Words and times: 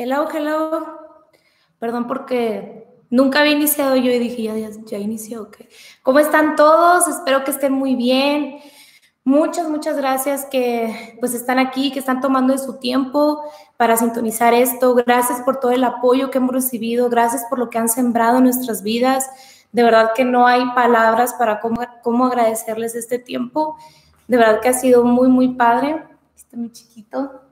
Hello, 0.00 0.28
hello. 0.32 0.96
Perdón 1.80 2.06
porque 2.06 2.86
nunca 3.10 3.40
había 3.40 3.54
iniciado 3.54 3.96
yo 3.96 4.12
y 4.12 4.20
dije, 4.20 4.44
ya, 4.44 4.56
ya, 4.56 4.68
ya 4.86 4.96
inició, 4.96 5.42
ok. 5.42 5.56
¿Cómo 6.04 6.20
están 6.20 6.54
todos? 6.54 7.08
Espero 7.08 7.42
que 7.42 7.50
estén 7.50 7.72
muy 7.72 7.96
bien. 7.96 8.60
Muchas, 9.24 9.68
muchas 9.68 9.96
gracias 9.96 10.46
que 10.46 11.16
pues 11.18 11.34
están 11.34 11.58
aquí, 11.58 11.90
que 11.90 11.98
están 11.98 12.20
tomando 12.20 12.52
de 12.52 12.60
su 12.60 12.78
tiempo 12.78 13.42
para 13.76 13.96
sintonizar 13.96 14.54
esto. 14.54 14.94
Gracias 14.94 15.40
por 15.40 15.58
todo 15.58 15.72
el 15.72 15.82
apoyo 15.82 16.30
que 16.30 16.38
hemos 16.38 16.54
recibido. 16.54 17.10
Gracias 17.10 17.44
por 17.50 17.58
lo 17.58 17.68
que 17.68 17.78
han 17.78 17.88
sembrado 17.88 18.38
en 18.38 18.44
nuestras 18.44 18.84
vidas. 18.84 19.28
De 19.72 19.82
verdad 19.82 20.12
que 20.14 20.24
no 20.24 20.46
hay 20.46 20.64
palabras 20.76 21.34
para 21.34 21.58
cómo, 21.58 21.80
cómo 22.04 22.26
agradecerles 22.26 22.94
este 22.94 23.18
tiempo. 23.18 23.76
De 24.28 24.36
verdad 24.36 24.60
que 24.60 24.68
ha 24.68 24.74
sido 24.74 25.02
muy, 25.02 25.26
muy 25.26 25.56
padre. 25.56 26.04
Está 26.36 26.56
muy 26.56 26.70
chiquito. 26.70 27.47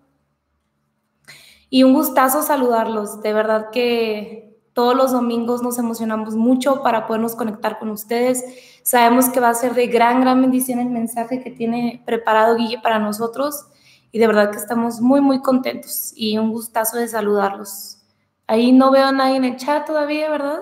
Y 1.69 1.83
un 1.83 1.95
gustazo 1.95 2.43
saludarlos. 2.43 3.23
De 3.23 3.33
verdad 3.33 3.71
que 3.71 4.47
todos 4.73 4.95
los 4.95 5.13
domingos 5.13 5.63
nos 5.63 5.79
emocionamos 5.79 6.37
mucho 6.37 6.83
para 6.83 7.07
podernos 7.07 7.35
conectar 7.35 7.79
con 7.79 7.91
ustedes. 7.91 8.45
Sabemos 8.83 9.31
que 9.31 9.41
va 9.41 9.49
a 9.49 9.55
ser 9.55 9.75
de 9.75 9.87
gran, 9.87 10.21
gran 10.21 10.41
bendición 10.41 10.79
el 10.79 10.91
mensaje 10.91 11.43
que 11.43 11.51
tiene 11.51 12.03
preparado 12.05 12.57
Guille 12.57 12.81
para 12.83 12.99
nosotros. 12.99 13.67
Y 14.13 14.19
de 14.19 14.27
verdad 14.27 14.51
que 14.51 14.59
estamos 14.59 15.01
muy, 15.01 15.21
muy 15.21 15.41
contentos. 15.41 16.13
Y 16.15 16.39
un 16.39 16.53
gustazo 16.53 16.99
de 16.99 17.09
saludarlos. 17.09 18.03
Ahí 18.47 18.71
no 18.71 18.91
veo 18.91 19.07
a 19.07 19.13
nadie 19.13 19.37
en 19.37 19.45
el 19.45 19.57
chat 19.57 19.87
todavía, 19.87 20.31
¿verdad? 20.31 20.61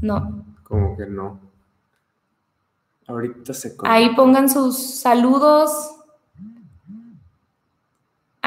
No. 0.00 0.44
Como 0.62 0.96
que 0.96 1.06
no. 1.06 1.40
Ahorita 3.06 3.54
se... 3.54 3.74
Ahí 3.84 4.14
pongan 4.14 4.50
sus 4.50 5.00
saludos. 5.00 5.97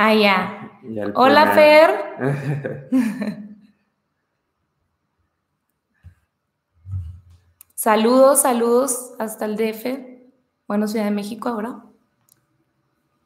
Ah, 0.03 0.15
ya. 0.15 0.71
Hola, 1.13 1.51
Fer. 1.51 1.91
saludos, 7.75 8.41
saludos 8.41 9.13
hasta 9.19 9.45
el 9.45 9.57
DF. 9.57 9.85
Bueno, 10.67 10.87
Ciudad 10.87 11.05
de 11.05 11.11
México 11.11 11.49
ahora. 11.49 11.83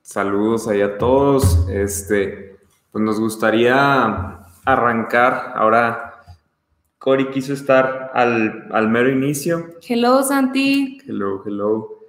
Saludos 0.02 0.68
ahí 0.68 0.82
a 0.82 0.98
todos. 0.98 1.66
Este, 1.70 2.60
pues 2.92 3.02
nos 3.02 3.22
gustaría 3.22 4.42
arrancar. 4.66 5.54
Ahora, 5.56 6.26
Cori 6.98 7.30
quiso 7.30 7.54
estar 7.54 8.12
al, 8.14 8.68
al 8.74 8.90
mero 8.90 9.10
inicio. 9.10 9.78
Hello, 9.88 10.22
Santi. 10.24 10.98
Hello, 11.08 11.42
hello. 11.46 12.00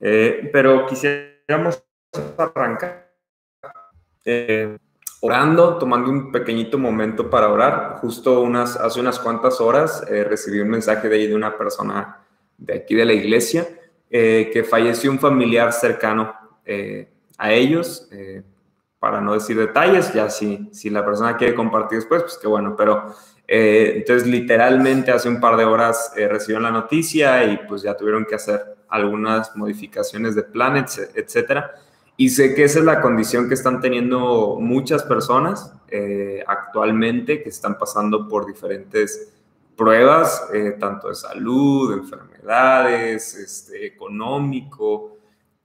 Eh, 0.00 0.50
pero 0.52 0.86
quisiéramos 0.86 1.84
arrancar 2.36 3.09
eh, 4.24 4.76
orando, 5.20 5.78
tomando 5.78 6.10
un 6.10 6.32
pequeñito 6.32 6.78
momento 6.78 7.28
para 7.28 7.48
orar. 7.48 7.98
Justo 8.00 8.40
unas, 8.40 8.76
hace 8.76 9.00
unas 9.00 9.18
cuantas 9.18 9.60
horas 9.60 10.04
eh, 10.08 10.24
recibí 10.24 10.60
un 10.60 10.68
mensaje 10.68 11.08
de 11.08 11.16
ahí 11.16 11.26
de 11.26 11.34
una 11.34 11.56
persona 11.56 12.18
de 12.56 12.74
aquí 12.74 12.94
de 12.94 13.04
la 13.04 13.12
iglesia 13.12 13.66
eh, 14.10 14.50
que 14.52 14.64
falleció 14.64 15.10
un 15.10 15.18
familiar 15.18 15.72
cercano 15.72 16.34
a 17.36 17.52
ellos. 17.52 18.08
para 19.00 19.20
no 19.20 19.32
decir 19.32 19.56
detalles, 19.56 20.12
ya 20.12 20.30
si, 20.30 20.68
si 20.72 20.88
la 20.88 21.04
persona 21.04 21.36
quiere 21.36 21.54
compartir 21.54 21.98
después, 21.98 22.22
pues 22.22 22.38
qué 22.40 22.46
bueno, 22.46 22.76
pero 22.76 23.12
entonces 23.48 24.28
literalmente 24.28 25.10
hace 25.10 25.28
un 25.28 25.40
par 25.40 25.56
de 25.56 25.64
horas 25.64 26.12
recibieron 26.14 26.62
la 26.62 26.70
noticia 26.70 27.42
y 27.42 27.56
pues 27.66 27.82
ya 27.82 27.96
tuvieron 27.96 28.24
que 28.24 28.36
hacer 28.36 28.76
algunas 28.88 29.56
modificaciones 29.56 30.36
de 30.36 30.44
planes, 30.44 31.10
etcétera. 31.14 31.74
Y 32.20 32.28
sé 32.28 32.54
que 32.54 32.64
esa 32.64 32.80
es 32.80 32.84
la 32.84 33.00
condición 33.00 33.48
que 33.48 33.54
están 33.54 33.80
teniendo 33.80 34.58
muchas 34.60 35.04
personas 35.04 35.72
eh, 35.88 36.44
actualmente 36.46 37.42
que 37.42 37.48
están 37.48 37.78
pasando 37.78 38.28
por 38.28 38.44
diferentes 38.44 39.32
pruebas, 39.74 40.46
eh, 40.52 40.76
tanto 40.78 41.08
de 41.08 41.14
salud, 41.14 41.94
de 41.94 42.02
enfermedades, 42.02 43.34
este, 43.36 43.86
económico. 43.86 45.16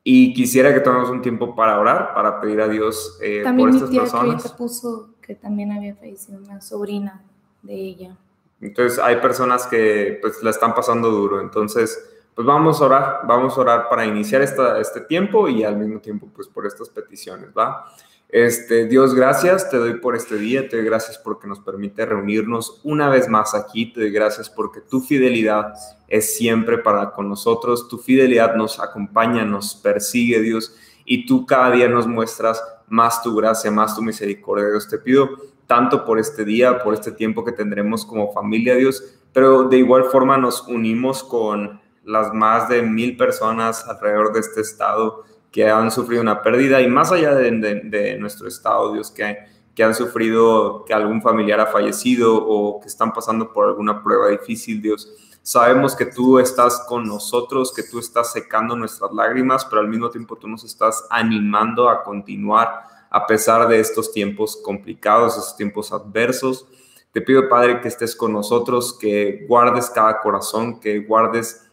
Y 0.02 0.34
quisiera 0.34 0.74
que 0.74 0.80
tomemos 0.80 1.10
un 1.10 1.22
tiempo 1.22 1.54
para 1.54 1.78
orar, 1.78 2.14
para 2.14 2.40
pedir 2.40 2.62
a 2.62 2.70
Dios 2.70 3.20
eh, 3.22 3.44
por 3.58 3.70
estas 3.72 3.90
tía 3.90 4.02
personas. 4.04 4.50
Puso 4.54 5.10
que 5.22 5.36
también 5.36 5.74
había 5.74 5.94
fallecido 5.94 6.38
una 6.38 6.62
sobrina 6.62 7.22
de 7.64 7.74
ella. 7.74 8.18
Entonces 8.62 8.98
hay 8.98 9.18
personas 9.18 9.68
que 9.68 10.20
pues 10.22 10.42
la 10.42 10.52
están 10.52 10.74
pasando 10.74 11.12
duro. 11.12 11.42
Entonces 11.42 12.15
pues 12.36 12.46
vamos 12.46 12.82
a 12.82 12.86
orar, 12.86 13.20
vamos 13.26 13.58
a 13.58 13.62
orar 13.62 13.90
para 13.90 14.06
iniciar 14.06 14.42
esta, 14.42 14.80
este 14.80 15.02
tiempo 15.02 15.48
y 15.48 15.64
al 15.64 15.78
mismo 15.78 16.00
tiempo 16.00 16.30
pues 16.36 16.48
por 16.48 16.66
estas 16.66 16.90
peticiones, 16.90 17.50
¿va? 17.58 17.86
Este, 18.28 18.86
Dios, 18.86 19.14
gracias, 19.14 19.70
te 19.70 19.78
doy 19.78 20.00
por 20.00 20.16
este 20.16 20.36
día, 20.36 20.68
te 20.68 20.76
doy 20.76 20.86
gracias 20.86 21.18
porque 21.18 21.48
nos 21.48 21.62
permite 21.62 22.06
reunirnos 22.06 22.82
una 22.84 23.08
vez 23.08 23.30
más 23.30 23.56
aquí, 23.56 23.94
te 23.94 24.02
doy 24.02 24.12
gracias 24.12 24.50
porque 24.50 24.82
tu 24.82 25.00
fidelidad 25.00 25.74
es 26.10 26.36
siempre 26.36 26.80
para 26.80 27.12
con 27.12 27.30
nosotros, 27.30 27.88
tu 27.88 27.98
fidelidad 27.98 28.56
nos 28.56 28.80
acompaña, 28.82 29.46
nos 29.46 29.76
persigue, 29.76 30.42
Dios, 30.42 30.76
y 31.06 31.26
tú 31.26 31.46
cada 31.46 31.72
día 31.72 31.88
nos 31.88 32.08
muestras 32.08 32.62
más 32.88 33.24
tu 33.24 33.36
gracia, 33.36 33.72
más 33.72 33.96
tu 33.96 34.02
misericordia, 34.02 34.68
Dios. 34.68 34.90
Te 34.90 34.98
pido 34.98 35.30
tanto 35.68 36.04
por 36.04 36.20
este 36.20 36.44
día, 36.44 36.84
por 36.84 36.94
este 36.94 37.12
tiempo 37.12 37.46
que 37.46 37.52
tendremos 37.52 38.06
como 38.06 38.34
familia, 38.34 38.76
Dios, 38.76 39.20
pero 39.32 39.64
de 39.64 39.78
igual 39.78 40.06
forma 40.06 40.38
nos 40.38 40.68
unimos 40.68 41.24
con 41.24 41.80
las 42.06 42.34
más 42.34 42.70
de 42.70 42.82
mil 42.82 43.18
personas 43.18 43.88
alrededor 43.88 44.32
de 44.32 44.40
este 44.40 44.62
estado 44.62 45.24
que 45.52 45.70
han 45.70 45.90
sufrido 45.90 46.22
una 46.22 46.42
pérdida 46.42 46.82
y 46.82 46.88
más 46.88 47.12
allá 47.12 47.34
de, 47.34 48.18
nuestro 48.20 48.48
estado, 48.48 48.94
Dios, 48.94 49.10
que, 49.10 49.38
que 49.74 49.84
han 49.84 49.96
sufrido 49.96 50.84
que 50.86 50.94
algún 50.94 51.22
familiar 51.22 51.60
ha 51.60 51.68
fallecido 51.68 52.36
o 52.36 52.80
que 52.82 52.88
están 52.88 53.14
pasando 53.14 53.54
por 53.54 53.66
alguna 53.66 54.04
prueba 54.04 54.28
difícil, 54.28 54.82
Dios. 54.82 55.14
Sabemos 55.42 55.96
que 55.96 56.08
tú 56.08 56.40
estás 56.40 56.84
con 56.88 57.06
nosotros, 57.08 57.74
que 57.74 57.84
tú 57.84 58.00
estás 58.00 58.34
secando 58.34 58.76
nuestras 58.76 59.14
lágrimas, 59.14 59.64
pero 59.64 59.80
al 59.80 59.88
mismo 59.88 60.10
tiempo 60.10 60.36
tú 60.36 60.48
nos 60.48 60.64
estás 60.64 61.06
animando 61.10 61.88
a 61.88 62.04
continuar 62.04 62.82
a 63.10 63.26
pesar 63.26 63.68
de 63.68 63.80
estos 63.80 64.12
tiempos 64.12 64.58
complicados, 64.58 65.38
estos 65.38 65.56
tiempos 65.56 65.94
adversos. 65.94 66.68
Te 67.14 67.22
pido, 67.22 67.48
Padre, 67.48 67.80
que 67.80 67.88
estés 67.88 68.14
con 68.14 68.34
nosotros, 68.34 68.98
que 69.00 69.46
guardes 69.48 69.90
cada 69.90 70.20
corazón, 70.20 70.82
que 70.82 71.00
guardes 71.00 71.65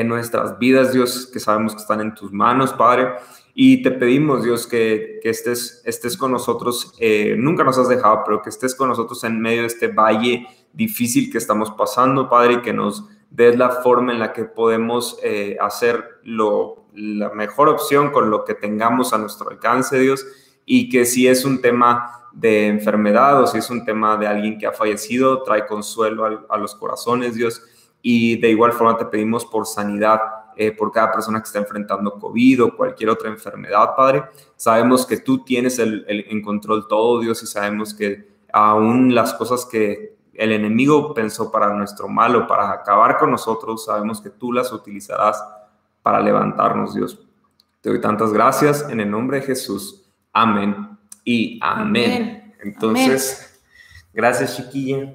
en 0.00 0.08
nuestras 0.08 0.58
vidas, 0.58 0.92
Dios, 0.92 1.28
que 1.32 1.40
sabemos 1.40 1.74
que 1.74 1.80
están 1.80 2.00
en 2.00 2.14
tus 2.14 2.32
manos, 2.32 2.72
Padre. 2.72 3.14
Y 3.54 3.82
te 3.82 3.90
pedimos, 3.90 4.44
Dios, 4.44 4.66
que, 4.66 5.20
estés, 5.22 5.82
estés 5.84 6.16
con 6.16 6.32
nosotros. 6.32 6.92
Eh, 6.98 7.34
nunca 7.38 7.64
nos 7.64 7.78
has 7.78 7.88
dejado, 7.88 8.22
pero 8.24 8.42
que 8.42 8.50
estés 8.50 8.74
con 8.74 8.88
nosotros 8.88 9.24
en 9.24 9.40
medio 9.40 9.62
de 9.62 9.68
este 9.68 9.88
valle 9.88 10.46
difícil 10.72 11.32
que 11.32 11.38
estamos 11.38 11.70
pasando, 11.70 12.28
Padre, 12.28 12.54
y 12.54 12.62
que 12.62 12.74
nos 12.74 13.04
des 13.30 13.56
la 13.56 13.70
forma 13.70 14.12
en 14.12 14.18
la 14.18 14.32
que 14.32 14.44
podemos 14.44 15.18
eh, 15.22 15.56
hacer 15.60 16.20
lo, 16.22 16.86
la 16.94 17.30
mejor 17.30 17.70
opción 17.70 18.10
con 18.10 18.30
lo 18.30 18.44
que 18.44 18.54
tengamos 18.54 19.14
a 19.14 19.18
nuestro 19.18 19.48
alcance, 19.50 19.98
Dios. 19.98 20.26
Y 20.66 20.90
que 20.90 21.06
si 21.06 21.26
es 21.26 21.44
un 21.46 21.62
tema 21.62 22.28
de 22.34 22.66
enfermedad 22.66 23.42
o 23.42 23.46
si 23.46 23.58
es 23.58 23.70
un 23.70 23.86
tema 23.86 24.18
de 24.18 24.26
alguien 24.26 24.58
que 24.58 24.66
ha 24.66 24.72
fallecido, 24.72 25.42
trae 25.42 25.66
consuelo 25.66 26.46
a 26.50 26.58
los 26.58 26.74
corazones, 26.74 27.34
Dios 27.34 27.62
y 28.02 28.40
de 28.40 28.50
igual 28.50 28.72
forma 28.72 28.96
te 28.96 29.06
pedimos 29.06 29.44
por 29.44 29.66
sanidad 29.66 30.20
eh, 30.58 30.72
por 30.72 30.90
cada 30.90 31.12
persona 31.12 31.38
que 31.40 31.44
está 31.44 31.58
enfrentando 31.58 32.18
COVID 32.18 32.64
o 32.64 32.76
cualquier 32.76 33.10
otra 33.10 33.28
enfermedad, 33.28 33.94
Padre. 33.94 34.24
Sabemos 34.56 35.04
que 35.04 35.18
tú 35.18 35.44
tienes 35.44 35.78
el, 35.78 36.06
en 36.08 36.40
control 36.40 36.88
todo, 36.88 37.20
Dios, 37.20 37.42
y 37.42 37.46
sabemos 37.46 37.92
que 37.92 38.26
aún 38.50 39.14
las 39.14 39.34
cosas 39.34 39.66
que 39.66 40.16
el 40.32 40.52
enemigo 40.52 41.12
pensó 41.12 41.50
para 41.50 41.74
nuestro 41.74 42.08
mal 42.08 42.36
o 42.36 42.46
para 42.46 42.70
acabar 42.70 43.18
con 43.18 43.30
nosotros, 43.30 43.84
sabemos 43.84 44.20
que 44.20 44.30
tú 44.30 44.50
las 44.50 44.72
utilizarás 44.72 45.44
para 46.02 46.20
levantarnos, 46.20 46.94
Dios. 46.94 47.20
Te 47.82 47.90
doy 47.90 48.00
tantas 48.00 48.32
gracias 48.32 48.88
en 48.88 49.00
el 49.00 49.10
nombre 49.10 49.40
de 49.40 49.46
Jesús. 49.46 50.04
Amén 50.32 50.96
y 51.22 51.58
amén. 51.60 52.54
Entonces, 52.62 53.60
gracias, 54.14 54.56
chiquilla. 54.56 55.12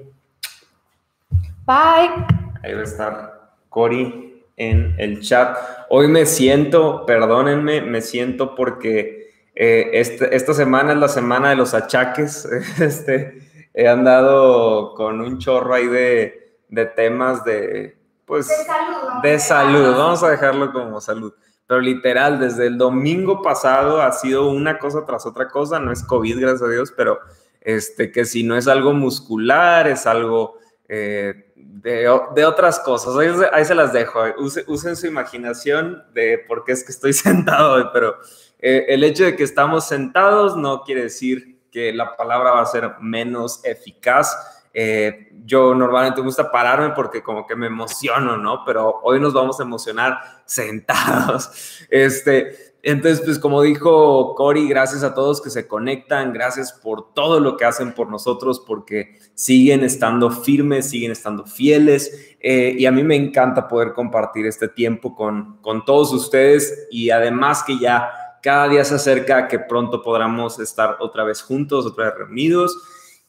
Bye. 1.65 2.40
Ahí 2.63 2.73
va 2.73 2.81
a 2.81 2.83
estar 2.83 3.53
Cori 3.69 4.45
en 4.57 4.95
el 4.97 5.21
chat. 5.21 5.57
Hoy 5.89 6.07
me 6.07 6.25
siento, 6.25 7.05
perdónenme, 7.05 7.81
me 7.81 8.01
siento 8.01 8.53
porque 8.53 9.31
eh, 9.55 9.89
este, 9.93 10.35
esta 10.35 10.53
semana 10.53 10.93
es 10.93 10.99
la 10.99 11.07
semana 11.07 11.49
de 11.49 11.55
los 11.55 11.73
achaques. 11.73 12.47
Este, 12.79 13.69
he 13.73 13.87
andado 13.87 14.93
con 14.93 15.21
un 15.21 15.39
chorro 15.39 15.73
ahí 15.73 15.87
de, 15.87 16.57
de 16.69 16.85
temas 16.85 17.43
de, 17.43 17.97
pues, 18.25 18.47
de 18.47 18.55
salud. 18.65 19.21
De 19.23 19.39
salud, 19.39 19.97
vamos 19.97 20.23
a 20.23 20.29
dejarlo 20.29 20.71
como 20.71 21.01
salud. 21.01 21.33
Pero 21.65 21.81
literal, 21.81 22.39
desde 22.39 22.67
el 22.67 22.77
domingo 22.77 23.41
pasado 23.41 24.01
ha 24.01 24.11
sido 24.11 24.49
una 24.49 24.77
cosa 24.77 25.05
tras 25.05 25.25
otra 25.25 25.47
cosa. 25.47 25.79
No 25.79 25.91
es 25.91 26.03
COVID, 26.03 26.39
gracias 26.39 26.63
a 26.63 26.71
Dios, 26.71 26.93
pero 26.95 27.19
este, 27.61 28.11
que 28.11 28.25
si 28.25 28.43
no 28.43 28.57
es 28.57 28.67
algo 28.67 28.93
muscular, 28.93 29.87
es 29.87 30.05
algo 30.05 30.57
eh, 30.89 31.50
de, 31.81 32.45
otras 32.45 32.79
cosas. 32.79 33.15
Ahí, 33.51 33.65
se 33.65 33.75
las 33.75 33.93
dejo. 33.93 34.21
usen 34.67 34.95
su 34.95 35.07
imaginación 35.07 36.03
de 36.13 36.37
por 36.47 36.63
qué 36.63 36.73
es 36.73 36.83
que 36.83 36.91
estoy 36.91 37.13
sentado 37.13 37.73
hoy, 37.73 37.85
pero 37.91 38.17
eh, 38.59 38.85
el 38.89 39.03
hecho 39.03 39.23
de 39.23 39.35
que 39.35 39.43
estamos 39.43 39.87
sentados 39.87 40.55
no 40.55 40.83
quiere 40.83 41.03
decir 41.03 41.59
que 41.71 41.93
la 41.93 42.15
palabra 42.15 42.51
va 42.51 42.61
a 42.61 42.65
ser 42.65 42.91
menos 42.99 43.63
eficaz. 43.63 44.35
Eh, 44.73 45.29
yo 45.43 45.73
normalmente 45.73 46.21
me 46.21 46.27
gusta 46.27 46.51
pararme 46.51 46.91
porque 46.91 47.23
como 47.23 47.45
que 47.45 47.55
me 47.55 47.67
emociono, 47.67 48.37
¿no? 48.37 48.63
Pero 48.65 48.99
hoy 49.03 49.19
nos 49.19 49.33
vamos 49.33 49.59
a 49.59 49.63
emocionar 49.63 50.19
sentados. 50.45 51.87
Este, 51.89 52.70
entonces, 52.83 53.21
pues 53.23 53.37
como 53.37 53.61
dijo 53.61 54.33
Cory, 54.33 54.67
gracias 54.67 55.03
a 55.03 55.13
todos 55.13 55.39
que 55.39 55.51
se 55.51 55.67
conectan, 55.67 56.33
gracias 56.33 56.73
por 56.73 57.13
todo 57.13 57.39
lo 57.39 57.55
que 57.55 57.65
hacen 57.65 57.93
por 57.93 58.09
nosotros, 58.09 58.63
porque 58.65 59.19
siguen 59.35 59.83
estando 59.83 60.31
firmes, 60.31 60.89
siguen 60.89 61.11
estando 61.11 61.45
fieles. 61.45 62.35
Eh, 62.39 62.75
y 62.77 62.85
a 62.87 62.91
mí 62.91 63.03
me 63.03 63.15
encanta 63.15 63.67
poder 63.67 63.93
compartir 63.93 64.47
este 64.47 64.67
tiempo 64.67 65.15
con, 65.15 65.57
con 65.61 65.85
todos 65.85 66.11
ustedes 66.11 66.87
y 66.89 67.11
además 67.11 67.63
que 67.63 67.77
ya 67.77 68.09
cada 68.41 68.67
día 68.67 68.83
se 68.83 68.95
acerca 68.95 69.47
que 69.47 69.59
pronto 69.59 70.01
podamos 70.01 70.59
estar 70.59 70.97
otra 70.99 71.23
vez 71.23 71.43
juntos, 71.43 71.85
otra 71.85 72.05
vez 72.05 72.15
reunidos. 72.17 72.75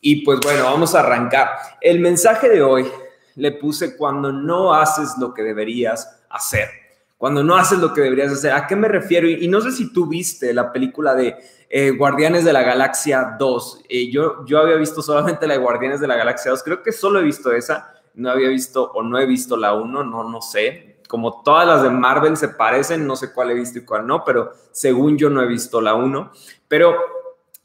Y 0.00 0.24
pues 0.24 0.40
bueno, 0.42 0.64
vamos 0.64 0.94
a 0.94 1.00
arrancar. 1.00 1.50
El 1.80 2.00
mensaje 2.00 2.48
de 2.48 2.62
hoy 2.62 2.90
le 3.34 3.52
puse 3.52 3.96
cuando 3.98 4.32
no 4.32 4.72
haces 4.72 5.10
lo 5.18 5.34
que 5.34 5.42
deberías 5.42 6.22
hacer. 6.30 6.81
Cuando 7.22 7.44
no 7.44 7.54
haces 7.54 7.78
lo 7.78 7.94
que 7.94 8.00
deberías 8.00 8.32
hacer. 8.32 8.50
¿A 8.50 8.66
qué 8.66 8.74
me 8.74 8.88
refiero? 8.88 9.28
Y, 9.28 9.46
no 9.46 9.60
sé 9.60 9.70
si 9.70 9.92
tú 9.92 10.08
viste 10.08 10.52
la 10.52 10.72
película 10.72 11.14
de 11.14 11.36
eh, 11.70 11.90
Guardianes 11.90 12.44
de 12.44 12.52
la 12.52 12.62
Galaxia 12.62 13.36
2. 13.38 13.84
Eh, 13.88 14.10
yo, 14.10 14.44
yo 14.44 14.58
había 14.58 14.74
visto 14.74 15.02
solamente 15.02 15.46
la 15.46 15.54
de 15.54 15.60
Guardianes 15.60 16.00
de 16.00 16.08
la 16.08 16.16
Galaxia 16.16 16.50
2. 16.50 16.64
Creo 16.64 16.82
que 16.82 16.90
solo 16.90 17.20
he 17.20 17.22
visto 17.22 17.52
esa. 17.52 17.94
No 18.14 18.28
había 18.28 18.48
visto 18.48 18.90
o 18.90 19.04
no 19.04 19.20
he 19.20 19.26
visto 19.26 19.56
la 19.56 19.72
1. 19.72 20.02
No, 20.02 20.28
no 20.28 20.42
sé. 20.42 20.96
Como 21.06 21.44
todas 21.44 21.64
las 21.64 21.84
de 21.84 21.90
Marvel 21.90 22.36
se 22.36 22.48
parecen, 22.48 23.06
no 23.06 23.14
sé 23.14 23.32
cuál 23.32 23.52
he 23.52 23.54
visto 23.54 23.78
y 23.78 23.84
cuál 23.84 24.04
no, 24.04 24.24
pero 24.24 24.50
según 24.72 25.16
yo 25.16 25.30
no 25.30 25.42
he 25.42 25.46
visto 25.46 25.80
la 25.80 25.94
1. 25.94 26.32
Pero 26.66 26.96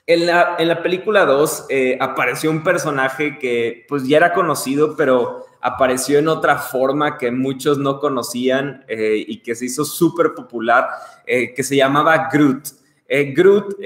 en 0.05 0.27
la, 0.27 0.55
en 0.59 0.67
la 0.67 0.83
película 0.83 1.25
2 1.25 1.65
eh, 1.69 1.97
apareció 1.99 2.51
un 2.51 2.63
personaje 2.63 3.39
que 3.39 3.87
pues 3.89 4.07
ya 4.07 4.17
era 4.17 4.33
conocido, 4.33 4.95
pero 4.95 5.46
apareció 5.61 6.19
en 6.19 6.27
otra 6.27 6.57
forma 6.57 7.17
que 7.17 7.31
muchos 7.31 7.77
no 7.77 7.99
conocían 7.99 8.85
eh, 8.87 9.23
y 9.27 9.41
que 9.41 9.55
se 9.55 9.65
hizo 9.65 9.85
súper 9.85 10.33
popular, 10.33 10.87
eh, 11.25 11.53
que 11.53 11.63
se 11.63 11.75
llamaba 11.75 12.29
Groot. 12.31 12.67
Groot, 13.09 13.77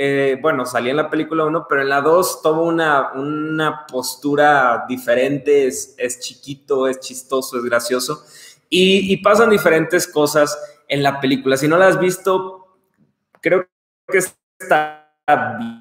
bueno, 0.42 0.66
salía 0.66 0.90
en 0.90 0.98
la 0.98 1.08
película 1.08 1.46
1, 1.46 1.68
pero 1.70 1.84
en 1.84 1.90
la 1.90 2.02
2 2.02 2.42
toma 2.42 2.62
una, 2.62 3.12
una 3.12 3.86
postura 3.86 4.86
diferente, 4.90 5.68
es, 5.68 5.94
es, 5.96 6.20
chiquito, 6.20 6.88
es 6.88 7.00
chistoso, 7.00 7.58
es 7.58 7.64
gracioso, 7.64 8.24
y, 8.68 9.14
y 9.14 9.18
pasan 9.18 9.52
diferentes 9.52 10.08
cosas 10.08 10.58
en 10.88 11.04
la 11.04 11.22
película. 11.22 11.56
Si 11.56 11.68
no 11.68 11.78
la 11.78 11.90
has 11.90 12.00
visto, 12.00 12.80
creo 13.42 13.68
que 14.08 14.18
está 14.18 15.14
bien 15.60 15.81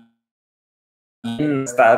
está, 1.22 1.96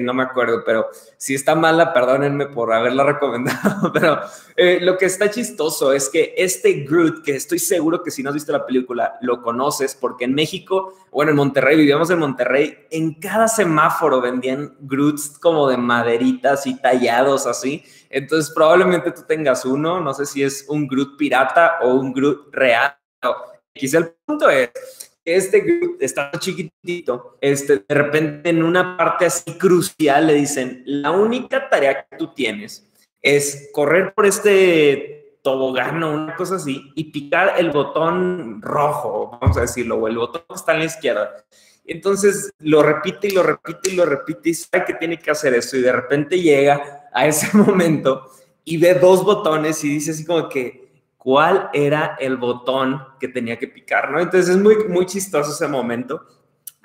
no 0.00 0.14
me 0.14 0.22
acuerdo, 0.22 0.62
pero 0.64 0.88
si 1.16 1.34
está 1.34 1.54
mala, 1.54 1.92
perdónenme 1.92 2.46
por 2.46 2.72
haberla 2.72 3.02
recomendado, 3.02 3.92
pero 3.92 4.20
eh, 4.56 4.78
lo 4.80 4.96
que 4.96 5.06
está 5.06 5.30
chistoso 5.30 5.92
es 5.92 6.08
que 6.08 6.34
este 6.36 6.84
Groot, 6.84 7.24
que 7.24 7.34
estoy 7.34 7.58
seguro 7.58 8.02
que 8.02 8.10
si 8.10 8.22
no 8.22 8.30
has 8.30 8.34
visto 8.34 8.52
la 8.52 8.64
película, 8.64 9.18
lo 9.22 9.42
conoces, 9.42 9.94
porque 9.94 10.24
en 10.24 10.34
México, 10.34 10.94
bueno, 11.10 11.32
en 11.32 11.36
Monterrey, 11.36 11.76
vivíamos 11.76 12.10
en 12.10 12.20
Monterrey, 12.20 12.78
en 12.90 13.14
cada 13.14 13.48
semáforo 13.48 14.20
vendían 14.20 14.76
Groots 14.80 15.38
como 15.40 15.68
de 15.68 15.76
maderitas 15.76 16.66
y 16.66 16.80
tallados 16.80 17.46
así, 17.46 17.82
entonces 18.08 18.52
probablemente 18.54 19.10
tú 19.10 19.22
tengas 19.26 19.64
uno, 19.64 20.00
no 20.00 20.14
sé 20.14 20.26
si 20.26 20.42
es 20.44 20.66
un 20.68 20.86
Groot 20.86 21.16
pirata 21.16 21.78
o 21.82 21.94
un 21.94 22.12
Groot 22.12 22.54
real. 22.54 22.96
Quizá 23.72 23.98
el 23.98 24.14
punto 24.24 24.48
es 24.48 24.70
este 25.24 25.60
grupo 25.60 25.96
está 26.00 26.30
chiquitito, 26.38 27.38
este, 27.40 27.84
de 27.88 27.94
repente 27.94 28.50
en 28.50 28.62
una 28.62 28.96
parte 28.96 29.26
así 29.26 29.52
crucial 29.58 30.26
le 30.26 30.34
dicen, 30.34 30.82
la 30.86 31.10
única 31.10 31.68
tarea 31.68 32.06
que 32.06 32.16
tú 32.16 32.34
tienes 32.34 32.90
es 33.22 33.70
correr 33.72 34.12
por 34.14 34.26
este 34.26 35.38
tobogán 35.42 36.02
o 36.02 36.12
una 36.12 36.34
cosa 36.36 36.56
así 36.56 36.90
y 36.94 37.04
picar 37.04 37.54
el 37.58 37.70
botón 37.70 38.60
rojo, 38.62 39.38
vamos 39.40 39.56
a 39.56 39.62
decirlo, 39.62 39.96
o 39.96 40.08
el 40.08 40.16
botón 40.16 40.42
que 40.48 40.54
está 40.54 40.72
a 40.72 40.78
la 40.78 40.84
izquierda. 40.84 41.34
Entonces 41.86 42.50
lo 42.58 42.82
repite 42.82 43.28
y 43.28 43.30
lo 43.32 43.42
repite 43.42 43.90
y 43.90 43.94
lo 43.94 44.06
repite 44.06 44.50
y 44.50 44.54
sabe 44.54 44.84
que 44.86 44.94
tiene 44.94 45.18
que 45.18 45.30
hacer 45.30 45.54
eso 45.54 45.76
y 45.76 45.82
de 45.82 45.92
repente 45.92 46.40
llega 46.40 47.08
a 47.12 47.26
ese 47.26 47.54
momento 47.56 48.30
y 48.64 48.78
ve 48.78 48.94
dos 48.94 49.22
botones 49.22 49.84
y 49.84 49.88
dice 49.90 50.12
así 50.12 50.24
como 50.24 50.48
que, 50.48 50.83
cuál 51.24 51.70
era 51.72 52.16
el 52.20 52.36
botón 52.36 53.02
que 53.18 53.28
tenía 53.28 53.58
que 53.58 53.66
picar, 53.66 54.10
¿no? 54.10 54.20
Entonces 54.20 54.50
es 54.50 54.62
muy, 54.62 54.84
muy 54.88 55.06
chistoso 55.06 55.52
ese 55.52 55.66
momento, 55.66 56.22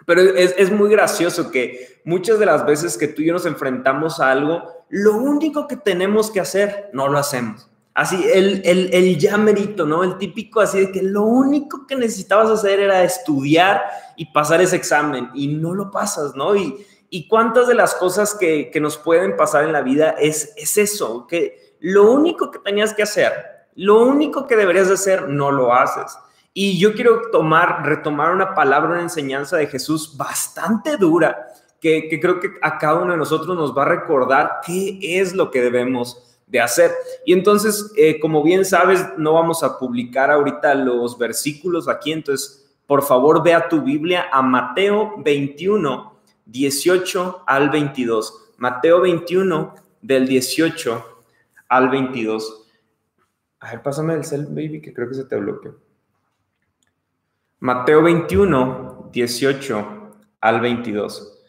pero 0.06 0.22
es, 0.22 0.56
es, 0.58 0.72
muy 0.72 0.90
gracioso 0.90 1.52
que 1.52 2.02
muchas 2.06 2.40
de 2.40 2.46
las 2.46 2.66
veces 2.66 2.98
que 2.98 3.10
tú 3.10 3.22
y 3.22 3.26
yo 3.26 3.34
nos 3.34 3.46
enfrentamos 3.46 4.22
a 4.22 4.32
algo, 4.32 4.64
lo 4.88 5.18
único 5.18 5.68
que 5.68 5.76
tenemos 5.76 6.32
que 6.32 6.40
hacer, 6.40 6.90
no 6.94 7.10
lo 7.10 7.18
hacemos. 7.18 7.70
Así, 7.94 8.16
el, 8.34 8.62
el, 8.64 8.90
el 8.94 9.18
ya 9.20 9.38
merito, 9.38 9.86
¿no? 9.86 10.06
El 10.06 10.18
típico 10.18 10.62
así 10.62 10.80
de 10.80 10.92
que 10.94 11.04
lo 11.04 11.24
único 11.24 11.86
que 11.86 11.98
necesitabas 11.98 12.50
hacer 12.50 12.80
era 12.80 13.04
estudiar 13.04 13.84
y 14.16 14.32
pasar 14.32 14.62
ese 14.62 14.78
examen 14.78 15.32
y 15.34 15.50
no 15.50 15.76
lo 15.76 15.92
pasas, 15.92 16.34
¿no? 16.34 16.56
Y, 16.56 16.78
y 17.10 17.28
cuántas 17.28 17.68
de 17.68 17.76
las 17.76 17.94
cosas 17.94 18.36
que, 18.36 18.72
que 18.72 18.80
nos 18.80 18.98
pueden 18.98 19.36
pasar 19.36 19.66
en 19.66 19.74
la 19.74 19.82
vida 19.82 20.12
es, 20.12 20.54
es 20.56 20.78
eso, 20.78 21.28
que 21.28 21.76
lo 21.82 22.10
único 22.10 22.50
que 22.52 22.60
tenías 22.60 22.94
que 22.94 23.04
hacer 23.04 23.59
lo 23.80 24.02
único 24.02 24.46
que 24.46 24.58
deberías 24.58 24.90
hacer, 24.90 25.30
no 25.30 25.52
lo 25.52 25.74
haces. 25.74 26.18
Y 26.54 26.78
yo 26.78 26.94
quiero 26.94 27.30
tomar, 27.32 27.86
retomar 27.86 28.34
una 28.34 28.54
palabra, 28.54 28.90
una 28.90 29.02
enseñanza 29.02 29.56
de 29.56 29.68
Jesús 29.68 30.18
bastante 30.18 30.98
dura, 30.98 31.48
que, 31.80 32.20
creo 32.22 32.42
que 32.42 32.50
a 32.62 32.78
cada 32.78 32.96
uno 32.96 33.14
de 33.14 33.18
nosotros 33.18 33.56
nos 33.56 33.78
va 33.78 33.84
a 33.84 33.90
recordar 33.90 34.60
qué 34.66 35.00
es 35.02 35.34
lo 35.34 35.50
que 35.50 35.62
debemos 35.62 36.42
de 36.46 36.60
hacer. 36.60 36.92
Y 37.26 37.32
entonces, 37.32 37.94
eh, 37.96 38.20
como 38.20 38.44
bien 38.44 38.66
sabes, 38.66 39.06
no 39.18 39.32
vamos 39.32 39.64
a 39.64 39.80
publicar 39.80 40.30
ahorita 40.30 40.76
los 40.76 41.18
versículos 41.18 41.88
aquí, 41.88 42.12
entonces, 42.12 42.70
por 42.86 43.02
favor, 43.02 43.42
ve 43.42 43.54
a 43.54 43.70
tu 43.70 43.82
Biblia 43.82 44.28
a 44.30 44.42
Mateo 44.42 45.14
21, 45.20 46.20
18 46.48 47.44
al 47.48 47.70
22. 47.70 48.52
Mateo 48.58 49.00
21, 49.00 49.74
del 50.02 50.28
18 50.28 51.24
al 51.70 51.90
22. 51.90 52.66
A 53.60 53.72
ver, 53.72 53.82
pásame 53.82 54.14
el 54.14 54.24
cel, 54.24 54.48
baby, 54.48 54.82
que 54.82 54.94
creo 54.94 55.10
que 55.10 55.16
se 55.16 55.26
te 55.26 55.36
bloqueó. 55.36 55.78
Mateo 57.60 58.02
21, 58.02 59.10
18 59.12 60.16
al 60.40 60.62
22. 60.62 61.40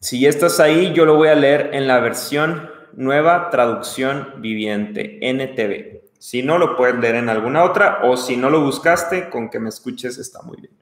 Si 0.00 0.20
ya 0.20 0.28
estás 0.28 0.60
ahí, 0.60 0.92
yo 0.94 1.04
lo 1.04 1.16
voy 1.16 1.28
a 1.28 1.34
leer 1.34 1.70
en 1.74 1.88
la 1.88 1.98
versión 1.98 2.70
nueva 2.92 3.50
traducción 3.50 4.34
viviente, 4.38 5.18
NTV. 5.20 5.98
Si 6.18 6.42
no, 6.42 6.58
lo 6.58 6.76
puedes 6.76 6.96
leer 6.98 7.16
en 7.16 7.28
alguna 7.28 7.64
otra 7.64 8.00
o 8.04 8.16
si 8.16 8.36
no 8.36 8.48
lo 8.48 8.60
buscaste, 8.60 9.28
con 9.30 9.50
que 9.50 9.58
me 9.58 9.68
escuches 9.68 10.18
está 10.18 10.42
muy 10.42 10.56
bien. 10.60 10.72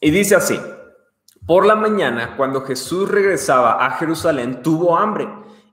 Y 0.00 0.10
dice 0.10 0.34
así, 0.34 0.60
por 1.46 1.64
la 1.64 1.76
mañana, 1.76 2.36
cuando 2.36 2.62
Jesús 2.62 3.08
regresaba 3.08 3.84
a 3.84 3.92
Jerusalén, 3.92 4.62
tuvo 4.62 4.96
hambre 4.96 5.28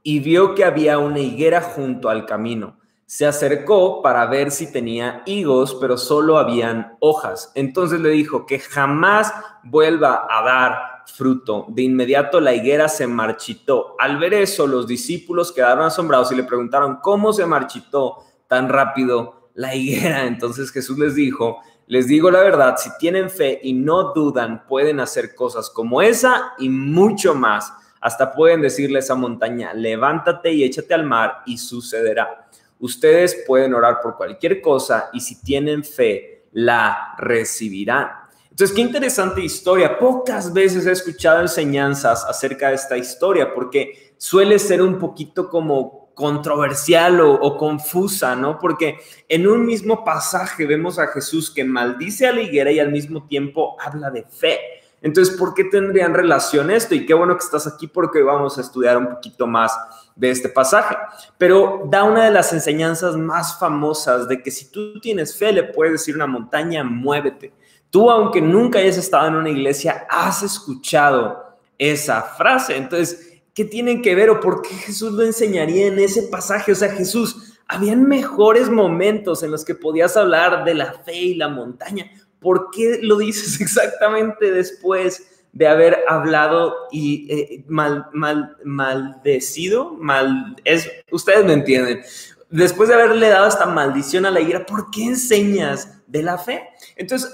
y 0.09 0.21
vio 0.21 0.55
que 0.55 0.65
había 0.65 0.97
una 0.97 1.19
higuera 1.19 1.61
junto 1.61 2.09
al 2.09 2.25
camino. 2.25 2.79
Se 3.05 3.27
acercó 3.27 4.01
para 4.01 4.25
ver 4.25 4.49
si 4.49 4.71
tenía 4.71 5.21
higos, 5.27 5.77
pero 5.79 5.99
solo 5.99 6.39
habían 6.39 6.97
hojas. 6.99 7.51
Entonces 7.53 7.99
le 7.99 8.09
dijo 8.09 8.47
que 8.47 8.57
jamás 8.57 9.31
vuelva 9.63 10.25
a 10.27 10.43
dar 10.43 10.79
fruto. 11.15 11.67
De 11.69 11.83
inmediato 11.83 12.41
la 12.41 12.55
higuera 12.55 12.87
se 12.87 13.05
marchitó. 13.05 13.95
Al 13.99 14.17
ver 14.17 14.33
eso, 14.33 14.65
los 14.65 14.87
discípulos 14.87 15.51
quedaron 15.51 15.85
asombrados 15.85 16.31
y 16.31 16.35
le 16.37 16.43
preguntaron, 16.43 16.97
¿cómo 17.03 17.31
se 17.31 17.45
marchitó 17.45 18.23
tan 18.47 18.67
rápido 18.67 19.51
la 19.53 19.75
higuera? 19.75 20.23
Entonces 20.25 20.71
Jesús 20.71 20.97
les 20.97 21.13
dijo, 21.13 21.59
les 21.85 22.07
digo 22.07 22.31
la 22.31 22.41
verdad, 22.41 22.77
si 22.79 22.89
tienen 22.97 23.29
fe 23.29 23.59
y 23.61 23.73
no 23.73 24.11
dudan, 24.11 24.65
pueden 24.65 25.01
hacer 25.01 25.35
cosas 25.35 25.69
como 25.69 26.01
esa 26.01 26.53
y 26.57 26.67
mucho 26.67 27.35
más. 27.35 27.71
Hasta 28.01 28.31
pueden 28.31 28.61
decirle 28.61 28.97
a 28.97 28.99
esa 28.99 29.15
montaña, 29.15 29.73
levántate 29.73 30.51
y 30.51 30.63
échate 30.63 30.93
al 30.93 31.05
mar 31.05 31.43
y 31.45 31.57
sucederá. 31.57 32.47
Ustedes 32.79 33.43
pueden 33.45 33.73
orar 33.73 33.99
por 34.01 34.15
cualquier 34.15 34.61
cosa 34.61 35.09
y 35.11 35.19
si 35.19 35.41
tienen 35.41 35.83
fe, 35.83 36.45
la 36.53 37.15
recibirán. 37.17 38.09
Entonces, 38.49 38.75
qué 38.75 38.81
interesante 38.81 39.41
historia. 39.41 39.97
Pocas 39.97 40.51
veces 40.51 40.85
he 40.85 40.91
escuchado 40.91 41.41
enseñanzas 41.41 42.25
acerca 42.25 42.69
de 42.69 42.75
esta 42.75 42.97
historia 42.97 43.53
porque 43.53 44.13
suele 44.17 44.59
ser 44.59 44.81
un 44.81 44.97
poquito 44.97 45.49
como 45.49 46.13
controversial 46.13 47.21
o, 47.21 47.33
o, 47.33 47.55
confusa, 47.55 48.35
¿no? 48.35 48.59
Porque 48.59 48.97
en 49.29 49.47
un 49.47 49.65
mismo 49.65 50.03
pasaje 50.03 50.65
vemos 50.65 50.99
a 50.99 51.07
Jesús 51.07 51.49
que 51.49 51.63
maldice 51.63 52.27
a 52.27 52.33
la 52.33 52.41
higuera 52.41 52.69
y 52.71 52.79
al 52.79 52.91
mismo 52.91 53.25
tiempo 53.25 53.77
habla 53.79 54.11
de 54.11 54.23
fe. 54.23 54.59
Entonces, 55.01 55.35
¿por 55.37 55.53
qué 55.53 55.63
tendrían 55.65 56.13
relación 56.13 56.69
esto? 56.71 56.95
Y 56.95 57.05
qué 57.05 57.13
bueno 57.13 57.37
que 57.37 57.43
estás 57.43 57.67
aquí 57.67 57.87
porque 57.87 58.21
vamos 58.21 58.57
a 58.57 58.61
estudiar 58.61 58.97
un 58.97 59.09
poquito 59.09 59.47
más 59.47 59.77
de 60.15 60.29
este 60.29 60.49
pasaje. 60.49 60.97
Pero 61.37 61.83
da 61.89 62.03
una 62.03 62.25
de 62.25 62.31
las 62.31 62.51
enseñanzas 62.51 63.15
más 63.15 63.57
famosas 63.57 64.27
de 64.27 64.41
que 64.43 64.51
si 64.51 64.71
tú 64.71 64.99
tienes 64.99 65.37
fe, 65.37 65.53
le 65.53 65.63
puedes 65.63 65.93
decir 65.93 66.15
una 66.15 66.27
montaña, 66.27 66.83
muévete. 66.83 67.53
Tú, 67.89 68.11
aunque 68.11 68.41
nunca 68.41 68.79
hayas 68.79 68.97
estado 68.97 69.27
en 69.27 69.35
una 69.35 69.49
iglesia, 69.49 70.05
has 70.09 70.43
escuchado 70.43 71.57
esa 71.77 72.21
frase. 72.21 72.75
Entonces, 72.75 73.41
¿qué 73.53 73.65
tienen 73.65 74.01
que 74.01 74.15
ver 74.15 74.29
o 74.29 74.39
por 74.39 74.61
qué 74.61 74.75
Jesús 74.75 75.13
lo 75.13 75.23
enseñaría 75.23 75.87
en 75.87 75.97
ese 75.97 76.23
pasaje? 76.23 76.73
O 76.73 76.75
sea, 76.75 76.89
Jesús, 76.89 77.57
habían 77.67 78.03
mejores 78.07 78.69
momentos 78.69 79.43
en 79.43 79.51
los 79.51 79.63
que 79.63 79.75
podías 79.75 80.17
hablar 80.17 80.65
de 80.65 80.73
la 80.73 80.93
fe 80.93 81.15
y 81.15 81.35
la 81.35 81.47
montaña. 81.47 82.11
¿Por 82.39 82.69
qué 82.71 82.99
lo 83.01 83.17
dices 83.17 83.59
exactamente 83.61 84.51
después 84.51 85.25
de 85.51 85.67
haber 85.67 85.99
hablado 86.07 86.75
y 86.91 87.27
eh, 87.31 87.63
mal, 87.67 88.07
mal, 88.13 88.57
maldecido? 88.63 89.91
Mal, 89.93 90.55
es, 90.63 90.89
ustedes 91.11 91.45
me 91.45 91.53
entienden. 91.53 92.01
Después 92.49 92.89
de 92.89 92.95
haberle 92.95 93.29
dado 93.29 93.47
esta 93.47 93.65
maldición 93.65 94.25
a 94.25 94.31
la 94.31 94.41
ira, 94.41 94.65
¿por 94.65 94.89
qué 94.89 95.05
enseñas 95.05 96.01
de 96.07 96.23
la 96.23 96.37
fe? 96.37 96.67
Entonces, 96.95 97.31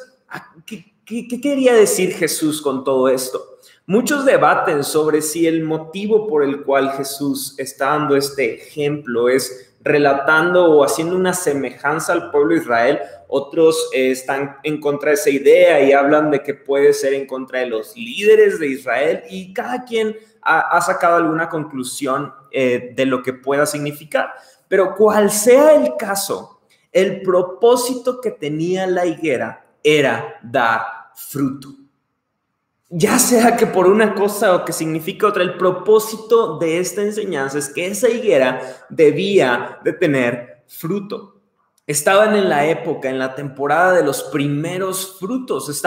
¿qué, 0.66 0.94
qué 1.06 1.42
quería 1.42 1.74
decir 1.74 2.14
Jesús 2.14 2.62
con 2.62 2.84
todo 2.84 3.08
esto? 3.08 3.56
Muchos 3.88 4.26
debaten 4.26 4.84
sobre 4.84 5.22
si 5.22 5.46
el 5.46 5.64
motivo 5.64 6.28
por 6.28 6.44
el 6.44 6.64
cual 6.64 6.92
Jesús 6.94 7.54
está 7.60 7.90
dando 7.90 8.16
este 8.16 8.56
ejemplo 8.56 9.30
es 9.30 9.76
relatando 9.86 10.72
o 10.72 10.84
haciendo 10.84 11.16
una 11.16 11.34
semejanza 11.34 12.12
al 12.12 12.32
pueblo 12.32 12.56
de 12.56 12.62
Israel. 12.62 13.00
Otros 13.28 13.90
eh, 13.94 14.12
están 14.12 14.58
en 14.64 14.80
contra 14.80 15.10
de 15.10 15.16
esa 15.16 15.30
idea 15.30 15.82
y 15.82 15.92
hablan 15.92 16.32
de 16.32 16.44
que 16.44 16.54
puede 16.54 16.94
ser 16.94 17.14
en 17.14 17.26
contra 17.28 17.60
de 17.60 17.68
los 17.68 17.96
líderes 17.96 18.60
de 18.60 18.68
Israel 18.68 19.24
y 19.30 19.54
cada 19.54 19.84
quien 19.84 20.16
ha, 20.42 20.80
sacado 20.82 21.16
alguna 21.16 21.50
conclusión 21.50 22.32
eh, 22.52 22.94
de 22.96 23.06
lo 23.06 23.24
que 23.24 23.34
pueda 23.34 23.66
significar. 23.66 24.30
Pero 24.68 24.94
cual 24.96 25.32
sea 25.32 25.74
el 25.74 25.96
caso, 25.98 26.62
el 26.92 27.22
propósito 27.24 28.22
que 28.22 28.32
tenía 28.32 28.86
la 28.86 29.06
higuera 29.06 29.66
era 29.84 30.40
dar 30.44 30.82
fruto 31.16 31.70
ya 32.98 33.18
sea 33.20 33.58
que 33.58 33.68
por 33.68 33.88
una 33.88 34.14
cosa 34.14 34.56
o 34.56 34.64
que 34.64 34.72
significa 34.72 35.28
otra, 35.28 35.44
el 35.44 35.58
propósito 35.58 36.58
de 36.58 36.80
esta 36.80 37.02
enseñanza 37.02 37.58
es 37.58 37.70
que 37.70 37.88
esa 37.88 38.10
higuera 38.10 38.62
debía 38.90 39.80
de 39.84 39.94
tener 39.94 40.64
fruto. 40.68 41.35
Estaban 41.88 42.36
en 42.36 42.50
la 42.50 42.66
época, 42.66 43.10
en 43.10 43.20
la 43.20 43.36
temporada 43.36 43.94
de 43.94 44.04
los 44.04 44.24
primeros 44.24 45.18
frutos. 45.20 45.84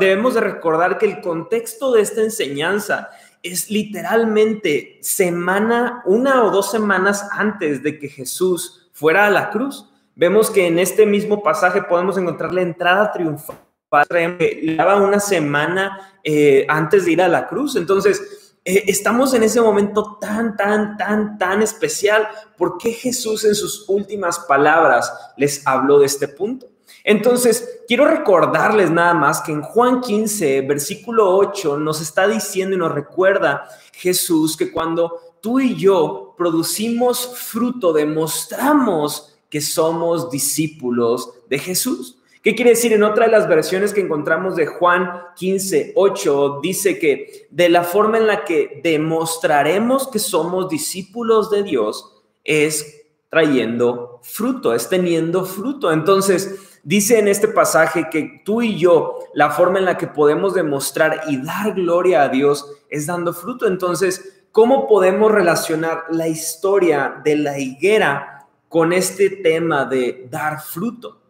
Debemos 0.00 0.34
de 0.34 0.40
recordar 0.40 0.98
que 0.98 1.06
el 1.06 1.20
contexto 1.20 1.92
de 1.92 2.02
esta 2.02 2.22
enseñanza 2.22 3.08
es 3.42 3.70
literalmente 3.70 4.98
semana, 5.00 6.02
una 6.06 6.42
o 6.42 6.50
dos 6.50 6.70
semanas 6.70 7.28
antes 7.30 7.82
de 7.82 7.98
que 7.98 8.08
Jesús 8.08 8.90
fuera 8.92 9.26
a 9.26 9.30
la 9.30 9.50
cruz. 9.50 9.88
Vemos 10.16 10.50
que 10.50 10.66
en 10.66 10.80
este 10.80 11.06
mismo 11.06 11.42
pasaje 11.42 11.82
podemos 11.82 12.18
encontrar 12.18 12.52
la 12.52 12.62
entrada 12.62 13.12
triunfal 13.12 13.56
le 13.90 14.76
daba 14.76 14.96
una 14.96 15.20
semana 15.20 16.20
eh, 16.22 16.66
antes 16.68 17.04
de 17.04 17.12
ir 17.12 17.22
a 17.22 17.28
la 17.28 17.46
cruz. 17.46 17.76
Entonces, 17.76 18.47
eh, 18.70 18.84
estamos 18.86 19.32
en 19.32 19.42
ese 19.42 19.62
momento 19.62 20.18
tan, 20.20 20.54
tan, 20.54 20.98
tan, 20.98 21.38
tan 21.38 21.62
especial. 21.62 22.28
¿Por 22.58 22.76
qué 22.76 22.92
Jesús 22.92 23.46
en 23.46 23.54
sus 23.54 23.88
últimas 23.88 24.40
palabras 24.40 25.10
les 25.38 25.66
habló 25.66 26.00
de 26.00 26.04
este 26.04 26.28
punto? 26.28 26.68
Entonces, 27.02 27.80
quiero 27.88 28.04
recordarles 28.04 28.90
nada 28.90 29.14
más 29.14 29.40
que 29.40 29.52
en 29.52 29.62
Juan 29.62 30.02
15, 30.02 30.60
versículo 30.62 31.34
8, 31.34 31.78
nos 31.78 32.02
está 32.02 32.28
diciendo 32.28 32.76
y 32.76 32.78
nos 32.78 32.92
recuerda 32.92 33.66
Jesús 33.94 34.54
que 34.54 34.70
cuando 34.70 35.18
tú 35.40 35.60
y 35.60 35.74
yo 35.74 36.34
producimos 36.36 37.38
fruto, 37.38 37.94
demostramos 37.94 39.34
que 39.48 39.62
somos 39.62 40.30
discípulos 40.30 41.30
de 41.48 41.58
Jesús. 41.58 42.17
¿Qué 42.48 42.54
quiere 42.54 42.70
decir? 42.70 42.94
En 42.94 43.02
otra 43.02 43.26
de 43.26 43.30
las 43.30 43.46
versiones 43.46 43.92
que 43.92 44.00
encontramos 44.00 44.56
de 44.56 44.64
Juan 44.64 45.20
15, 45.36 45.92
8, 45.94 46.60
dice 46.62 46.98
que 46.98 47.46
de 47.50 47.68
la 47.68 47.84
forma 47.84 48.16
en 48.16 48.26
la 48.26 48.46
que 48.46 48.80
demostraremos 48.82 50.08
que 50.08 50.18
somos 50.18 50.70
discípulos 50.70 51.50
de 51.50 51.62
Dios 51.62 52.22
es 52.44 53.02
trayendo 53.28 54.20
fruto, 54.22 54.72
es 54.72 54.88
teniendo 54.88 55.44
fruto. 55.44 55.92
Entonces, 55.92 56.78
dice 56.82 57.18
en 57.18 57.28
este 57.28 57.48
pasaje 57.48 58.08
que 58.10 58.40
tú 58.46 58.62
y 58.62 58.78
yo, 58.78 59.18
la 59.34 59.50
forma 59.50 59.78
en 59.78 59.84
la 59.84 59.98
que 59.98 60.06
podemos 60.06 60.54
demostrar 60.54 61.24
y 61.28 61.36
dar 61.44 61.74
gloria 61.74 62.22
a 62.22 62.28
Dios 62.30 62.66
es 62.88 63.04
dando 63.04 63.34
fruto. 63.34 63.66
Entonces, 63.66 64.46
¿cómo 64.52 64.88
podemos 64.88 65.30
relacionar 65.30 66.04
la 66.08 66.28
historia 66.28 67.20
de 67.22 67.36
la 67.36 67.58
higuera 67.58 68.46
con 68.70 68.94
este 68.94 69.28
tema 69.28 69.84
de 69.84 70.26
dar 70.30 70.62
fruto? 70.62 71.27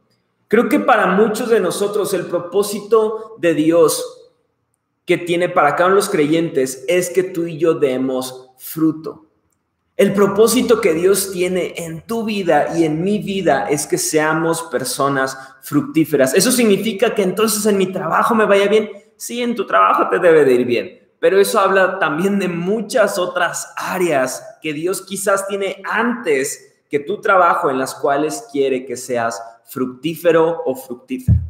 Creo 0.49 0.69
que 0.69 0.81
para 0.81 1.07
muchos 1.07 1.51
de 1.51 1.61
nosotros 1.61 2.15
el 2.15 2.25
propósito 2.25 3.37
de 3.39 3.53
Dios 3.53 4.31
que 5.05 5.19
tiene 5.19 5.49
para 5.51 5.77
cada 5.77 5.87
uno 5.87 5.97
de 5.97 6.01
los 6.01 6.11
creyentes 6.11 6.85
es 6.89 7.11
que 7.11 7.23
tú 7.23 7.47
y 7.47 7.59
yo 7.59 7.75
demos 7.75 8.51
fruto. 8.57 9.27
El 9.97 10.15
propósito 10.15 10.81
que 10.81 10.95
Dios 10.95 11.33
tiene 11.33 11.75
en 11.77 12.03
tu 12.03 12.25
vida 12.25 12.79
y 12.79 12.85
en 12.85 13.03
mi 13.03 13.19
vida 13.19 13.69
es 13.69 13.87
que 13.87 13.99
seamos 13.99 14.63
personas 14.63 15.37
fructíferas. 15.61 16.35
¿Eso 16.35 16.53
significa 16.53 17.15
que 17.15 17.23
entonces 17.23 17.67
en 17.67 17.77
mi 17.77 17.91
trabajo 17.91 18.35
me 18.35 18.47
vaya 18.47 18.69
bien? 18.69 18.91
Sí, 19.17 19.43
en 19.43 19.55
tu 19.55 19.67
trabajo 19.67 20.09
te 20.09 20.19
debe 20.19 20.45
de 20.45 20.53
ir 20.55 20.65
bien, 20.65 21.09
pero 21.19 21.41
eso 21.41 21.59
habla 21.59 21.99
también 21.99 22.39
de 22.39 22.49
muchas 22.49 23.19
otras 23.19 23.75
áreas 23.77 24.43
que 24.63 24.73
Dios 24.73 25.03
quizás 25.03 25.49
tiene 25.49 25.83
antes 25.85 26.77
que 26.89 27.01
tu 27.01 27.21
trabajo 27.21 27.69
en 27.69 27.79
las 27.79 27.95
cuales 27.97 28.47
quiere 28.53 28.87
que 28.87 28.97
seas 28.97 29.43
fructífero 29.69 30.63
o 30.65 30.75
fructífera. 30.75 31.43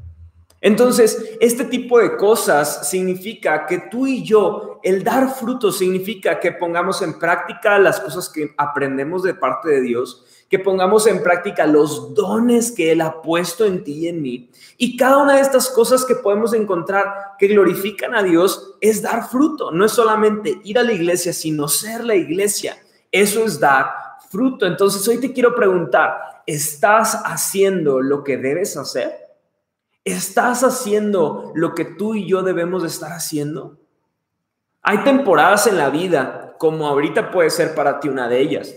Entonces, 0.61 1.37
este 1.41 1.65
tipo 1.65 2.01
de 2.01 2.17
cosas 2.17 2.89
significa 2.91 3.65
que 3.65 3.83
tú 3.91 4.09
y 4.09 4.25
yo, 4.25 4.81
el 4.83 5.05
dar 5.05 5.33
fruto 5.33 5.71
significa 5.71 6.41
que 6.41 6.51
pongamos 6.51 7.01
en 7.01 7.19
práctica 7.19 7.79
las 7.79 8.01
cosas 8.01 8.29
que 8.29 8.55
aprendemos 8.57 9.23
de 9.23 9.35
parte 9.35 9.69
de 9.69 9.81
Dios, 9.83 10.25
que 10.49 10.59
pongamos 10.59 11.07
en 11.07 11.23
práctica 11.23 11.65
los 11.67 12.13
dones 12.15 12.73
que 12.73 12.91
Él 12.91 13.03
ha 13.03 13.23
puesto 13.23 13.67
en 13.67 13.85
ti 13.85 13.93
y 13.93 14.09
en 14.09 14.21
mí. 14.21 14.51
Y 14.79 14.97
cada 14.97 15.19
una 15.19 15.37
de 15.37 15.43
estas 15.43 15.69
cosas 15.69 16.05
que 16.05 16.17
podemos 16.17 16.53
encontrar 16.55 17.37
que 17.39 17.49
glorifican 17.49 18.15
a 18.17 18.23
Dios 18.25 18.75
es 18.81 19.01
dar 19.01 19.29
fruto. 19.29 19.71
No 19.71 19.85
es 19.85 19.93
solamente 19.93 20.61
ir 20.65 20.79
a 20.79 20.83
la 20.83 20.93
iglesia, 20.93 21.33
sino 21.33 21.69
ser 21.69 22.03
la 22.03 22.17
iglesia. 22.17 22.79
Eso 23.13 23.45
es 23.45 23.61
dar 23.61 23.91
fruto. 24.31 24.67
Entonces, 24.67 25.07
hoy 25.07 25.19
te 25.19 25.33
quiero 25.33 25.55
preguntar, 25.55 26.19
¿Estás 26.49 27.21
haciendo 27.27 28.01
lo 28.01 28.25
que 28.25 28.39
debes 28.39 28.79
hacer? 28.79 29.13
¿Estás 30.03 30.65
haciendo 30.65 31.53
lo 31.55 31.75
que 31.75 31.85
tú 31.85 32.15
y 32.15 32.27
yo 32.27 32.43
debemos 32.43 32.81
de 32.81 32.89
estar 32.89 33.13
haciendo? 33.13 33.77
Hay 34.81 35.05
temporadas 35.05 35.67
en 35.67 35.77
la 35.77 35.91
vida, 35.91 36.55
como 36.59 36.89
ahorita 36.89 37.31
puede 37.31 37.51
ser 37.51 37.75
para 37.75 38.01
ti 38.01 38.09
una 38.09 38.31
de 38.31 38.41
ellas, 38.41 38.75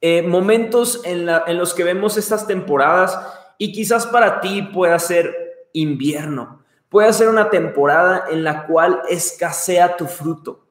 eh, 0.00 0.22
momentos 0.22 1.02
en, 1.04 1.28
en 1.28 1.58
los 1.58 1.74
que 1.74 1.84
vemos 1.84 2.16
estas 2.16 2.46
temporadas 2.46 3.18
y 3.58 3.72
quizás 3.72 4.06
para 4.06 4.40
ti 4.40 4.62
pueda 4.62 4.98
ser 4.98 5.68
invierno, 5.74 6.64
puede 6.88 7.12
ser 7.12 7.28
una 7.28 7.50
temporada 7.50 8.24
en 8.30 8.44
la 8.44 8.66
cual 8.66 9.02
escasea 9.10 9.98
tu 9.98 10.06
fruto. 10.06 10.63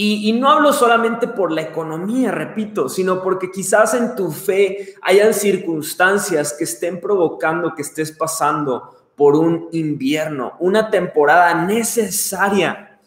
Y, 0.00 0.32
no 0.34 0.48
hablo 0.48 0.72
solamente 0.72 1.26
por 1.26 1.50
la 1.50 1.62
economía, 1.62 2.30
repito, 2.30 2.88
sino 2.88 3.20
porque 3.20 3.50
quizás 3.50 3.94
en 3.94 4.14
tu 4.14 4.30
fe 4.30 4.94
hayan 5.02 5.34
circunstancias 5.34 6.54
que 6.56 6.62
estén 6.62 7.00
provocando 7.00 7.74
que 7.74 7.82
estés 7.82 8.12
pasando 8.12 9.10
por 9.16 9.34
un 9.34 9.68
invierno, 9.72 10.54
una 10.60 10.88
temporada 10.88 11.52
necesaria. 11.66 13.00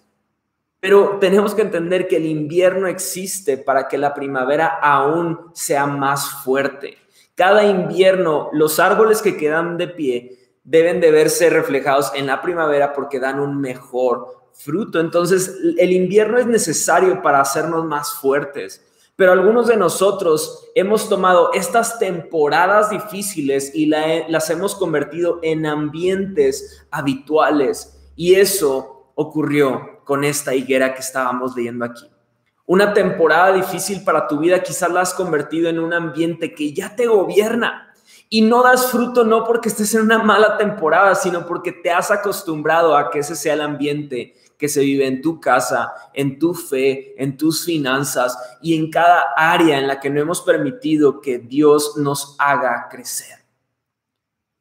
Pero 0.82 1.18
tenemos 1.22 1.56
que 1.56 1.62
entender 1.62 2.10
que 2.10 2.18
el 2.18 2.26
invierno 2.26 2.88
existe 2.88 3.58
para 3.58 3.88
que 3.88 3.98
la 3.98 4.14
primavera 4.14 4.68
aún 4.82 5.50
sea 5.54 5.86
más 5.86 6.44
fuerte. 6.44 6.98
Cada 7.36 7.64
invierno, 7.64 8.50
los 8.52 8.82
árboles 8.82 9.22
que 9.22 9.38
quedan 9.38 9.78
de 9.78 9.88
pie 9.88 10.40
deben 10.66 11.00
de 11.00 11.12
verse 11.12 11.50
reflejados 11.50 12.12
en 12.16 12.28
la 12.28 12.42
primavera 12.42 12.92
porque 12.92 13.22
dan 13.22 13.40
un 13.40 13.62
mejor 13.62 14.41
fruto. 14.54 15.00
Entonces, 15.00 15.56
el 15.78 15.92
invierno 15.92 16.38
es 16.38 16.48
necesario 16.48 17.22
para 17.22 17.42
hacernos 17.42 17.86
más 17.86 18.14
fuertes. 18.14 18.86
Pero 19.16 19.34
algunos 19.34 19.68
de 19.68 19.78
nosotros 19.78 20.66
hemos 20.74 21.08
tomado 21.08 21.52
estas 21.54 22.00
temporadas 22.00 22.90
difíciles 22.90 23.72
y 23.76 23.86
las 23.86 24.50
hemos 24.50 24.74
convertido 24.74 25.40
en 25.44 25.66
ambientes 25.66 26.88
habituales. 26.90 28.00
Y 28.16 28.36
eso 28.36 29.12
ocurrió 29.16 30.02
con 30.06 30.24
esta 30.24 30.56
higuera 30.56 30.94
que 30.94 31.02
estábamos 31.02 31.56
leyendo 31.56 31.86
aquí. 31.86 32.10
Una 32.66 32.94
temporada 32.94 33.54
difícil 33.54 34.04
para 34.04 34.28
tu 34.28 34.40
vida 34.40 34.64
quizás 34.64 34.92
la 34.92 35.02
has 35.02 35.14
convertido 35.14 35.70
en 35.70 35.80
un 35.80 35.94
ambiente 35.94 36.56
que 36.56 36.74
ya 36.74 36.96
te 36.96 37.06
gobierna. 37.06 37.94
Y 38.30 38.42
no 38.42 38.64
das 38.64 38.90
fruto 38.90 39.24
no 39.24 39.44
porque 39.44 39.70
estés 39.70 39.94
en 39.94 40.02
una 40.02 40.24
mala 40.24 40.58
temporada, 40.58 41.14
sino 41.16 41.46
porque 41.46 41.74
te 41.74 41.92
has 41.92 42.10
acostumbrado 42.12 42.96
a 42.96 43.12
que 43.12 43.20
ese 43.20 43.36
sea 43.36 43.54
el 43.54 43.62
ambiente 43.62 44.41
que 44.62 44.70
se 44.70 44.82
vive 44.82 45.08
en 45.08 45.24
tu 45.24 45.42
casa, 45.42 45.92
en 46.14 46.38
tu 46.38 46.54
fe, 46.54 47.16
en 47.18 47.36
tus 47.36 47.66
finanzas 47.66 48.38
y 48.62 48.76
en 48.78 48.92
cada 48.92 49.34
área 49.36 49.80
en 49.80 49.88
la 49.88 50.00
que 50.00 50.12
no 50.12 50.22
hemos 50.22 50.42
permitido 50.42 51.20
que 51.20 51.40
Dios 51.40 51.98
nos 51.98 52.36
haga 52.38 52.88
crecer. 52.88 53.40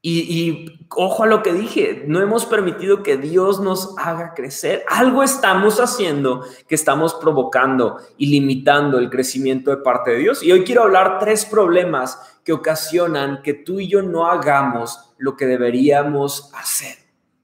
Y, 0.00 0.86
ojo 0.88 1.24
a 1.24 1.26
lo 1.26 1.42
que 1.42 1.52
dije, 1.52 2.04
no 2.06 2.22
hemos 2.22 2.46
permitido 2.46 3.02
que 3.02 3.18
Dios 3.18 3.60
nos 3.60 3.94
haga 3.98 4.32
crecer. 4.32 4.84
Algo 4.88 5.22
estamos 5.22 5.78
haciendo 5.80 6.46
que 6.66 6.76
estamos 6.76 7.12
provocando 7.12 7.98
y 8.16 8.30
limitando 8.30 8.98
el 8.98 9.10
crecimiento 9.10 9.70
de 9.70 9.82
parte 9.82 10.12
de 10.12 10.20
Dios. 10.20 10.42
Y 10.42 10.50
hoy 10.50 10.64
quiero 10.64 10.84
hablar 10.84 11.18
tres 11.18 11.44
problemas 11.44 12.18
que 12.42 12.54
ocasionan 12.54 13.42
que 13.42 13.52
tú 13.52 13.80
y 13.80 13.88
yo 13.88 14.00
no 14.00 14.28
hagamos 14.28 15.12
lo 15.18 15.36
que 15.36 15.44
deberíamos 15.44 16.50
hacer. 16.54 16.99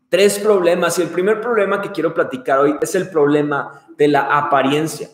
Tres 0.08 0.38
problemas. 0.38 0.98
Y 0.98 1.02
el 1.02 1.08
primer 1.08 1.40
problema 1.40 1.82
que 1.82 1.92
quiero 1.92 2.14
platicar 2.14 2.60
hoy 2.60 2.76
es 2.80 2.94
el 2.94 3.10
problema 3.10 3.86
de 3.96 4.08
la 4.08 4.38
apariencia. 4.38 5.08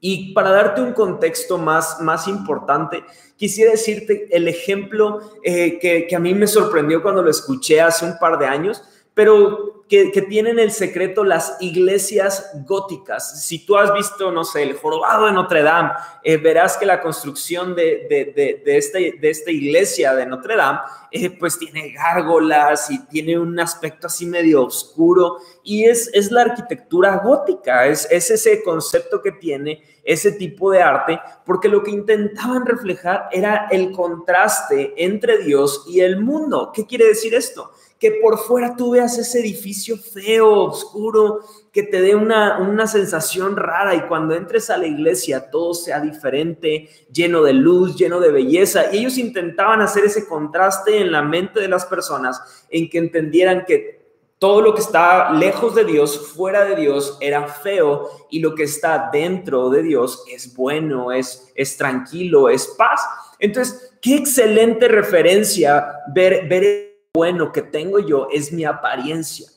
Y 0.00 0.34
para 0.34 0.50
darte 0.50 0.82
un 0.82 0.92
contexto 0.92 1.56
más, 1.56 2.00
más 2.00 2.28
importante, 2.28 3.02
quisiera 3.36 3.70
decirte 3.70 4.28
el 4.30 4.48
ejemplo 4.48 5.20
eh, 5.42 5.78
que, 5.78 6.06
que, 6.06 6.14
a 6.14 6.18
mí 6.18 6.34
me 6.34 6.46
sorprendió 6.46 7.02
cuando 7.02 7.22
lo 7.22 7.30
escuché 7.30 7.80
hace 7.80 8.04
un 8.04 8.18
par 8.18 8.38
de 8.38 8.46
años, 8.46 8.82
pero 9.14 9.84
que, 9.88 10.10
que, 10.10 10.22
tienen 10.22 10.58
el 10.58 10.72
secreto 10.72 11.24
las 11.24 11.56
iglesias 11.60 12.50
góticas. 12.66 13.44
Si 13.44 13.64
tú 13.64 13.76
has 13.76 13.92
visto, 13.92 14.32
no 14.32 14.42
sé, 14.42 14.62
el 14.62 14.76
jorobado 14.76 15.26
de 15.26 15.32
Notre 15.32 15.62
Dame, 15.62 15.90
eh, 16.24 16.36
verás 16.36 16.76
que 16.76 16.86
la 16.86 17.00
construcción 17.00 17.76
de, 17.76 18.06
de, 18.08 18.62
de, 18.64 18.76
este, 18.76 19.18
de 19.20 19.30
esta 19.30 19.50
iglesia 19.50 20.14
de 20.14 20.26
Notre 20.26 20.56
Dame, 20.56 20.80
eh, 21.12 21.30
pues 21.38 21.58
tiene 21.58 21.92
gárgolas 21.92 22.90
y 22.90 23.06
tiene 23.06 23.38
un 23.38 23.60
aspecto 23.60 24.08
así 24.08 24.26
medio 24.26 24.64
oscuro 24.64 25.36
y 25.62 25.84
es, 25.84 26.10
es 26.12 26.32
la 26.32 26.42
arquitectura 26.42 27.18
gótica, 27.18 27.86
es, 27.86 28.08
es 28.10 28.30
ese 28.30 28.64
concepto 28.64 29.22
que 29.22 29.32
tiene 29.32 29.82
ese 30.02 30.32
tipo 30.32 30.70
de 30.70 30.82
arte, 30.82 31.20
porque 31.46 31.68
lo 31.68 31.82
que 31.82 31.90
intentaban 31.90 32.66
reflejar 32.66 33.28
era 33.32 33.68
el 33.70 33.92
contraste 33.92 34.92
entre 34.96 35.38
Dios 35.38 35.84
y 35.88 36.00
el 36.00 36.20
mundo. 36.20 36.72
¿Qué 36.74 36.84
quiere 36.84 37.06
decir 37.06 37.34
esto? 37.34 37.70
Que 38.04 38.10
por 38.20 38.36
fuera 38.36 38.76
tú 38.76 38.90
veas 38.90 39.16
ese 39.16 39.40
edificio 39.40 39.96
feo, 39.96 40.64
oscuro, 40.64 41.40
que 41.72 41.84
te 41.84 42.02
dé 42.02 42.14
una, 42.14 42.58
una 42.58 42.86
sensación 42.86 43.56
rara 43.56 43.94
y 43.94 44.02
cuando 44.02 44.34
entres 44.34 44.68
a 44.68 44.76
la 44.76 44.86
iglesia 44.86 45.50
todo 45.50 45.72
sea 45.72 46.00
diferente, 46.00 46.90
lleno 47.10 47.42
de 47.42 47.54
luz, 47.54 47.96
lleno 47.96 48.20
de 48.20 48.30
belleza. 48.30 48.92
Y 48.92 48.98
ellos 48.98 49.16
intentaban 49.16 49.80
hacer 49.80 50.04
ese 50.04 50.28
contraste 50.28 51.00
en 51.00 51.12
la 51.12 51.22
mente 51.22 51.60
de 51.60 51.68
las 51.68 51.86
personas 51.86 52.66
en 52.68 52.90
que 52.90 52.98
entendieran 52.98 53.64
que 53.64 54.04
todo 54.38 54.60
lo 54.60 54.74
que 54.74 54.82
está 54.82 55.32
lejos 55.32 55.74
de 55.74 55.86
Dios, 55.86 56.30
fuera 56.36 56.66
de 56.66 56.76
Dios, 56.76 57.16
era 57.22 57.48
feo 57.48 58.10
y 58.28 58.40
lo 58.40 58.54
que 58.54 58.64
está 58.64 59.08
dentro 59.10 59.70
de 59.70 59.82
Dios 59.82 60.24
es 60.30 60.54
bueno, 60.54 61.10
es, 61.10 61.50
es 61.54 61.78
tranquilo, 61.78 62.50
es 62.50 62.66
paz. 62.66 63.00
Entonces, 63.38 63.94
qué 64.02 64.16
excelente 64.16 64.88
referencia 64.88 66.00
ver, 66.14 66.46
ver 66.46 66.93
bueno 67.14 67.52
que 67.52 67.62
tengo 67.62 68.00
yo 68.00 68.26
es 68.32 68.52
mi 68.52 68.64
apariencia. 68.64 69.48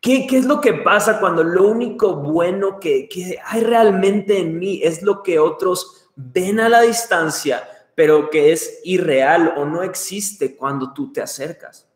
¿Qué, 0.00 0.28
¿Qué, 0.28 0.38
es 0.38 0.46
lo 0.46 0.60
que 0.60 0.74
pasa 0.74 1.18
cuando 1.18 1.42
lo 1.42 1.66
único 1.66 2.14
bueno 2.14 2.78
que, 2.78 3.08
que 3.08 3.36
hay 3.44 3.62
realmente 3.62 4.38
en 4.38 4.58
mí 4.58 4.80
es 4.82 5.02
lo 5.02 5.22
que 5.22 5.40
otros 5.40 6.08
ven 6.14 6.60
a 6.60 6.68
la 6.68 6.82
distancia, 6.82 7.68
pero 7.96 8.30
que 8.30 8.52
es 8.52 8.80
irreal 8.84 9.54
o 9.56 9.64
no 9.64 9.82
existe 9.82 10.56
cuando 10.56 10.92
tú 10.92 11.12
te 11.12 11.20
acercas? 11.20 11.90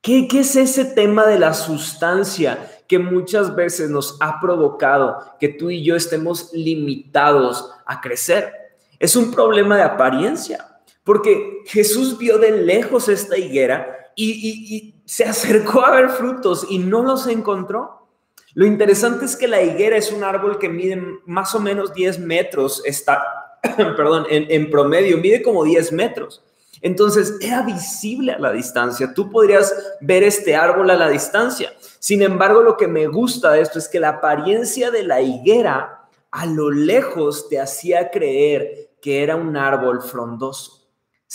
¿Qué, 0.00 0.26
es 0.32 0.56
ese 0.56 0.86
tema 0.86 1.26
de 1.26 1.38
la 1.38 1.52
sustancia 1.52 2.82
que 2.88 2.98
muchas 2.98 3.54
veces 3.54 3.90
nos 3.90 4.16
ha 4.20 4.40
provocado 4.40 5.36
que 5.38 5.48
tú 5.48 5.70
y 5.70 5.84
yo 5.84 5.94
estemos 5.94 6.52
limitados 6.54 7.70
a 7.84 8.00
crecer? 8.00 8.50
Es 8.98 9.14
un 9.14 9.30
problema 9.30 9.76
de 9.76 9.82
apariencia, 9.82 10.80
porque 11.04 11.58
Jesús 11.66 12.16
vio 12.16 12.38
de 12.38 12.50
lejos 12.50 13.08
esta 13.10 13.36
higuera 13.36 14.03
y, 14.16 14.94
se 15.06 15.24
acercó 15.24 15.84
a 15.84 15.90
ver 15.90 16.08
frutos 16.08 16.66
y 16.70 16.78
no 16.78 17.02
los 17.02 17.26
encontró. 17.26 18.08
Lo 18.54 18.64
interesante 18.64 19.26
es 19.26 19.36
que 19.36 19.48
la 19.48 19.60
higuera 19.62 19.96
es 19.96 20.10
un 20.12 20.24
árbol 20.24 20.58
que 20.58 20.68
mide 20.68 21.02
más 21.26 21.54
o 21.54 21.60
menos 21.60 21.92
10 21.92 22.20
metros, 22.20 22.82
está, 22.86 23.22
perdón, 23.76 24.26
en, 24.30 24.46
en 24.48 24.70
promedio, 24.70 25.18
mide 25.18 25.42
como 25.42 25.64
10 25.64 25.92
metros. 25.92 26.42
Entonces 26.80 27.36
era 27.40 27.62
visible 27.62 28.32
a 28.32 28.38
la 28.38 28.52
distancia. 28.52 29.12
Tú 29.14 29.30
podrías 29.30 29.74
ver 30.00 30.22
este 30.22 30.54
árbol 30.54 30.90
a 30.90 30.96
la 30.96 31.08
distancia. 31.08 31.72
Sin 31.98 32.20
embargo, 32.20 32.62
lo 32.62 32.76
que 32.76 32.86
me 32.86 33.06
gusta 33.06 33.52
de 33.52 33.62
esto 33.62 33.78
es 33.78 33.88
que 33.88 34.00
la 34.00 34.10
apariencia 34.10 34.90
de 34.90 35.02
la 35.02 35.22
higuera 35.22 36.08
a 36.30 36.46
lo 36.46 36.70
lejos 36.70 37.48
te 37.48 37.60
hacía 37.60 38.10
creer 38.10 38.90
que 39.00 39.22
era 39.22 39.36
un 39.36 39.56
árbol 39.56 40.02
frondoso. 40.02 40.83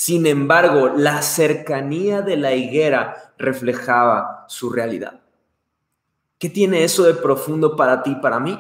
Sin 0.02 0.26
embargo, 0.28 0.94
la 0.96 1.22
cercanía 1.22 2.22
de 2.22 2.38
la 2.38 2.56
higuera 2.56 3.34
reflejaba 3.38 4.46
su 4.48 4.70
realidad. 4.70 5.20
¿Qué 6.38 6.50
tiene 6.50 6.86
eso 6.86 7.04
de 7.04 7.16
profundo 7.16 7.76
para 7.76 8.02
ti 8.02 8.12
y 8.12 8.22
para 8.22 8.40
mí? 8.40 8.58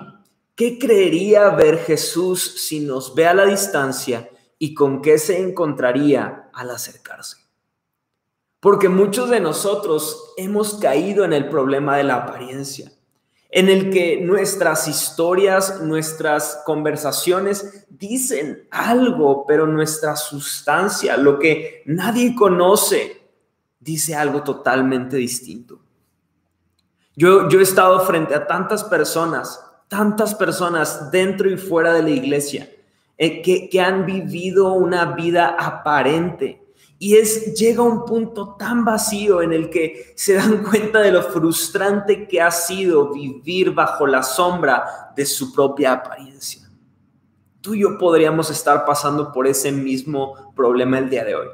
¿Qué 0.53 0.77
creería 0.77 1.49
ver 1.51 1.77
Jesús 1.77 2.65
si 2.67 2.81
nos 2.81 3.15
ve 3.15 3.25
a 3.25 3.33
la 3.33 3.45
distancia 3.45 4.29
y 4.57 4.73
con 4.73 5.01
qué 5.01 5.17
se 5.17 5.41
encontraría 5.41 6.49
al 6.53 6.71
acercarse. 6.71 7.37
Porque 8.59 8.89
muchos 8.89 9.29
de 9.29 9.39
nosotros 9.39 10.33
hemos 10.35 10.73
caído 10.73 11.23
en 11.23 11.31
el 11.31 11.47
problema 11.47 11.95
de 11.95 12.03
la 12.03 12.15
apariencia, 12.15 12.91
en 13.49 13.67
el 13.67 13.89
que 13.89 14.21
nuestras 14.21 14.87
historias, 14.87 15.81
nuestras 15.81 16.61
conversaciones 16.65 17.85
dicen 17.89 18.67
algo, 18.69 19.45
pero 19.47 19.65
nuestra 19.65 20.15
sustancia, 20.15 21.17
lo 21.17 21.39
que 21.39 21.81
nadie 21.85 22.35
conoce, 22.35 23.19
dice 23.79 24.15
algo 24.15 24.43
totalmente 24.43 25.17
distinto. 25.17 25.79
Yo, 27.15 27.49
he 27.49 27.61
estado 27.61 27.99
frente 28.05 28.35
a 28.35 28.45
tantas 28.45 28.83
personas, 28.83 29.61
tantas 29.87 30.35
personas 30.35 31.11
dentro 31.11 31.49
y 31.49 31.57
fuera 31.57 31.91
de 31.91 32.03
la 32.03 32.11
iglesia, 32.11 32.69
eh, 33.17 33.41
que, 33.41 33.81
han 33.81 34.05
vivido 34.05 34.71
una 34.73 35.15
vida 35.15 35.55
aparente. 35.59 36.63
Y 37.01 37.15
es, 37.15 37.53
llega 37.53 37.81
un 37.81 38.03
punto 38.03 38.55
tan 38.59 38.83
vacío 38.83 39.41
en 39.41 39.53
el 39.53 39.69
que 39.69 40.13
se 40.15 40.33
dan 40.33 40.63
cuenta 40.69 40.99
de 40.99 41.13
lo 41.13 41.23
frustrante 41.23 42.27
que 42.27 42.41
ha 42.41 42.51
sido 42.51 43.13
vivir 43.13 43.73
bajo 43.73 44.05
la 44.05 44.21
sombra 44.21 45.13
de 45.15 45.25
su 45.25 45.53
propia 45.53 45.93
apariencia. 45.93 46.69
Tú 47.61 47.73
y 47.73 47.81
yo 47.81 47.97
podríamos 47.97 48.49
estar 48.49 48.85
pasando 48.85 49.31
por 49.31 49.47
ese 49.47 49.71
mismo 49.71 50.53
problema 50.55 50.99
el 50.99 51.09
día 51.09 51.23
de 51.23 51.35
hoy. 51.35 51.47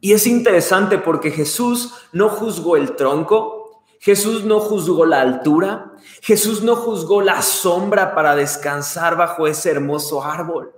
Y 0.00 0.12
es 0.12 0.26
interesante 0.26 0.98
porque 0.98 1.30
Jesús 1.30 1.92
no 2.12 2.30
juzgó 2.30 2.76
el 2.76 2.96
tronco, 2.96 3.84
Jesús 4.00 4.44
no 4.44 4.58
juzgó 4.58 5.04
la 5.04 5.20
altura, 5.20 5.92
Jesús 6.22 6.62
no 6.62 6.76
juzgó 6.76 7.20
la 7.20 7.40
sombra 7.42 8.14
para 8.14 8.34
descansar 8.34 9.16
bajo 9.16 9.46
ese 9.46 9.70
hermoso 9.70 10.24
árbol 10.24 10.72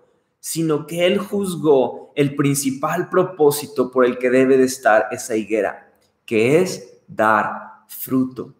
sino 0.46 0.86
que 0.86 1.06
Él 1.06 1.16
juzgó 1.16 2.12
el 2.14 2.36
principal 2.36 3.08
propósito 3.08 3.90
por 3.90 4.04
el 4.04 4.18
que 4.18 4.28
debe 4.28 4.58
de 4.58 4.64
estar 4.64 5.06
esa 5.10 5.36
higuera, 5.36 5.90
que 6.26 6.60
es 6.60 7.00
dar 7.08 7.86
fruto. 7.88 8.52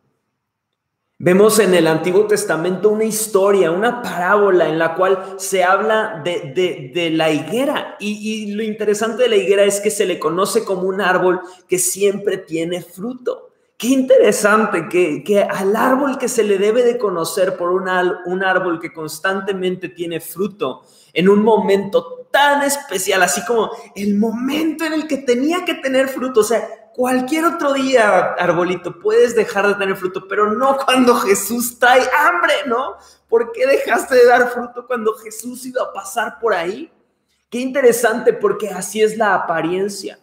Vemos 1.19 1.59
en 1.59 1.75
el 1.75 1.87
Antiguo 1.87 2.27
Testamento 2.27 2.89
una 2.89 3.05
historia, 3.05 3.71
una 3.71 4.01
parábola 4.01 4.67
en 4.67 4.79
la 4.79 4.95
cual 4.95 5.35
se 5.37 5.63
habla 5.63 6.23
de, 6.25 7.11
la 7.13 7.31
higuera 7.31 7.97
y, 8.01 8.13
y 8.13 8.53
lo 8.53 8.63
interesante 8.63 9.25
de 9.25 9.29
la 9.29 9.37
higuera 9.37 9.65
es 9.65 9.79
que 9.83 9.91
se 9.91 10.07
le 10.07 10.19
conoce 10.19 10.65
como 10.65 10.89
un 10.89 11.03
árbol 11.03 11.43
que 11.69 11.79
siempre 11.79 12.39
tiene 12.39 12.81
fruto. 12.81 13.51
Qué 13.77 13.89
interesante 13.89 14.89
que, 14.89 15.43
al 15.43 15.77
árbol 15.77 16.17
que 16.17 16.29
se 16.29 16.45
le 16.45 16.59
debe 16.59 16.85
de 16.85 16.97
conocer 16.97 17.57
por 17.57 17.71
un, 17.71 17.89
un 18.25 18.43
árbol 18.43 18.81
que 18.81 18.93
constantemente 18.93 19.89
tiene 19.91 20.21
fruto, 20.21 20.85
en 21.15 21.29
un 21.29 21.43
momento 21.43 22.29
tan 22.31 22.63
especial, 22.65 23.23
así 23.23 23.45
como 23.45 23.71
el 23.95 24.17
momento 24.17 24.85
en 24.85 24.93
el 24.93 25.07
que 25.07 25.19
tenía 25.19 25.65
que 25.65 25.75
tener 25.75 26.09
fruto, 26.09 26.41
o 26.41 26.45
sea, 26.45 26.91
cualquier 26.93 27.45
otro 27.45 27.73
día, 27.73 28.35
arbolito, 28.35 28.99
puedes 28.99 29.37
dejar 29.37 29.69
de 29.69 29.75
tener 29.75 29.97
fruto, 29.97 30.27
pero 30.29 30.53
no 30.53 30.77
cuando 30.85 31.15
Jesús 31.15 31.79
trae 31.79 32.03
hambre, 32.19 32.55
¿no? 32.67 32.97
¿Por 33.29 33.53
qué 33.53 33.67
dejaste 33.67 34.17
de 34.17 34.27
dar 34.27 34.51
fruto 34.51 34.87
cuando 34.87 35.15
Jesús 35.15 35.65
iba 35.65 35.83
a 35.83 35.93
pasar 35.93 36.39
por 36.41 36.53
ahí? 36.53 36.93
Qué 37.49 37.61
interesante 37.61 38.33
porque 38.33 38.71
así 38.71 39.01
es 39.01 39.17
la 39.17 39.35
apariencia. 39.35 40.19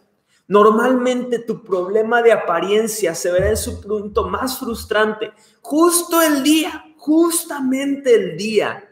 Normalmente 0.46 1.38
tu 1.38 1.64
problema 1.64 2.20
de 2.20 2.32
apariencia 2.32 3.14
se 3.14 3.32
verá 3.32 3.48
en 3.48 3.56
su 3.56 3.80
punto 3.80 4.28
más 4.28 4.58
frustrante 4.58 5.32
justo 5.62 6.20
el 6.20 6.42
día, 6.42 6.84
justamente 6.98 8.14
el 8.14 8.36
día 8.36 8.91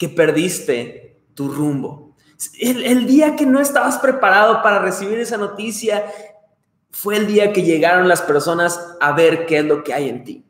que 0.00 0.08
perdiste 0.08 1.26
tu 1.34 1.48
rumbo. 1.48 2.16
El, 2.58 3.06
día 3.06 3.36
que 3.36 3.44
no 3.44 3.60
estabas 3.60 3.98
preparado 3.98 4.62
para 4.62 4.78
recibir 4.78 5.18
esa 5.18 5.36
noticia 5.36 6.06
fue 6.90 7.18
el 7.18 7.26
día 7.26 7.52
que 7.52 7.62
llegaron 7.62 8.08
las 8.08 8.22
personas 8.22 8.96
a 8.98 9.12
ver 9.12 9.44
qué 9.44 9.58
es 9.58 9.64
lo 9.66 9.84
que 9.84 9.92
hay 9.92 10.08
en 10.08 10.24
ti. 10.24 10.46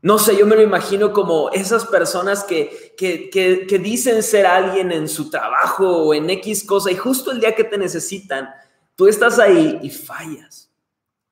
No 0.00 0.18
sé, 0.18 0.36
yo 0.36 0.46
me 0.46 0.56
lo 0.56 0.62
imagino 0.62 1.12
como 1.12 1.50
esas 1.50 1.84
personas 1.84 2.42
que, 2.42 2.94
que, 2.96 3.28
que, 3.28 3.66
que, 3.66 3.78
dicen 3.78 4.22
ser 4.22 4.46
alguien 4.46 4.92
en 4.92 5.08
su 5.08 5.28
trabajo 5.28 5.86
o 5.86 6.14
en 6.14 6.30
X 6.30 6.64
cosa 6.64 6.90
y 6.90 6.96
justo 6.96 7.32
el 7.32 7.40
día 7.40 7.54
que 7.54 7.64
te 7.64 7.76
necesitan, 7.76 8.48
Tú 8.96 9.08
estás 9.08 9.40
ahí 9.40 9.80
y 9.82 9.90
fallas. 9.90 10.72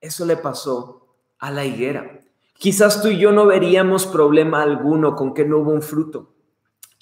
Eso 0.01 0.25
le 0.25 0.35
pasó 0.35 1.15
a 1.39 1.49
la 1.49 1.63
higuera. 1.63 2.19
Quizás 2.55 3.01
tú 3.01 3.07
y 3.07 3.17
yo 3.17 3.31
no 3.31 3.45
veríamos 3.45 4.05
problema 4.05 4.61
alguno 4.61 5.15
con 5.15 5.33
que 5.33 5.45
no 5.45 5.59
hubo 5.59 5.71
un 5.71 5.81
fruto. 5.81 6.32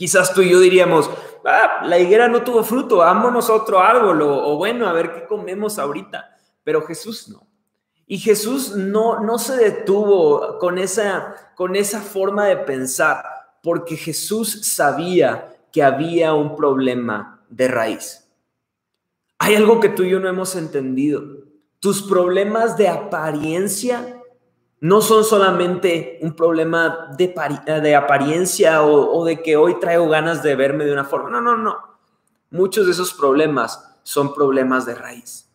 Quizás 0.02 0.34
tú 0.34 0.42
y 0.42 0.50
yo 0.50 0.60
diríamos, 0.60 1.12
ah, 1.46 1.82
la 1.86 2.00
higuera 2.00 2.28
no 2.28 2.42
tuvo 2.42 2.64
fruto, 2.64 2.98
vámonos 2.98 3.52
otro 3.52 3.80
árbol 3.80 4.20
o, 4.24 4.58
bueno, 4.58 4.88
a 4.88 4.94
ver 4.94 5.14
qué 5.14 5.28
comemos 5.28 5.78
ahorita. 5.78 6.40
Pero 6.64 6.82
Jesús 6.82 7.30
no. 7.30 7.46
Y 8.08 8.18
Jesús 8.18 8.76
no, 8.76 9.20
no 9.20 9.38
se 9.38 9.58
detuvo 9.58 10.58
con 10.58 10.80
esa, 10.80 11.54
con 11.54 11.76
esa 11.76 12.02
forma 12.02 12.48
de 12.48 12.58
pensar, 12.58 13.24
porque 13.62 13.96
Jesús 13.96 14.66
sabía 14.74 15.56
que 15.72 15.84
había 15.84 16.34
un 16.34 16.56
problema 16.56 17.46
de 17.48 17.68
raíz. 17.68 18.28
Hay 19.38 19.54
algo 19.54 19.80
que 19.80 19.90
tú 19.90 20.02
y 20.02 20.10
yo 20.10 20.20
no 20.20 20.30
hemos 20.30 20.56
entendido. 20.56 21.22
Tus 21.80 22.02
problemas 22.02 22.76
de 22.76 22.88
apariencia 22.88 24.20
no 24.82 25.02
son 25.02 25.24
solamente 25.24 26.18
un 26.24 26.36
problema 26.36 27.10
de, 27.16 27.96
apariencia 27.96 28.84
o, 28.84 29.24
de 29.24 29.42
que 29.44 29.56
hoy 29.56 29.80
traigo 29.80 30.10
ganas 30.10 30.42
de 30.42 30.56
verme 30.56 30.86
de 30.86 30.92
una 30.92 31.06
forma. 31.06 31.30
No, 31.30 31.40
no, 31.40 31.56
no. 31.56 31.78
Muchos 32.50 32.88
de 32.88 32.92
esos 32.94 33.14
problemas 33.14 33.96
son 34.02 34.34
problemas 34.34 34.88
de 34.88 34.96
raíz. 34.96 35.48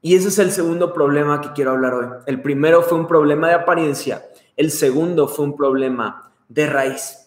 Y 0.00 0.14
ese 0.14 0.28
es 0.28 0.38
el 0.38 0.52
segundo 0.52 0.94
problema 0.94 1.40
que 1.40 1.52
quiero 1.52 1.72
hablar 1.72 1.92
hoy. 1.92 2.06
El 2.26 2.40
primero 2.40 2.82
fue 2.82 2.98
un 2.98 3.08
problema 3.08 3.48
de 3.48 3.54
apariencia. 3.54 4.24
El 4.56 4.70
segundo 4.70 5.26
fue 5.26 5.46
un 5.46 5.56
problema 5.56 6.30
de 6.48 6.68
raíz. 6.68 7.26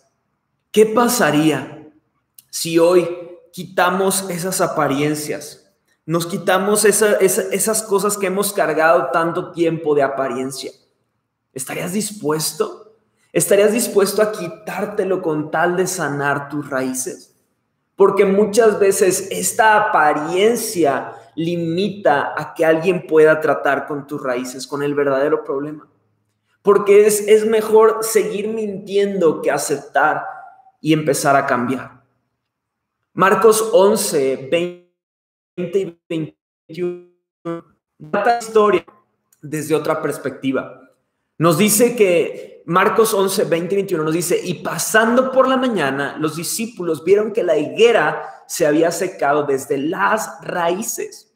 ¿Qué 0.71 0.85
pasaría 0.85 1.91
si 2.49 2.79
hoy 2.79 3.09
quitamos 3.51 4.29
esas 4.29 4.61
apariencias? 4.61 5.69
Nos 6.05 6.25
quitamos 6.25 6.85
esas 6.85 7.83
cosas 7.83 8.17
que 8.17 8.27
hemos 8.27 8.53
cargado 8.53 9.09
tanto 9.11 9.51
tiempo 9.51 9.93
de 9.93 10.03
apariencia 10.03 10.71
¿Estarías 11.53 11.93
dispuesto? 11.93 12.95
¿Estarías 13.33 13.71
dispuesto 13.71 14.21
a 14.21 14.31
quitártelo 14.31 15.21
con 15.21 15.51
tal 15.51 15.77
de 15.77 15.87
sanar 15.87 16.49
tus 16.49 16.69
raíces? 16.69 17.35
Porque 17.95 18.25
muchas 18.25 18.79
veces 18.79 19.27
esta 19.31 19.77
apariencia 19.77 21.13
limita 21.35 22.33
a 22.35 22.53
que 22.53 22.65
alguien 22.65 23.05
pueda 23.07 23.39
tratar 23.39 23.87
con 23.87 24.07
tus 24.07 24.21
raíces, 24.21 24.67
con 24.67 24.83
el 24.83 24.93
verdadero 24.93 25.43
problema. 25.43 25.87
Porque 26.61 27.05
es, 27.05 27.27
es 27.27 27.45
mejor 27.45 27.99
seguir 28.01 28.47
mintiendo 28.47 29.41
que 29.41 29.51
aceptar 29.51 30.25
y 30.79 30.93
empezar 30.93 31.35
a 31.35 31.45
cambiar. 31.45 32.01
Marcos 33.13 33.69
11, 33.73 34.47
20 34.49 35.79
y 35.79 35.99
21, 36.09 37.11
la 37.99 38.39
historia 38.39 38.85
desde 39.41 39.75
otra 39.75 40.01
perspectiva. 40.01 40.80
Nos 41.41 41.57
dice 41.57 41.95
que 41.95 42.61
Marcos 42.67 43.15
11, 43.15 43.45
20 43.45 43.73
y 43.73 43.77
21 43.77 44.03
nos 44.03 44.13
dice, 44.13 44.39
y 44.43 44.61
pasando 44.61 45.31
por 45.31 45.47
la 45.47 45.57
mañana, 45.57 46.15
los 46.19 46.35
discípulos 46.35 47.03
vieron 47.03 47.33
que 47.33 47.41
la 47.41 47.57
higuera 47.57 48.43
se 48.45 48.67
había 48.67 48.91
secado 48.91 49.41
desde 49.41 49.79
las 49.79 50.37
raíces. 50.43 51.33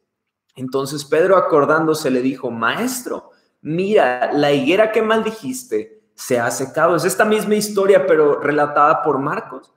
Entonces 0.55 1.05
Pedro 1.05 1.37
acordándose 1.37 2.11
le 2.11 2.21
dijo, 2.21 2.51
maestro, 2.51 3.31
mira, 3.63 4.31
la 4.31 4.51
higuera 4.51 4.91
que 4.91 5.01
maldijiste 5.01 6.03
se 6.13 6.39
ha 6.39 6.51
secado. 6.51 6.95
Es 6.95 7.03
esta 7.03 7.25
misma 7.25 7.55
historia, 7.55 8.05
pero 8.05 8.39
relatada 8.39 9.01
por 9.01 9.17
Marcos. 9.17 9.73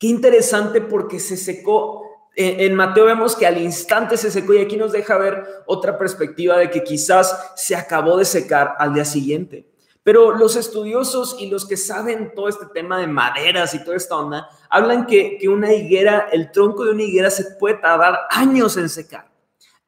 Qué 0.00 0.08
interesante 0.08 0.80
porque 0.80 1.20
se 1.20 1.36
secó 1.36 2.09
en 2.36 2.74
Mateo 2.74 3.06
vemos 3.06 3.36
que 3.36 3.46
al 3.46 3.60
instante 3.60 4.16
se 4.16 4.30
secó 4.30 4.54
y 4.54 4.58
aquí 4.58 4.76
nos 4.76 4.92
deja 4.92 5.18
ver 5.18 5.44
otra 5.66 5.98
perspectiva 5.98 6.56
de 6.56 6.70
que 6.70 6.82
quizás 6.82 7.52
se 7.56 7.76
acabó 7.76 8.16
de 8.16 8.24
secar 8.24 8.74
al 8.78 8.94
día 8.94 9.04
siguiente. 9.04 9.70
Pero 10.02 10.32
los 10.32 10.56
estudiosos 10.56 11.36
y 11.38 11.50
los 11.50 11.66
que 11.66 11.76
saben 11.76 12.32
todo 12.34 12.48
este 12.48 12.66
tema 12.66 12.98
de 12.98 13.06
maderas 13.06 13.74
y 13.74 13.84
toda 13.84 13.96
esta 13.96 14.16
onda, 14.16 14.48
hablan 14.70 15.06
que, 15.06 15.36
que 15.38 15.48
una 15.48 15.72
higuera, 15.72 16.28
el 16.32 16.50
tronco 16.50 16.84
de 16.84 16.92
una 16.92 17.02
higuera 17.02 17.30
se 17.30 17.44
puede 17.56 17.74
tardar 17.76 18.18
años 18.30 18.76
en 18.76 18.88
secar. 18.88 19.30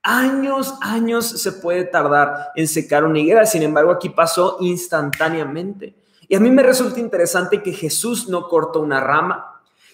Años, 0.03 0.75
años 0.81 1.27
se 1.41 1.53
puede 1.53 1.85
tardar 1.85 2.51
en 2.57 2.69
secar 2.69 3.05
una 3.05 3.21
higuera. 3.21 3.47
Sin 3.47 3.63
embargo, 3.63 3.91
aquí 3.91 4.11
pasó 4.11 4.59
instantáneamente. 4.61 5.97
Y 6.29 6.35
a 6.35 6.41
mí 6.41 6.51
me 6.51 6.63
resulta 6.63 7.01
interesante 7.01 7.63
que 7.63 7.73
Jesús 7.73 8.29
no 8.29 8.49
cortó 8.49 8.81
una 8.81 9.01
rama, 9.01 9.52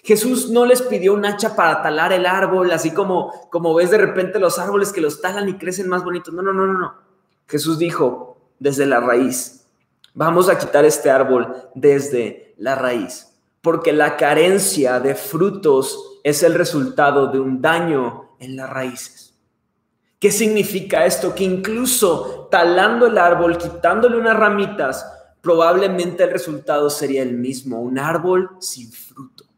Jesús 0.09 0.49
no 0.49 0.65
les 0.65 0.81
pidió 0.81 1.13
un 1.13 1.23
hacha 1.23 1.55
para 1.55 1.83
talar 1.83 2.11
el 2.13 2.25
árbol, 2.25 2.71
así 2.71 2.89
como, 2.89 3.31
como 3.51 3.75
ves 3.75 3.91
de 3.91 3.99
repente 3.99 4.39
los 4.39 4.57
árboles 4.57 4.91
que 4.91 5.01
los 5.01 5.21
talan 5.21 5.47
y 5.47 5.59
crecen 5.59 5.87
más 5.87 6.03
bonitos. 6.03 6.33
No, 6.33 6.41
no, 6.41 6.51
no, 6.51 6.65
no, 6.65 6.79
no. 6.79 6.95
Jesús 7.47 7.77
dijo 7.77 8.35
desde 8.57 8.87
la 8.87 9.01
raíz, 9.01 9.67
vamos 10.15 10.49
a 10.49 10.57
quitar 10.57 10.83
este 10.83 11.11
árbol 11.11 11.55
desde 11.75 12.55
la 12.57 12.73
raíz, 12.73 13.35
porque 13.61 13.93
la 13.93 14.17
carencia 14.17 14.99
de 14.99 15.13
frutos 15.13 16.19
es 16.23 16.41
el 16.41 16.55
resultado 16.55 17.27
de 17.27 17.39
un 17.39 17.61
daño 17.61 18.31
en 18.39 18.55
las 18.55 18.67
raíces. 18.67 19.35
¿Qué 20.17 20.31
significa 20.31 21.05
esto? 21.05 21.35
Que 21.35 21.43
incluso 21.43 22.47
talando 22.49 23.05
el 23.05 23.19
árbol, 23.19 23.59
quitándole 23.59 24.17
unas 24.17 24.35
ramitas, 24.35 25.05
probablemente 25.39 26.23
el 26.23 26.31
resultado 26.31 26.89
sería 26.89 27.21
el 27.21 27.33
mismo, 27.33 27.79
un 27.79 27.99
árbol 27.99 28.57
sin 28.59 28.91
fruto. 28.91 29.48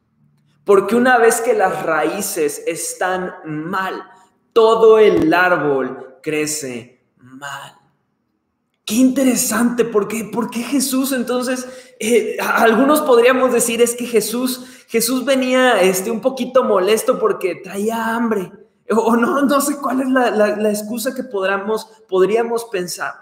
Porque 0.72 0.96
una 0.96 1.18
vez 1.18 1.42
que 1.42 1.54
las 1.54 1.84
raíces 1.84 2.64
están 2.66 3.34
mal, 3.44 4.06
todo 4.54 5.00
el 5.00 5.34
árbol 5.34 6.16
crece 6.24 7.04
mal. 7.18 7.74
Qué 8.86 8.96
interesante, 8.96 9.84
¿por 9.84 10.08
qué, 10.08 10.30
¿Por 10.32 10.50
qué 10.50 10.64
Jesús 10.64 11.12
entonces? 11.12 11.68
Eh, 12.00 12.38
algunos 12.40 13.02
podríamos 13.02 13.52
decir 13.52 13.82
es 13.82 13.96
que 13.96 14.06
Jesús, 14.06 14.66
Jesús 14.88 15.26
venía 15.26 15.82
este, 15.82 16.10
un 16.10 16.22
poquito 16.22 16.64
molesto 16.64 17.20
porque 17.20 17.56
traía 17.56 18.16
hambre. 18.16 18.50
O 18.92 19.18
no, 19.18 19.42
no 19.42 19.60
sé 19.60 19.76
cuál 19.76 20.00
es 20.00 20.08
la, 20.08 20.32
la 20.32 20.70
excusa 20.70 21.14
que 21.14 21.26
podríamos 21.26 22.64
pensar. 22.72 23.16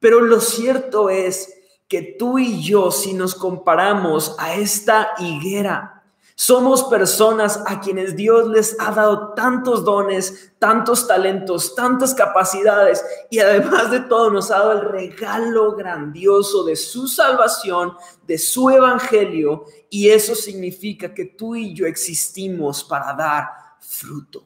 Pero 0.00 0.20
lo 0.20 0.38
cierto 0.38 1.08
es 1.08 1.50
que 1.88 2.02
tú 2.18 2.38
y 2.38 2.60
yo, 2.60 2.90
si 2.90 3.14
nos 3.14 3.34
comparamos 3.34 4.36
a 4.38 4.54
esta 4.56 5.12
higuera, 5.18 5.99
somos 6.40 6.84
personas 6.84 7.62
a 7.66 7.80
quienes 7.80 8.16
Dios 8.16 8.48
les 8.48 8.74
ha 8.80 8.92
dado 8.92 9.34
tantos 9.34 9.84
dones, 9.84 10.54
tantos 10.58 11.06
talentos, 11.06 11.74
tantas 11.74 12.14
capacidades 12.14 13.04
y 13.28 13.40
además 13.40 13.90
de 13.90 14.00
todo 14.00 14.30
nos 14.30 14.50
ha 14.50 14.60
dado 14.60 14.72
el 14.72 14.88
regalo 14.88 15.76
grandioso 15.76 16.64
de 16.64 16.76
su 16.76 17.08
salvación, 17.08 17.92
de 18.26 18.38
su 18.38 18.70
evangelio 18.70 19.66
y 19.90 20.08
eso 20.08 20.34
significa 20.34 21.12
que 21.12 21.26
tú 21.26 21.56
y 21.56 21.74
yo 21.74 21.84
existimos 21.84 22.84
para 22.84 23.12
dar 23.12 23.50
fruto. 23.78 24.42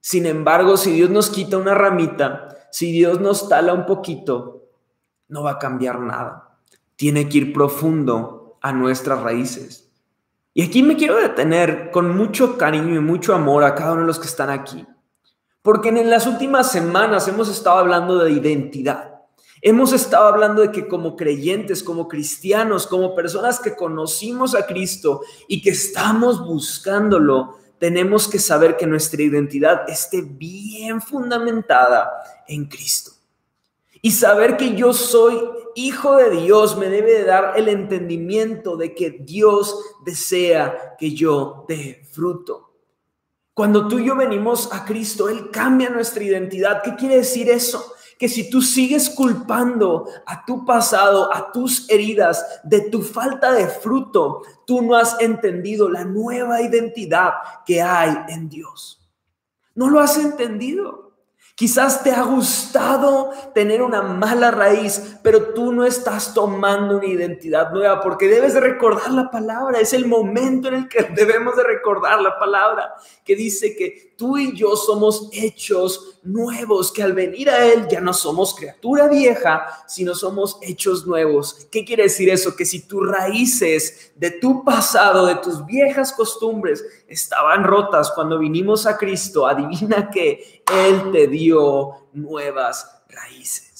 Sin 0.00 0.24
embargo, 0.24 0.76
si 0.76 0.92
Dios 0.92 1.10
nos 1.10 1.30
quita 1.30 1.58
una 1.58 1.74
ramita, 1.74 2.68
si 2.70 2.92
Dios 2.92 3.18
nos 3.18 3.48
tala 3.48 3.72
un 3.72 3.86
poquito, 3.86 4.68
no 5.26 5.42
va 5.42 5.50
a 5.50 5.58
cambiar 5.58 5.98
nada. 5.98 6.60
Tiene 6.94 7.28
que 7.28 7.38
ir 7.38 7.52
profundo 7.52 8.56
a 8.62 8.72
nuestras 8.72 9.20
raíces. 9.20 9.83
Y 10.56 10.62
aquí 10.62 10.84
me 10.84 10.96
quiero 10.96 11.16
detener 11.16 11.90
con 11.90 12.16
mucho 12.16 12.56
cariño 12.56 12.94
y 12.94 13.00
mucho 13.00 13.34
amor 13.34 13.64
a 13.64 13.74
cada 13.74 13.92
uno 13.92 14.02
de 14.02 14.06
los 14.06 14.20
que 14.20 14.28
están 14.28 14.50
aquí. 14.50 14.86
Porque 15.62 15.88
en 15.88 16.08
las 16.08 16.28
últimas 16.28 16.70
semanas 16.70 17.26
hemos 17.26 17.48
estado 17.48 17.78
hablando 17.78 18.18
de 18.18 18.30
identidad. 18.30 19.14
Hemos 19.60 19.92
estado 19.92 20.28
hablando 20.28 20.62
de 20.62 20.70
que 20.70 20.86
como 20.86 21.16
creyentes, 21.16 21.82
como 21.82 22.06
cristianos, 22.06 22.86
como 22.86 23.16
personas 23.16 23.58
que 23.58 23.74
conocimos 23.74 24.54
a 24.54 24.64
Cristo 24.64 25.22
y 25.48 25.60
que 25.60 25.70
estamos 25.70 26.46
buscándolo, 26.46 27.58
tenemos 27.80 28.28
que 28.28 28.38
saber 28.38 28.76
que 28.76 28.86
nuestra 28.86 29.22
identidad 29.22 29.88
esté 29.88 30.22
bien 30.22 31.00
fundamentada 31.00 32.12
en 32.46 32.66
Cristo. 32.66 33.13
Y 34.04 34.10
saber 34.10 34.58
que 34.58 34.74
yo 34.74 34.92
soy 34.92 35.40
hijo 35.74 36.16
de 36.16 36.28
Dios 36.28 36.76
me 36.76 36.90
debe 36.90 37.14
de 37.14 37.24
dar 37.24 37.54
el 37.56 37.70
entendimiento 37.70 38.76
de 38.76 38.94
que 38.94 39.08
Dios 39.08 39.82
desea 40.04 40.94
que 40.98 41.14
yo 41.14 41.64
dé 41.66 42.06
fruto. 42.12 42.74
Cuando 43.54 43.88
tú 43.88 43.98
y 43.98 44.04
yo 44.04 44.14
venimos 44.14 44.68
a 44.74 44.84
Cristo, 44.84 45.30
Él 45.30 45.50
cambia 45.50 45.88
nuestra 45.88 46.22
identidad. 46.22 46.82
¿Qué 46.82 46.94
quiere 46.96 47.16
decir 47.16 47.48
eso? 47.48 47.94
Que 48.18 48.28
si 48.28 48.50
tú 48.50 48.60
sigues 48.60 49.08
culpando 49.08 50.06
a 50.26 50.44
tu 50.44 50.66
pasado, 50.66 51.34
a 51.34 51.50
tus 51.50 51.88
heridas 51.88 52.60
de 52.62 52.82
tu 52.90 53.00
falta 53.00 53.52
de 53.52 53.68
fruto, 53.68 54.42
tú 54.66 54.82
no 54.82 54.96
has 54.96 55.18
entendido 55.18 55.88
la 55.88 56.04
nueva 56.04 56.60
identidad 56.60 57.32
que 57.64 57.80
hay 57.80 58.14
en 58.28 58.50
Dios. 58.50 59.00
No 59.74 59.88
lo 59.88 59.98
has 60.00 60.18
entendido. 60.18 61.03
Quizás 61.56 62.02
te 62.02 62.10
ha 62.10 62.22
gustado 62.24 63.30
tener 63.54 63.80
una 63.80 64.02
mala 64.02 64.50
raíz, 64.50 65.18
pero 65.22 65.54
tú 65.54 65.72
no 65.72 65.84
estás 65.84 66.34
tomando 66.34 66.96
una 66.96 67.06
identidad 67.06 67.70
nueva 67.70 68.00
porque 68.00 68.26
debes 68.26 68.54
de 68.54 68.60
recordar 68.60 69.12
la 69.12 69.30
palabra. 69.30 69.78
Es 69.78 69.92
el 69.92 70.06
momento 70.06 70.66
en 70.66 70.74
el 70.74 70.88
que 70.88 71.04
debemos 71.14 71.54
de 71.56 71.62
recordar 71.62 72.20
la 72.20 72.36
palabra 72.40 72.94
que 73.24 73.36
dice 73.36 73.76
que 73.76 74.14
tú 74.18 74.36
y 74.36 74.56
yo 74.56 74.74
somos 74.74 75.28
hechos 75.32 76.13
nuevos, 76.24 76.90
que 76.90 77.02
al 77.02 77.12
venir 77.12 77.50
a 77.50 77.64
Él 77.64 77.86
ya 77.88 78.00
no 78.00 78.12
somos 78.12 78.54
criatura 78.54 79.08
vieja, 79.08 79.84
sino 79.86 80.14
somos 80.14 80.58
hechos 80.62 81.06
nuevos. 81.06 81.66
¿Qué 81.70 81.84
quiere 81.84 82.04
decir 82.04 82.30
eso? 82.30 82.56
Que 82.56 82.64
si 82.64 82.86
tus 82.86 83.06
raíces 83.06 84.12
de 84.16 84.32
tu 84.32 84.64
pasado, 84.64 85.26
de 85.26 85.36
tus 85.36 85.64
viejas 85.64 86.12
costumbres, 86.12 86.84
estaban 87.06 87.64
rotas 87.64 88.10
cuando 88.14 88.38
vinimos 88.38 88.86
a 88.86 88.96
Cristo, 88.96 89.46
adivina 89.46 90.10
que 90.10 90.62
Él 90.72 91.12
te 91.12 91.28
dio 91.28 92.08
nuevas 92.12 93.02
raíces. 93.08 93.74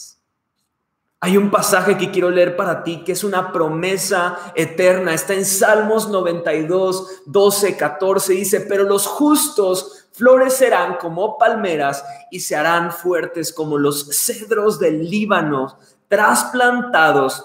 Hay 1.24 1.38
un 1.38 1.50
pasaje 1.50 1.96
que 1.96 2.10
quiero 2.10 2.28
leer 2.28 2.54
para 2.54 2.84
ti 2.84 3.02
que 3.02 3.12
es 3.12 3.24
una 3.24 3.50
promesa 3.50 4.52
eterna. 4.54 5.14
Está 5.14 5.32
en 5.32 5.46
Salmos 5.46 6.10
92, 6.10 7.22
12, 7.24 7.78
14. 7.78 8.32
Dice, 8.34 8.60
pero 8.60 8.84
los 8.84 9.06
justos 9.06 10.03
florecerán 10.14 10.96
como 10.96 11.36
palmeras 11.36 12.04
y 12.30 12.40
se 12.40 12.56
harán 12.56 12.92
fuertes 12.92 13.52
como 13.52 13.76
los 13.78 14.08
cedros 14.16 14.78
del 14.78 15.10
Líbano, 15.10 15.76
trasplantados 16.08 17.44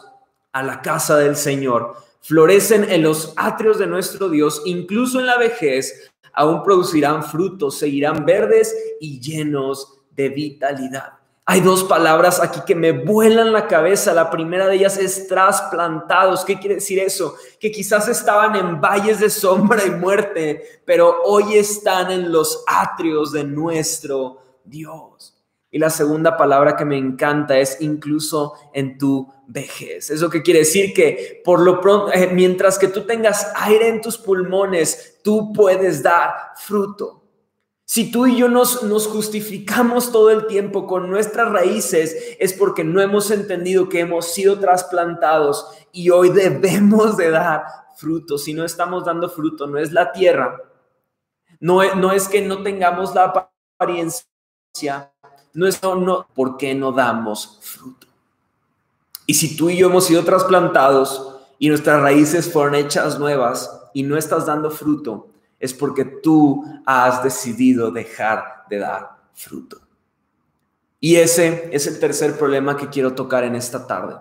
a 0.51 0.63
la 0.63 0.81
casa 0.81 1.17
del 1.17 1.35
Señor. 1.35 1.95
Florecen 2.21 2.89
en 2.89 3.03
los 3.03 3.33
atrios 3.35 3.79
de 3.79 3.87
nuestro 3.87 4.29
Dios, 4.29 4.61
incluso 4.65 5.19
en 5.19 5.25
la 5.25 5.37
vejez, 5.37 6.11
aún 6.33 6.63
producirán 6.63 7.23
frutos, 7.23 7.77
seguirán 7.77 8.23
verdes 8.23 8.75
y 8.99 9.19
llenos 9.19 10.01
de 10.11 10.29
vitalidad. 10.29 11.18
Hay 11.51 11.61
dos 11.61 11.83
palabras 11.83 12.39
aquí 12.39 12.59
que 12.63 12.75
me 12.75 12.91
vuelan 12.91 13.51
la 13.51 13.65
cabeza. 13.65 14.13
La 14.13 14.29
primera 14.29 14.67
de 14.67 14.75
ellas 14.75 14.99
es 14.99 15.27
trasplantados. 15.27 16.45
¿Qué 16.45 16.59
quiere 16.59 16.75
decir 16.75 16.99
eso? 16.99 17.33
Que 17.59 17.71
quizás 17.71 18.07
estaban 18.07 18.55
en 18.55 18.79
valles 18.79 19.19
de 19.19 19.31
sombra 19.31 19.83
y 19.83 19.89
muerte, 19.89 20.61
pero 20.85 21.23
hoy 21.23 21.55
están 21.55 22.11
en 22.11 22.31
los 22.31 22.63
atrios 22.67 23.31
de 23.31 23.45
nuestro 23.45 24.59
Dios. 24.63 25.41
Y 25.71 25.79
la 25.79 25.89
segunda 25.89 26.37
palabra 26.37 26.75
que 26.75 26.85
me 26.85 26.99
encanta 26.99 27.57
es 27.57 27.81
incluso 27.81 28.53
en 28.71 28.99
tu 28.99 29.33
vejez. 29.47 30.11
¿Eso 30.11 30.29
qué 30.29 30.43
quiere 30.43 30.59
decir? 30.59 30.93
Que 30.93 31.41
por 31.43 31.61
lo 31.61 31.81
pronto, 31.81 32.13
eh, 32.13 32.29
mientras 32.31 32.77
que 32.77 32.89
tú 32.89 33.07
tengas 33.07 33.51
aire 33.55 33.87
en 33.87 34.01
tus 34.01 34.19
pulmones, 34.19 35.17
tú 35.23 35.51
puedes 35.51 36.03
dar 36.03 36.31
fruto. 36.57 37.18
Si 37.91 38.11
tú 38.11 38.27
y 38.27 38.37
yo 38.37 38.49
nos, 38.49 38.77
justificamos 39.07 40.11
todo 40.11 40.29
el 40.29 40.45
tiempo 40.45 40.85
con 40.85 41.09
nuestras 41.09 41.51
raíces, 41.51 42.15
es 42.37 42.53
porque 42.53 42.83
no 42.83 43.01
hemos 43.01 43.31
entendido 43.31 43.89
que 43.89 44.01
hemos 44.01 44.31
sido 44.31 44.59
trasplantados 44.59 45.65
y 45.91 46.11
hoy 46.11 46.29
debemos 46.29 47.17
de 47.17 47.31
dar 47.31 47.63
fruto. 47.95 48.37
Si 48.37 48.53
no 48.53 48.63
estamos 48.63 49.05
dando 49.05 49.27
fruto, 49.27 49.65
no 49.65 49.79
es 49.79 49.91
la 49.91 50.11
tierra, 50.11 50.61
no 51.59 51.81
es, 51.81 52.27
que 52.27 52.43
no 52.43 52.61
tengamos 52.61 53.15
la 53.15 53.49
apariencia, 53.79 55.11
no 55.55 55.65
es 55.65 55.81
no, 55.81 55.95
no, 55.95 56.27
¿por 56.35 56.57
qué 56.57 56.75
no 56.75 56.91
damos 56.91 57.57
fruto? 57.59 58.05
Y 59.25 59.33
si 59.33 59.57
tú 59.57 59.71
y 59.71 59.77
yo 59.77 59.87
hemos 59.87 60.05
sido 60.05 60.23
trasplantados 60.23 61.39
y 61.57 61.69
nuestras 61.69 61.99
raíces 62.03 62.53
fueron 62.53 62.75
hechas 62.75 63.17
nuevas 63.17 63.81
y 63.95 64.03
no 64.03 64.15
estás 64.15 64.45
dando 64.45 64.69
fruto, 64.69 65.29
es 65.59 65.73
porque 65.73 66.05
tú 66.05 66.63
has 66.85 67.23
decidido 67.23 67.91
dejar 67.91 68.65
de 68.69 68.77
dar 68.79 69.09
fruto. 69.33 69.79
Y 70.99 71.15
ese 71.15 71.69
es 71.71 71.87
el 71.87 71.99
tercer 71.99 72.37
problema 72.37 72.75
que 72.75 72.89
quiero 72.89 73.13
tocar 73.13 73.43
en 73.43 73.55
esta 73.55 73.87
tarde. 73.87 74.17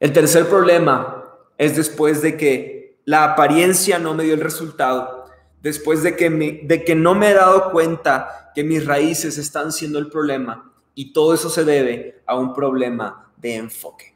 El 0.00 0.12
tercer 0.12 0.48
problema 0.48 1.24
es 1.58 1.76
después 1.76 2.22
de 2.22 2.36
que 2.36 3.00
la 3.04 3.24
apariencia 3.24 3.98
no 3.98 4.14
me 4.14 4.24
dio 4.24 4.34
el 4.34 4.40
resultado, 4.40 5.26
después 5.62 6.02
de 6.02 6.16
que, 6.16 6.30
de 6.64 6.84
que 6.84 6.94
no 6.94 7.14
me 7.14 7.30
he 7.30 7.34
dado 7.34 7.70
cuenta 7.70 8.52
que 8.54 8.64
mis 8.64 8.84
raíces 8.86 9.38
están 9.38 9.72
siendo 9.72 9.98
el 9.98 10.08
problema 10.08 10.72
y 10.94 11.12
todo 11.12 11.34
eso 11.34 11.50
se 11.50 11.64
debe 11.64 12.22
a 12.26 12.36
un 12.36 12.54
problema 12.54 13.32
de 13.36 13.56
enfoque. 13.56 14.14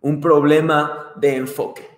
Un 0.00 0.20
problema 0.20 1.12
de 1.16 1.36
enfoque. 1.36 1.89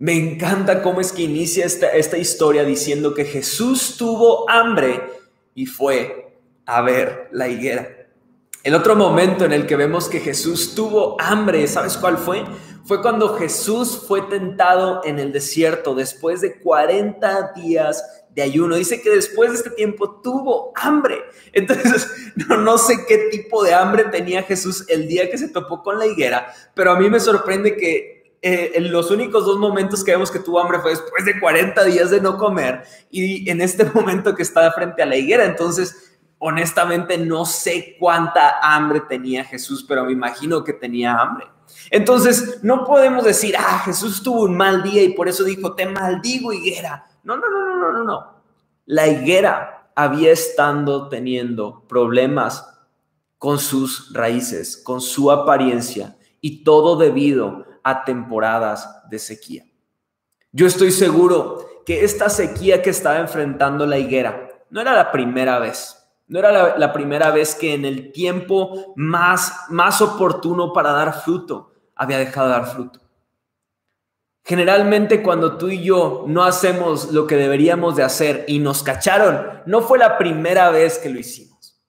Me 0.00 0.14
encanta 0.14 0.80
cómo 0.80 1.02
es 1.02 1.12
que 1.12 1.20
inicia 1.20 1.66
esta, 1.66 1.88
esta 1.88 2.16
historia 2.16 2.64
diciendo 2.64 3.12
que 3.12 3.26
Jesús 3.26 3.96
tuvo 3.98 4.48
hambre 4.48 4.98
y 5.54 5.66
fue 5.66 6.38
a 6.64 6.80
ver 6.80 7.28
la 7.32 7.48
higuera. 7.48 7.86
El 8.62 8.74
otro 8.74 8.96
momento 8.96 9.44
en 9.44 9.52
el 9.52 9.66
que 9.66 9.76
vemos 9.76 10.08
que 10.08 10.20
Jesús 10.20 10.74
tuvo 10.74 11.20
hambre, 11.20 11.66
¿sabes 11.66 11.98
cuál 11.98 12.16
fue? 12.16 12.44
Fue 12.86 13.02
cuando 13.02 13.36
Jesús 13.36 14.06
fue 14.08 14.22
tentado 14.22 15.02
en 15.04 15.18
el 15.18 15.32
desierto 15.32 15.94
después 15.94 16.40
de 16.40 16.58
40 16.60 17.52
días 17.56 18.02
de 18.30 18.40
ayuno. 18.40 18.76
Dice 18.76 19.02
que 19.02 19.10
después 19.10 19.50
de 19.50 19.56
este 19.58 19.70
tiempo 19.70 20.22
tuvo 20.22 20.72
hambre. 20.76 21.18
Entonces, 21.52 22.10
no, 22.48 22.56
no, 22.56 22.78
sé 22.78 23.04
qué 23.06 23.28
tipo 23.30 23.62
de 23.62 23.74
hambre 23.74 24.04
tenía 24.04 24.44
Jesús 24.44 24.86
el 24.88 25.06
día 25.08 25.30
que 25.30 25.36
se 25.36 25.50
topó 25.50 25.82
con 25.82 25.98
la 25.98 26.06
higuera, 26.06 26.54
pero 26.72 26.92
a 26.92 26.98
mí 26.98 27.10
me 27.10 27.20
sorprende 27.20 27.76
que 27.76 28.19
eh, 28.42 28.72
en 28.74 28.90
los 28.90 29.10
únicos 29.10 29.44
dos 29.44 29.58
momentos 29.58 30.02
que 30.02 30.12
vemos 30.12 30.30
que 30.30 30.38
tuvo 30.38 30.60
hambre 30.60 30.80
fue 30.80 30.92
después 30.92 31.24
de 31.26 31.38
40 31.38 31.84
días 31.84 32.10
de 32.10 32.22
no 32.22 32.38
comer 32.38 32.84
y 33.10 33.48
en 33.50 33.60
este 33.60 33.84
momento 33.94 34.34
que 34.34 34.42
está 34.42 34.70
frente 34.72 35.02
a 35.02 35.06
la 35.06 35.16
higuera. 35.16 35.44
Entonces, 35.44 36.18
honestamente, 36.38 37.18
no 37.18 37.44
sé 37.44 37.96
cuánta 37.98 38.58
hambre 38.62 39.00
tenía 39.00 39.44
Jesús, 39.44 39.84
pero 39.86 40.04
me 40.04 40.12
imagino 40.12 40.64
que 40.64 40.72
tenía 40.72 41.18
hambre. 41.18 41.46
Entonces, 41.90 42.60
no 42.62 42.84
podemos 42.84 43.24
decir, 43.24 43.54
ah, 43.58 43.82
Jesús 43.84 44.22
tuvo 44.22 44.42
un 44.42 44.56
mal 44.56 44.82
día 44.82 45.02
y 45.02 45.12
por 45.12 45.28
eso 45.28 45.44
dijo, 45.44 45.74
te 45.74 45.86
maldigo 45.86 46.52
higuera. 46.52 47.06
No, 47.22 47.36
no, 47.36 47.48
no, 47.50 47.76
no, 47.76 47.92
no, 47.92 48.04
no. 48.04 48.42
La 48.86 49.06
higuera 49.06 49.90
había 49.94 50.32
estado 50.32 51.08
teniendo 51.10 51.84
problemas 51.86 52.66
con 53.36 53.58
sus 53.58 54.12
raíces, 54.14 54.78
con 54.78 55.00
su 55.00 55.30
apariencia 55.30 56.16
y 56.40 56.64
todo 56.64 56.96
debido 56.96 57.66
a 57.82 58.04
temporadas 58.04 59.02
de 59.08 59.18
sequía. 59.18 59.64
Yo 60.52 60.66
estoy 60.66 60.90
seguro 60.90 61.82
que 61.86 62.04
esta 62.04 62.28
sequía 62.28 62.82
que 62.82 62.90
estaba 62.90 63.18
enfrentando 63.18 63.86
la 63.86 63.98
higuera 63.98 64.48
no 64.70 64.80
era 64.80 64.94
la 64.94 65.12
primera 65.12 65.58
vez. 65.58 65.96
No 66.28 66.38
era 66.38 66.78
la, 66.78 66.92
primera 66.92 67.32
vez 67.32 67.56
que 67.56 67.74
en 67.74 67.84
el 67.84 68.12
tiempo 68.12 68.92
más, 68.94 69.66
más 69.68 70.00
oportuno 70.00 70.72
para 70.72 70.92
dar 70.92 71.22
fruto 71.22 71.72
había 71.96 72.18
dejado 72.18 72.46
de 72.46 72.52
dar 72.52 72.66
fruto. 72.66 73.00
Generalmente 74.44 75.24
cuando 75.24 75.58
tú 75.58 75.68
y 75.68 75.82
yo 75.82 76.24
no 76.28 76.44
hacemos 76.44 77.10
lo 77.12 77.26
que 77.26 77.34
deberíamos 77.34 77.96
de 77.96 78.04
hacer 78.04 78.44
y 78.46 78.60
nos 78.60 78.84
cacharon, 78.84 79.62
no 79.66 79.82
fue 79.82 79.98
la 79.98 80.18
primera 80.18 80.70
vez 80.70 80.98
que 80.98 81.10
lo 81.10 81.18
hicimos. 81.18 81.82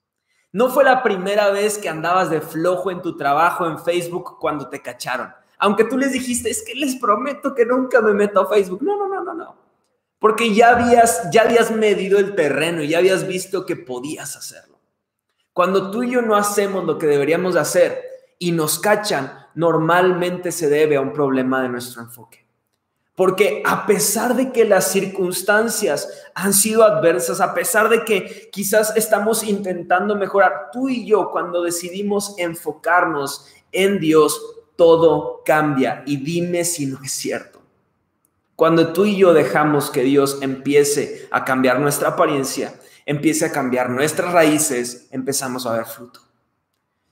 No 0.51 0.69
fue 0.69 0.83
la 0.83 1.03
primera 1.03 1.51
vez 1.51 1.77
que 1.77 1.87
andabas 1.87 2.31
de 2.31 2.41
flojo 2.41 2.89
en 2.89 3.03
tu 3.03 3.15
trabajo 3.15 3.67
en 3.67 3.77
Facebook 3.77 4.39
cuando 4.39 4.69
te 4.69 4.81
cacharon 4.81 5.31
aunque 5.61 5.83
tú 5.83 5.95
les 5.95 6.11
dijiste, 6.11 6.49
es 6.49 6.63
que 6.63 6.73
les 6.73 6.95
prometo 6.95 7.53
que 7.53 7.67
nunca 7.67 8.01
me 8.01 8.13
meto 8.13 8.41
a 8.41 8.49
Facebook. 8.49 8.81
No, 8.81 8.97
no, 8.97 9.07
no, 9.07 9.23
no, 9.23 9.33
no. 9.35 9.55
Porque 10.17 10.55
ya 10.55 10.71
habías, 10.71 11.29
ya 11.31 11.43
habías 11.43 11.69
medido 11.69 12.17
el 12.17 12.33
terreno, 12.33 12.81
y 12.81 12.89
ya 12.89 12.97
habías 12.97 13.27
visto 13.27 13.63
que 13.63 13.75
podías 13.75 14.35
hacerlo. 14.35 14.79
Cuando 15.53 15.91
tú 15.91 16.01
y 16.01 16.11
yo 16.11 16.23
no 16.23 16.35
hacemos 16.35 16.83
lo 16.85 16.97
que 16.97 17.05
deberíamos 17.05 17.55
hacer 17.55 18.01
y 18.39 18.53
nos 18.53 18.79
cachan, 18.79 19.37
normalmente 19.53 20.51
se 20.51 20.67
debe 20.67 20.95
a 20.95 21.01
un 21.01 21.13
problema 21.13 21.61
de 21.61 21.69
nuestro 21.69 22.01
enfoque. 22.01 22.43
Porque 23.13 23.61
a 23.63 23.85
pesar 23.85 24.35
de 24.35 24.51
que 24.51 24.65
las 24.65 24.91
circunstancias 24.91 26.09
han 26.33 26.53
sido 26.53 26.83
adversas, 26.83 27.39
a 27.39 27.53
pesar 27.53 27.87
de 27.87 28.03
que 28.03 28.49
quizás 28.51 28.97
estamos 28.97 29.43
intentando 29.43 30.15
mejorar, 30.15 30.69
tú 30.73 30.89
y 30.89 31.05
yo 31.05 31.29
cuando 31.29 31.61
decidimos 31.61 32.33
enfocarnos 32.39 33.45
en 33.71 33.99
Dios, 33.99 34.41
todo 34.75 35.41
cambia 35.45 36.03
y 36.05 36.17
dime 36.17 36.65
si 36.65 36.85
no 36.85 36.99
es 37.03 37.11
cierto. 37.11 37.61
Cuando 38.55 38.93
tú 38.93 39.05
y 39.05 39.17
yo 39.17 39.33
dejamos 39.33 39.89
que 39.89 40.03
Dios 40.03 40.37
empiece 40.41 41.27
a 41.31 41.43
cambiar 41.45 41.79
nuestra 41.79 42.09
apariencia, 42.09 42.75
empiece 43.05 43.45
a 43.45 43.51
cambiar 43.51 43.89
nuestras 43.89 44.31
raíces, 44.31 45.07
empezamos 45.11 45.65
a 45.65 45.73
ver 45.73 45.85
fruto. 45.85 46.19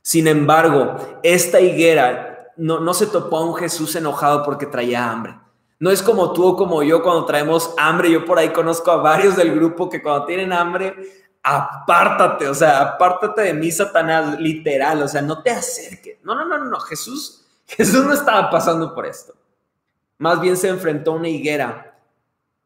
Sin 0.02 0.28
embargo, 0.28 1.20
esta 1.24 1.60
higuera 1.60 2.54
no, 2.58 2.80
no 2.80 2.94
se 2.94 3.08
topó 3.08 3.38
a 3.38 3.46
un 3.46 3.56
Jesús 3.56 3.96
enojado 3.96 4.44
porque 4.44 4.66
traía 4.66 5.10
hambre. 5.10 5.40
No 5.80 5.90
es 5.92 6.04
como 6.04 6.34
tú 6.34 6.46
o 6.46 6.58
como 6.58 6.84
yo 6.84 7.02
cuando 7.02 7.26
traemos 7.26 7.74
hambre. 7.78 8.12
Yo 8.12 8.26
por 8.26 8.38
ahí 8.38 8.50
conozco 8.50 8.92
a 8.92 8.98
varios 8.98 9.36
del 9.36 9.56
grupo 9.56 9.90
que 9.90 10.02
cuando 10.02 10.26
tienen 10.26 10.52
hambre, 10.52 10.94
apártate, 11.42 12.48
o 12.48 12.54
sea, 12.54 12.82
apártate 12.82 13.42
de 13.44 13.54
mí, 13.54 13.72
Satanás, 13.72 14.40
literal, 14.40 15.02
o 15.02 15.08
sea, 15.08 15.22
no 15.22 15.42
te 15.42 15.52
acerques. 15.52 16.18
No, 16.24 16.36
no, 16.36 16.46
no, 16.46 16.66
no, 16.66 16.80
Jesús 16.82 17.46
Jesús 17.78 18.06
no 18.06 18.14
estaba 18.14 18.50
pasando 18.50 18.94
por 18.96 19.06
esto. 19.06 19.34
Más 20.18 20.42
bien 20.42 20.58
se 20.58 20.68
enfrentó 20.68 21.12
a 21.12 21.16
una 21.16 21.30
higuera 21.30 21.98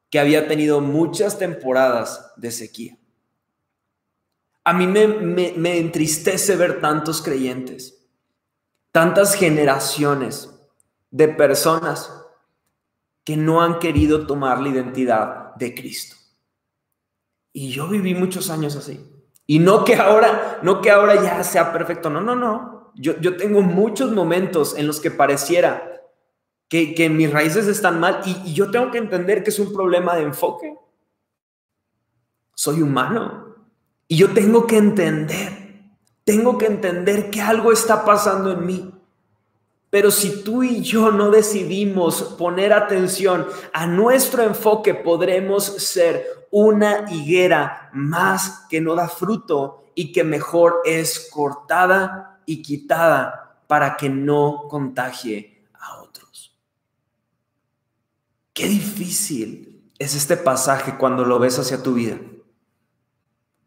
que 0.09 0.19
había 0.19 0.47
tenido 0.47 0.79
muchas 0.79 1.37
temporadas 1.37 2.31
de 2.37 2.51
sequía. 2.51 2.97
A 4.63 4.71
mí 4.71 4.87
me, 4.87 5.07
me, 5.07 5.77
entristece 5.77 6.55
ver 6.55 6.79
tantos 6.79 7.21
creyentes, 7.21 8.01
tantas 8.91 9.35
generaciones 9.35 10.49
de 11.11 11.27
personas 11.27 12.13
que 13.25 13.35
no 13.35 13.61
han 13.61 13.79
querido 13.79 14.25
tomar 14.25 14.61
la 14.61 14.69
identidad 14.69 15.55
de 15.55 15.75
Cristo. 15.75 16.15
Y 17.51 17.71
yo 17.71 17.89
viví 17.89 18.15
muchos 18.15 18.49
años 18.49 18.75
así. 18.77 19.05
Y 19.45 19.59
no 19.59 19.83
que 19.83 19.95
ahora, 19.95 20.59
no 20.63 20.81
que 20.81 20.91
ahora 20.91 21.21
ya 21.21 21.43
sea 21.43 21.73
perfecto, 21.73 22.09
no, 22.09 22.21
no, 22.21 22.35
no. 22.35 22.82
Yo, 22.95 23.19
yo 23.19 23.37
tengo 23.37 23.61
muchos 23.61 24.11
momentos 24.11 24.77
en 24.77 24.87
los 24.87 24.99
que 24.99 25.11
pareciera 25.11 26.01
que, 26.67 26.95
que 26.95 27.09
mis 27.09 27.31
raíces 27.31 27.67
están 27.67 27.99
mal 27.99 28.21
y, 28.25 28.49
y 28.49 28.53
yo 28.53 28.71
tengo 28.71 28.91
que 28.91 28.97
entender 28.97 29.43
que 29.43 29.49
es 29.49 29.59
un 29.59 29.73
problema 29.73 30.15
de 30.15 30.23
enfoque. 30.23 30.77
Soy 32.55 32.81
humano 32.81 33.55
y 34.07 34.17
yo 34.17 34.33
tengo 34.33 34.67
que 34.67 34.77
entender, 34.77 35.81
tengo 36.23 36.57
que 36.57 36.67
entender 36.67 37.29
que 37.29 37.41
algo 37.41 37.71
está 37.71 38.05
pasando 38.05 38.51
en 38.51 38.65
mí. 38.65 38.93
Pero 39.89 40.09
si 40.09 40.43
tú 40.43 40.63
y 40.63 40.81
yo 40.81 41.11
no 41.11 41.29
decidimos 41.29 42.23
poner 42.37 42.73
atención 42.73 43.45
a 43.73 43.85
nuestro 43.85 44.41
enfoque, 44.41 44.95
podremos 44.95 45.63
ser 45.63 46.47
una 46.49 47.05
higuera 47.11 47.91
más 47.93 48.65
que 48.69 48.81
no 48.81 48.95
da 48.95 49.07
fruto 49.07 49.85
y 49.93 50.11
que 50.11 50.23
mejor 50.23 50.81
es 50.85 51.29
cortada 51.31 52.32
y 52.45 52.61
quitada 52.61 53.61
para 53.67 53.97
que 53.97 54.09
no 54.09 54.67
contagie 54.69 55.65
a 55.73 56.01
otros. 56.01 56.55
Qué 58.53 58.67
difícil 58.67 59.91
es 59.99 60.15
este 60.15 60.37
pasaje 60.37 60.97
cuando 60.97 61.25
lo 61.25 61.39
ves 61.39 61.59
hacia 61.59 61.81
tu 61.81 61.93
vida. 61.93 62.17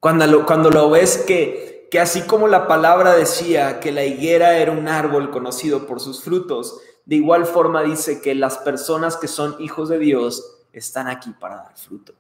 Cuando 0.01 0.27
lo, 0.27 0.47
cuando 0.47 0.71
lo 0.71 0.91
ves 0.91 1.25
que 1.27 1.77
que 1.91 2.01
así 2.01 2.23
como 2.23 2.49
la 2.49 2.67
palabra 2.67 3.15
decía 3.15 3.81
que 3.81 3.93
la 3.93 4.05
higuera 4.05 4.59
era 4.59 4.73
un 4.73 4.89
árbol 4.89 5.31
conocido 5.31 5.87
por 5.87 6.01
sus 6.01 6.23
frutos, 6.23 6.81
de 7.05 7.17
igual 7.17 7.47
forma 7.47 7.83
dice 7.83 8.21
que 8.21 8.35
las 8.35 8.59
personas 8.59 9.17
que 9.17 9.29
son 9.29 9.57
hijos 9.61 9.89
de 9.89 9.99
Dios 9.99 10.65
están 10.73 11.07
aquí 11.07 11.31
para 11.39 11.57
dar 11.57 11.77
fruto. 11.77 12.15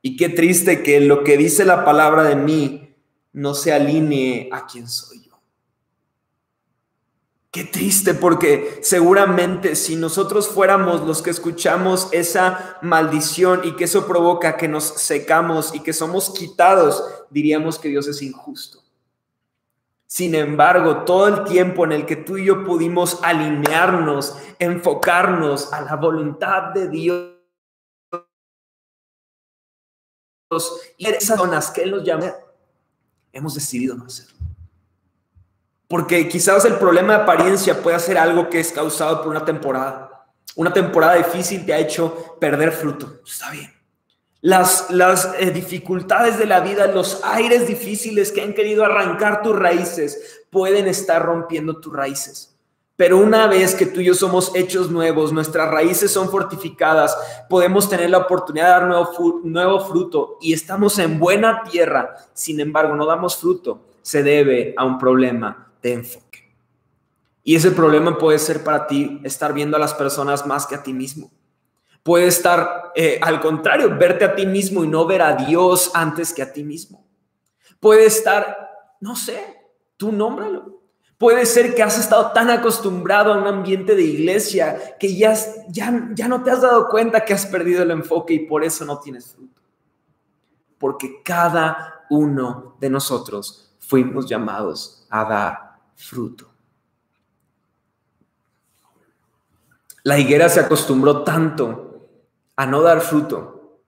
Y 0.00 0.16
qué 0.16 0.28
triste 0.28 0.82
que 0.82 1.00
lo 1.00 1.24
que 1.24 1.36
dice 1.36 1.64
la 1.64 1.84
palabra 1.84 2.24
de 2.24 2.36
mí 2.36 2.94
no 3.32 3.54
se 3.54 3.72
alinee 3.72 4.48
a 4.52 4.66
quien 4.66 4.88
soy. 4.88 5.23
Qué 7.54 7.62
triste 7.62 8.14
porque 8.14 8.80
seguramente 8.82 9.76
si 9.76 9.94
nosotros 9.94 10.48
fuéramos 10.48 11.02
los 11.02 11.22
que 11.22 11.30
escuchamos 11.30 12.08
esa 12.10 12.80
maldición 12.82 13.60
y 13.62 13.76
que 13.76 13.84
eso 13.84 14.08
provoca 14.08 14.56
que 14.56 14.66
nos 14.66 14.82
secamos 14.82 15.72
y 15.72 15.78
que 15.78 15.92
somos 15.92 16.30
quitados, 16.30 17.04
diríamos 17.30 17.78
que 17.78 17.90
Dios 17.90 18.08
es 18.08 18.22
injusto. 18.22 18.82
Sin 20.04 20.34
embargo, 20.34 21.04
todo 21.04 21.28
el 21.28 21.44
tiempo 21.44 21.84
en 21.84 21.92
el 21.92 22.06
que 22.06 22.16
tú 22.16 22.38
y 22.38 22.46
yo 22.46 22.64
pudimos 22.64 23.20
alinearnos, 23.22 24.36
enfocarnos 24.58 25.72
a 25.72 25.80
la 25.82 25.94
voluntad 25.94 26.72
de 26.74 26.88
Dios 26.88 27.34
y 30.98 31.06
esas 31.06 31.38
zonas 31.38 31.70
que 31.70 31.82
Él 31.82 31.92
nos 31.92 32.02
llama, 32.02 32.34
hemos 33.32 33.54
decidido 33.54 33.94
no 33.94 34.06
hacerlo. 34.06 34.33
Porque 35.88 36.28
quizás 36.28 36.64
el 36.64 36.74
problema 36.74 37.16
de 37.16 37.22
apariencia 37.22 37.82
puede 37.82 37.98
ser 38.00 38.18
algo 38.18 38.48
que 38.48 38.60
es 38.60 38.72
causado 38.72 39.22
por 39.22 39.30
una 39.30 39.44
temporada. 39.44 40.26
Una 40.56 40.72
temporada 40.72 41.14
difícil 41.14 41.64
te 41.66 41.74
ha 41.74 41.78
hecho 41.78 42.36
perder 42.40 42.72
fruto. 42.72 43.20
Está 43.24 43.50
bien 43.50 43.74
las, 44.44 44.90
las 44.90 45.34
eh, 45.38 45.50
dificultades 45.52 46.38
de 46.38 46.44
la 46.44 46.60
vida, 46.60 46.86
los 46.86 47.22
aires 47.24 47.66
difíciles 47.66 48.30
que 48.30 48.42
han 48.42 48.52
querido 48.52 48.84
arrancar 48.84 49.40
tus 49.40 49.58
raíces, 49.58 50.44
pueden 50.50 50.86
estar 50.86 51.24
rompiendo 51.24 51.80
tus 51.80 51.90
raíces. 51.90 52.54
Pero 52.94 53.16
una 53.16 53.46
vez 53.46 53.74
que 53.74 53.86
tú 53.86 54.00
y 54.00 54.04
yo 54.04 54.14
somos 54.14 54.54
hechos 54.54 54.90
nuevos, 54.90 55.32
nuestras 55.32 55.70
raíces 55.70 56.10
son 56.10 56.28
fortificadas, 56.28 57.16
podemos 57.48 57.88
tener 57.88 58.10
la 58.10 58.18
oportunidad 58.18 58.66
de 58.66 58.70
dar 58.70 58.86
nuevo, 58.86 59.40
nuevo 59.44 59.80
fruto 59.80 60.36
y 60.42 60.52
estamos 60.52 60.98
en 60.98 61.18
buena 61.18 61.62
tierra. 61.62 62.14
Sin 62.34 62.60
embargo, 62.60 62.94
no 62.96 63.06
damos 63.06 63.38
fruto. 63.38 63.80
Se 64.02 64.22
debe 64.22 64.74
a 64.76 64.84
un 64.84 64.98
problema 64.98 65.72
de 65.84 65.92
enfoque. 65.92 66.52
Y 67.44 67.54
ese 67.54 67.70
problema 67.70 68.18
puede 68.18 68.40
ser 68.40 68.64
para 68.64 68.88
ti 68.88 69.20
estar 69.22 69.52
viendo 69.52 69.76
a 69.76 69.80
las 69.80 69.94
personas 69.94 70.44
más 70.44 70.66
que 70.66 70.74
a 70.74 70.82
ti 70.82 70.92
mismo 70.92 71.30
Puede 72.04 72.26
estar, 72.26 72.92
eh, 72.94 73.18
al 73.22 73.40
contrario, 73.40 73.96
verte 73.96 74.26
a 74.26 74.34
ti 74.34 74.44
mismo 74.44 74.84
y 74.84 74.88
no 74.88 75.06
ver 75.06 75.22
a 75.22 75.36
Dios 75.36 75.90
antes 75.94 76.34
que 76.34 76.42
a 76.42 76.52
ti 76.52 76.62
mismo. 76.62 77.02
Puede 77.80 78.04
estar, 78.04 78.68
no 79.00 79.16
sé, 79.16 79.42
tú 79.96 80.12
nómbralo. 80.12 80.82
Puede 81.16 81.46
ser 81.46 81.74
que 81.74 81.82
has 81.82 81.98
estado 81.98 82.32
tan 82.32 82.50
acostumbrado 82.50 83.32
a 83.32 83.38
un 83.38 83.46
ambiente 83.46 83.94
de 83.94 84.02
iglesia 84.02 84.98
que 85.00 85.16
ya, 85.16 85.34
ya, 85.68 86.10
ya 86.12 86.28
no 86.28 86.42
te 86.42 86.50
has 86.50 86.60
dado 86.60 86.88
cuenta 86.90 87.24
que 87.24 87.32
has 87.32 87.46
perdido 87.46 87.82
el 87.82 87.90
enfoque 87.90 88.34
y 88.34 88.40
por 88.40 88.62
eso 88.64 88.84
no 88.84 89.00
tienes 89.00 89.32
fruto. 89.32 89.62
Porque 90.76 91.22
cada 91.24 92.04
uno 92.10 92.76
de 92.80 92.90
nosotros 92.90 93.74
fuimos 93.78 94.28
llamados 94.28 95.06
a 95.08 95.24
dar 95.24 95.63
fruto. 96.04 96.50
La 100.02 100.18
higuera 100.18 100.48
se 100.48 100.60
acostumbró 100.60 101.22
tanto 101.22 102.08
a 102.56 102.66
no 102.66 102.82
dar 102.82 103.00
fruto, 103.00 103.80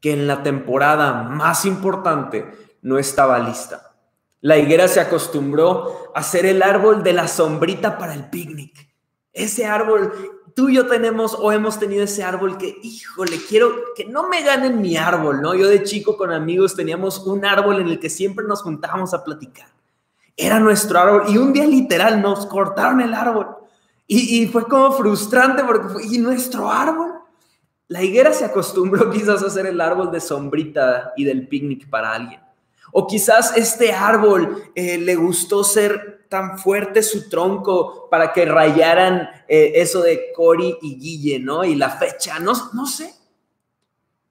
que 0.00 0.12
en 0.12 0.26
la 0.26 0.42
temporada 0.42 1.24
más 1.24 1.64
importante 1.64 2.76
no 2.82 2.98
estaba 2.98 3.38
lista. 3.38 3.94
La 4.40 4.56
higuera 4.56 4.88
se 4.88 5.00
acostumbró 5.00 6.12
a 6.14 6.22
ser 6.22 6.46
el 6.46 6.62
árbol 6.62 7.02
de 7.02 7.12
la 7.12 7.28
sombrita 7.28 7.98
para 7.98 8.14
el 8.14 8.28
picnic. 8.30 8.88
Ese 9.32 9.66
árbol, 9.66 10.12
tú 10.54 10.68
y 10.68 10.76
yo 10.76 10.86
tenemos 10.86 11.34
o 11.34 11.52
hemos 11.52 11.78
tenido 11.78 12.04
ese 12.04 12.22
árbol 12.24 12.56
que, 12.56 12.76
híjole, 12.82 13.38
quiero 13.48 13.72
que 13.94 14.04
no 14.04 14.28
me 14.28 14.42
ganen 14.42 14.80
mi 14.80 14.96
árbol, 14.96 15.40
¿no? 15.40 15.54
Yo 15.54 15.68
de 15.68 15.82
chico 15.82 16.16
con 16.16 16.32
amigos 16.32 16.74
teníamos 16.74 17.18
un 17.20 17.44
árbol 17.44 17.80
en 17.80 17.88
el 17.88 18.00
que 18.00 18.10
siempre 18.10 18.44
nos 18.46 18.62
juntábamos 18.62 19.14
a 19.14 19.24
platicar. 19.24 19.68
Era 20.36 20.58
nuestro 20.60 20.98
árbol 20.98 21.24
y 21.28 21.38
un 21.38 21.52
día 21.52 21.66
literal 21.66 22.20
nos 22.22 22.46
cortaron 22.46 23.00
el 23.00 23.14
árbol. 23.14 23.56
Y, 24.06 24.42
y 24.42 24.46
fue 24.46 24.64
como 24.64 24.92
frustrante 24.92 25.64
porque 25.64 25.88
fue, 25.88 26.06
¿y 26.06 26.18
nuestro 26.18 26.70
árbol? 26.70 27.12
La 27.88 28.02
higuera 28.02 28.32
se 28.32 28.44
acostumbró 28.44 29.10
quizás 29.12 29.42
a 29.42 29.50
ser 29.50 29.66
el 29.66 29.80
árbol 29.80 30.10
de 30.10 30.20
sombrita 30.20 31.12
y 31.16 31.24
del 31.24 31.46
picnic 31.48 31.88
para 31.90 32.12
alguien. 32.12 32.40
O 32.90 33.06
quizás 33.06 33.56
este 33.56 33.92
árbol 33.92 34.70
eh, 34.74 34.98
le 34.98 35.16
gustó 35.16 35.64
ser 35.64 36.26
tan 36.28 36.58
fuerte 36.58 37.02
su 37.02 37.28
tronco 37.28 38.08
para 38.10 38.32
que 38.32 38.46
rayaran 38.46 39.28
eh, 39.46 39.72
eso 39.76 40.00
de 40.00 40.32
Cory 40.34 40.78
y 40.80 40.98
Guille, 40.98 41.38
¿no? 41.38 41.64
Y 41.64 41.74
la 41.74 41.90
fecha, 41.90 42.38
no, 42.38 42.52
no 42.72 42.86
sé. 42.86 43.14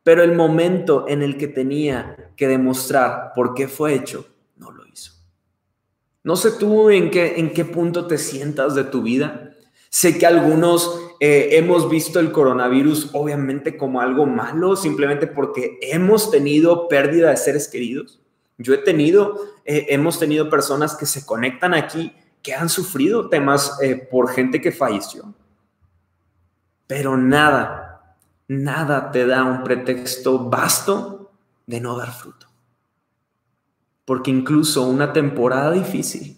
Pero 0.01 0.23
el 0.23 0.33
momento 0.33 1.05
en 1.07 1.21
el 1.21 1.37
que 1.37 1.47
tenía 1.47 2.31
que 2.35 2.47
demostrar 2.47 3.33
por 3.35 3.53
qué 3.53 3.67
fue 3.67 3.93
hecho. 3.93 4.25
No 6.23 6.35
sé 6.35 6.51
tú 6.51 6.89
en 6.89 7.09
qué, 7.09 7.39
en 7.39 7.53
qué 7.53 7.65
punto 7.65 8.07
te 8.07 8.17
sientas 8.17 8.75
de 8.75 8.83
tu 8.83 9.01
vida. 9.01 9.51
Sé 9.89 10.17
que 10.17 10.25
algunos 10.25 11.01
eh, 11.19 11.49
hemos 11.57 11.89
visto 11.89 12.19
el 12.19 12.31
coronavirus 12.31 13.09
obviamente 13.13 13.75
como 13.75 14.01
algo 14.01 14.25
malo, 14.25 14.75
simplemente 14.75 15.27
porque 15.27 15.79
hemos 15.81 16.31
tenido 16.31 16.87
pérdida 16.87 17.31
de 17.31 17.37
seres 17.37 17.67
queridos. 17.67 18.21
Yo 18.57 18.73
he 18.73 18.77
tenido, 18.77 19.39
eh, 19.65 19.87
hemos 19.89 20.19
tenido 20.19 20.49
personas 20.49 20.95
que 20.95 21.05
se 21.05 21.25
conectan 21.25 21.73
aquí 21.73 22.13
que 22.41 22.53
han 22.53 22.69
sufrido 22.69 23.29
temas 23.29 23.77
eh, 23.81 23.95
por 23.95 24.29
gente 24.29 24.61
que 24.61 24.71
falleció. 24.71 25.33
Pero 26.87 27.17
nada, 27.17 28.15
nada 28.47 29.11
te 29.11 29.25
da 29.25 29.43
un 29.43 29.63
pretexto 29.63 30.49
vasto 30.49 31.31
de 31.65 31.79
no 31.79 31.97
dar 31.97 32.11
fruto. 32.11 32.50
Porque 34.05 34.31
incluso 34.31 34.83
una 34.83 35.13
temporada 35.13 35.71
difícil, 35.71 36.37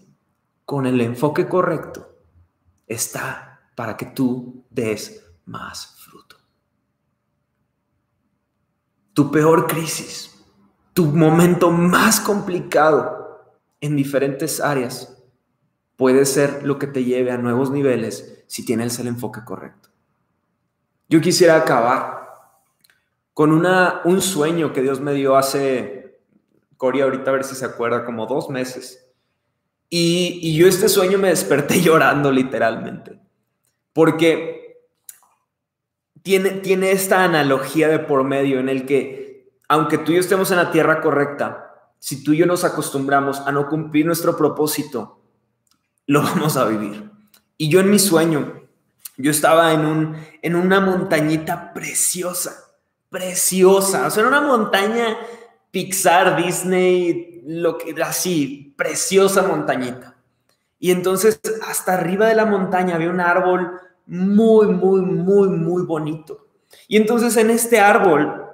con 0.65 0.85
el 0.85 0.99
enfoque 1.01 1.47
correcto, 1.47 2.17
está 2.87 3.61
para 3.75 3.97
que 3.97 4.05
tú 4.05 4.65
des 4.69 5.25
más 5.45 5.95
fruto. 5.97 6.37
Tu 9.13 9.31
peor 9.31 9.67
crisis, 9.67 10.43
tu 10.93 11.05
momento 11.05 11.71
más 11.71 12.19
complicado 12.19 13.23
en 13.81 13.95
diferentes 13.95 14.61
áreas 14.61 15.17
puede 15.95 16.25
ser 16.25 16.63
lo 16.63 16.79
que 16.79 16.87
te 16.87 17.03
lleve 17.03 17.31
a 17.31 17.37
nuevos 17.37 17.69
niveles 17.71 18.43
si 18.47 18.65
tienes 18.65 18.97
el 18.99 19.07
enfoque 19.07 19.43
correcto. 19.43 19.89
Yo 21.09 21.21
quisiera 21.21 21.57
acabar 21.57 22.23
con 23.33 23.51
una, 23.51 24.01
un 24.05 24.21
sueño 24.21 24.73
que 24.73 24.81
Dios 24.81 24.99
me 24.99 25.13
dio 25.13 25.35
hace, 25.35 26.02
Cori, 26.83 26.99
ahorita 26.99 27.31
a 27.31 27.35
ver 27.35 27.45
si 27.45 27.55
se 27.55 27.63
acuerda, 27.63 28.03
como 28.03 28.25
dos 28.25 28.49
meses. 28.49 29.05
Y, 29.89 30.39
y 30.41 30.57
yo 30.57 30.67
este 30.67 30.89
sueño 30.89 31.17
me 31.17 31.29
desperté 31.29 31.79
llorando 31.81 32.29
literalmente 32.29 33.21
porque 33.93 34.81
tiene, 36.23 36.49
tiene 36.49 36.91
esta 36.91 37.23
analogía 37.23 37.87
de 37.87 37.99
por 37.99 38.25
medio 38.25 38.59
en 38.59 38.67
el 38.67 38.85
que, 38.85 39.53
aunque 39.69 39.97
tú 39.97 40.11
y 40.11 40.15
yo 40.15 40.19
estemos 40.19 40.51
en 40.51 40.57
la 40.57 40.71
tierra 40.71 40.99
correcta, 40.99 41.93
si 41.99 42.21
tú 42.21 42.33
y 42.33 42.37
yo 42.39 42.45
nos 42.45 42.65
acostumbramos 42.65 43.39
a 43.39 43.53
no 43.53 43.69
cumplir 43.69 44.05
nuestro 44.05 44.35
propósito, 44.35 45.21
lo 46.05 46.21
vamos 46.23 46.57
a 46.57 46.65
vivir. 46.65 47.09
Y 47.57 47.69
yo 47.69 47.79
en 47.79 47.89
mi 47.89 47.99
sueño, 47.99 48.61
yo 49.15 49.31
estaba 49.31 49.71
en, 49.71 49.85
un, 49.85 50.17
en 50.41 50.57
una 50.57 50.81
montañita 50.81 51.71
preciosa, 51.71 52.75
preciosa, 53.07 54.07
o 54.07 54.11
sea, 54.11 54.19
era 54.19 54.27
una 54.27 54.41
montaña 54.41 55.15
Pixar, 55.73 56.37
Disney, 56.37 57.41
lo 57.47 57.79
que 57.79 57.95
así, 58.03 58.75
preciosa 58.77 59.41
montañita. 59.41 60.15
Y 60.77 60.91
entonces 60.91 61.41
hasta 61.67 61.95
arriba 61.95 62.27
de 62.27 62.35
la 62.35 62.45
montaña 62.45 62.93
había 62.93 63.09
un 63.09 63.19
árbol 63.19 63.81
muy, 64.05 64.67
muy, 64.67 65.01
muy, 65.01 65.49
muy 65.49 65.81
bonito. 65.81 66.45
Y 66.87 66.97
entonces 66.97 67.35
en 67.37 67.49
este 67.49 67.79
árbol, 67.79 68.45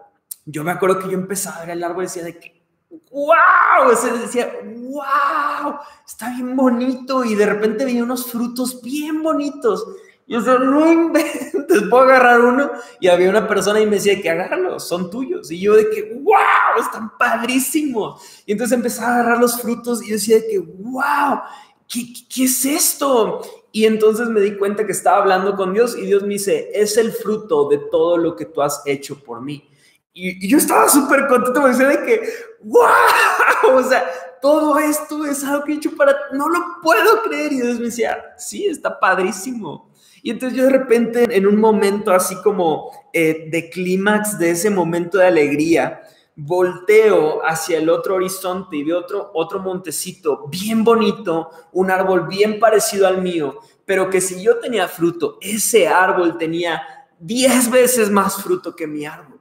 yo 0.45 0.63
me 0.63 0.71
acuerdo 0.71 0.99
que 0.99 1.09
yo 1.09 1.17
empezaba 1.17 1.57
a 1.57 1.65
ver 1.65 1.71
el 1.71 1.83
árbol 1.83 2.05
y 2.05 2.07
decía 2.07 2.23
de 2.23 2.39
que, 2.39 2.63
wow, 3.11 3.93
se 3.97 4.13
decía, 4.13 4.53
wow, 4.63 5.75
está 6.07 6.29
bien 6.29 6.55
bonito. 6.55 7.25
Y 7.25 7.35
de 7.35 7.47
repente 7.47 7.83
vi 7.83 7.99
unos 7.99 8.31
frutos 8.31 8.81
bien 8.81 9.21
bonitos. 9.21 9.85
Y 10.29 10.33
yo 10.33 10.41
decía, 10.41 10.59
no 10.59 10.91
inventes, 10.91 11.81
puedo 11.89 12.03
agarrar 12.03 12.41
uno. 12.41 12.69
Y 12.99 13.07
había 13.07 13.31
una 13.31 13.47
persona 13.47 13.81
y 13.81 13.87
me 13.87 13.95
decía 13.95 14.21
que 14.21 14.29
agárralos, 14.29 14.87
son 14.87 15.09
tuyos. 15.09 15.49
Y 15.49 15.59
yo 15.59 15.73
de 15.73 15.89
que, 15.89 16.13
wow, 16.21 16.79
están 16.79 17.17
padrísimos. 17.17 18.21
Y 18.45 18.51
entonces 18.51 18.77
empezaba 18.77 19.07
a 19.07 19.13
agarrar 19.15 19.39
los 19.39 19.59
frutos 19.59 20.03
y 20.03 20.09
yo 20.09 20.13
decía 20.13 20.35
de 20.35 20.47
que, 20.47 20.59
wow, 20.59 21.39
¿qué, 21.87 22.13
qué 22.29 22.43
es 22.43 22.63
esto? 22.63 23.41
Y 23.71 23.85
entonces 23.87 24.27
me 24.29 24.39
di 24.39 24.55
cuenta 24.55 24.85
que 24.85 24.91
estaba 24.91 25.17
hablando 25.17 25.55
con 25.55 25.73
Dios 25.73 25.97
y 25.97 26.05
Dios 26.05 26.21
me 26.21 26.35
dice, 26.35 26.69
es 26.75 26.95
el 26.97 27.11
fruto 27.11 27.67
de 27.67 27.79
todo 27.91 28.15
lo 28.15 28.35
que 28.35 28.45
tú 28.45 28.61
has 28.61 28.83
hecho 28.85 29.17
por 29.23 29.41
mí. 29.41 29.67
Y, 30.13 30.47
yo 30.47 30.59
estaba 30.59 30.87
súper 30.89 31.25
contento, 31.25 31.59
me 31.59 31.69
decía 31.69 31.87
de 31.87 32.05
que, 32.05 32.29
wow, 32.61 32.85
o 33.77 33.83
sea, 33.83 34.07
todo 34.43 34.77
esto 34.77 35.25
es 35.25 35.43
algo 35.43 35.63
que 35.63 35.73
he 35.73 35.75
hecho 35.77 35.95
para, 35.95 36.15
no 36.33 36.47
lo 36.49 36.59
puedo 36.83 37.23
creer. 37.23 37.51
Y 37.51 37.61
Dios 37.61 37.79
me 37.79 37.85
decía, 37.85 38.35
sí, 38.37 38.67
está 38.67 38.99
padrísimo. 38.99 39.88
Y 40.21 40.31
entonces 40.31 40.57
yo 40.57 40.65
de 40.65 40.71
repente, 40.71 41.27
en 41.29 41.47
un 41.47 41.59
momento 41.59 42.11
así 42.11 42.35
como 42.41 42.91
eh, 43.13 43.47
de 43.49 43.69
clímax 43.69 44.37
de 44.37 44.51
ese 44.51 44.69
momento 44.69 45.17
de 45.17 45.27
alegría, 45.27 46.01
volteo 46.35 47.45
hacia 47.45 47.77
el 47.79 47.89
otro 47.89 48.15
horizonte 48.15 48.77
y 48.77 48.83
veo 48.83 48.99
otro, 48.99 49.31
otro 49.33 49.59
montecito 49.59 50.47
bien 50.47 50.83
bonito, 50.83 51.49
un 51.73 51.91
árbol 51.91 52.27
bien 52.27 52.59
parecido 52.59 53.07
al 53.07 53.21
mío, 53.21 53.59
pero 53.85 54.09
que 54.09 54.21
si 54.21 54.41
yo 54.41 54.57
tenía 54.59 54.87
fruto, 54.87 55.37
ese 55.41 55.87
árbol 55.87 56.37
tenía 56.37 56.81
diez 57.19 57.69
veces 57.69 58.09
más 58.09 58.41
fruto 58.41 58.75
que 58.75 58.87
mi 58.87 59.05
árbol. 59.05 59.39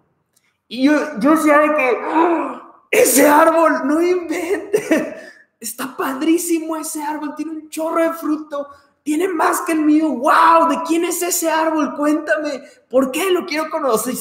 Y 0.66 0.84
yo, 0.84 1.18
yo 1.20 1.36
decía 1.36 1.58
de 1.58 1.74
que, 1.74 1.98
¡Ah! 2.02 2.82
ese 2.90 3.28
árbol, 3.28 3.82
no 3.84 4.02
invente, 4.02 5.14
está 5.60 5.96
padrísimo 5.96 6.76
ese 6.76 7.02
árbol, 7.02 7.34
tiene 7.36 7.52
un 7.52 7.68
chorro 7.68 8.02
de 8.02 8.12
fruto, 8.12 8.68
tiene 9.08 9.26
más 9.26 9.62
que 9.62 9.72
el 9.72 9.80
mío, 9.80 10.10
wow, 10.10 10.68
¿de 10.68 10.82
quién 10.86 11.06
es 11.06 11.22
ese 11.22 11.48
árbol? 11.48 11.94
Cuéntame, 11.96 12.62
¿por 12.90 13.10
qué 13.10 13.30
lo 13.30 13.46
quiero 13.46 13.70
conocer? 13.70 14.14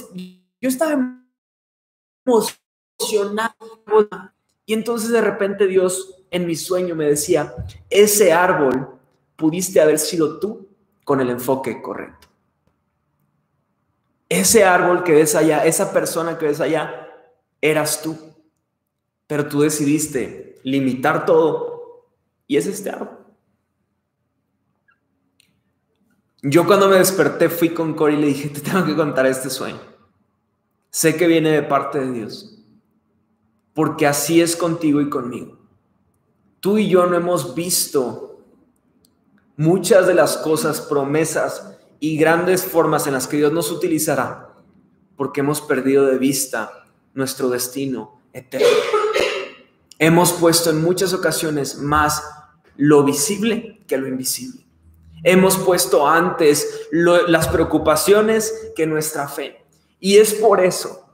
Yo 0.62 0.70
estaba 0.70 0.94
emocionado. 2.26 3.54
Y 4.66 4.74
entonces 4.74 5.10
de 5.10 5.20
repente 5.20 5.68
Dios 5.68 6.24
en 6.32 6.48
mi 6.48 6.56
sueño 6.56 6.96
me 6.96 7.04
decía, 7.04 7.54
ese 7.90 8.32
árbol 8.32 8.98
pudiste 9.36 9.82
haber 9.82 10.00
sido 10.00 10.40
tú 10.40 10.70
con 11.04 11.20
el 11.20 11.32
enfoque 11.32 11.82
correcto. 11.82 12.30
Ese 14.30 14.64
árbol 14.64 15.04
que 15.04 15.16
ves 15.16 15.36
allá, 15.36 15.66
esa 15.66 15.92
persona 15.92 16.38
que 16.38 16.46
ves 16.46 16.62
allá, 16.62 17.10
eras 17.60 18.02
tú. 18.02 18.18
Pero 19.28 19.50
tú 19.50 19.64
decidiste 19.64 20.62
limitar 20.64 21.26
todo 21.26 22.08
y 22.48 22.56
es 22.56 22.68
este 22.68 22.90
árbol. 22.90 23.17
Yo 26.42 26.66
cuando 26.66 26.88
me 26.88 26.98
desperté 26.98 27.50
fui 27.50 27.70
con 27.70 27.94
Cory 27.94 28.16
y 28.16 28.18
le 28.18 28.28
dije, 28.28 28.50
te 28.50 28.62
tengo 28.62 28.86
que 28.86 28.96
contar 28.96 29.26
este 29.26 29.50
sueño. 29.50 29.80
Sé 30.90 31.16
que 31.16 31.28
viene 31.28 31.52
de 31.52 31.64
parte 31.64 32.00
de 32.00 32.12
Dios, 32.12 32.60
porque 33.74 34.08
así 34.08 34.42
es 34.42 34.56
contigo 34.56 35.02
y 35.02 35.10
conmigo. 35.10 35.58
Tú 36.60 36.78
y 36.78 36.90
yo 36.90 37.06
no 37.06 37.16
hemos 37.16 37.56
visto 37.56 38.42
muchas 39.56 40.08
de 40.08 40.14
las 40.14 40.38
cosas, 40.38 40.82
promesas 40.82 41.78
y 42.00 42.18
grandes 42.18 42.64
formas 42.64 43.08
en 43.08 43.14
las 43.14 43.28
que 43.28 43.38
Dios 43.38 43.52
nos 43.52 43.72
utilizará 43.72 44.48
porque 45.18 45.42
hemos 45.42 45.60
perdido 45.62 46.06
de 46.06 46.18
vista 46.18 46.86
nuestro 47.14 47.50
destino 47.50 48.22
eterno. 48.32 48.68
Hemos 50.00 50.32
puesto 50.34 50.70
en 50.70 50.82
muchas 50.82 51.12
ocasiones 51.12 51.80
más 51.80 52.24
lo 52.78 53.04
visible 53.04 53.84
que 53.88 53.98
lo 53.98 54.08
invisible. 54.08 54.67
Hemos 55.30 55.58
puesto 55.58 56.08
antes 56.08 56.88
las 56.90 57.50
preocupaciones 57.50 58.72
que 58.78 58.88
nuestra 58.88 59.28
fe. 59.28 59.62
Y 60.00 60.20
es 60.20 60.34
por 60.34 60.64
eso 60.64 61.06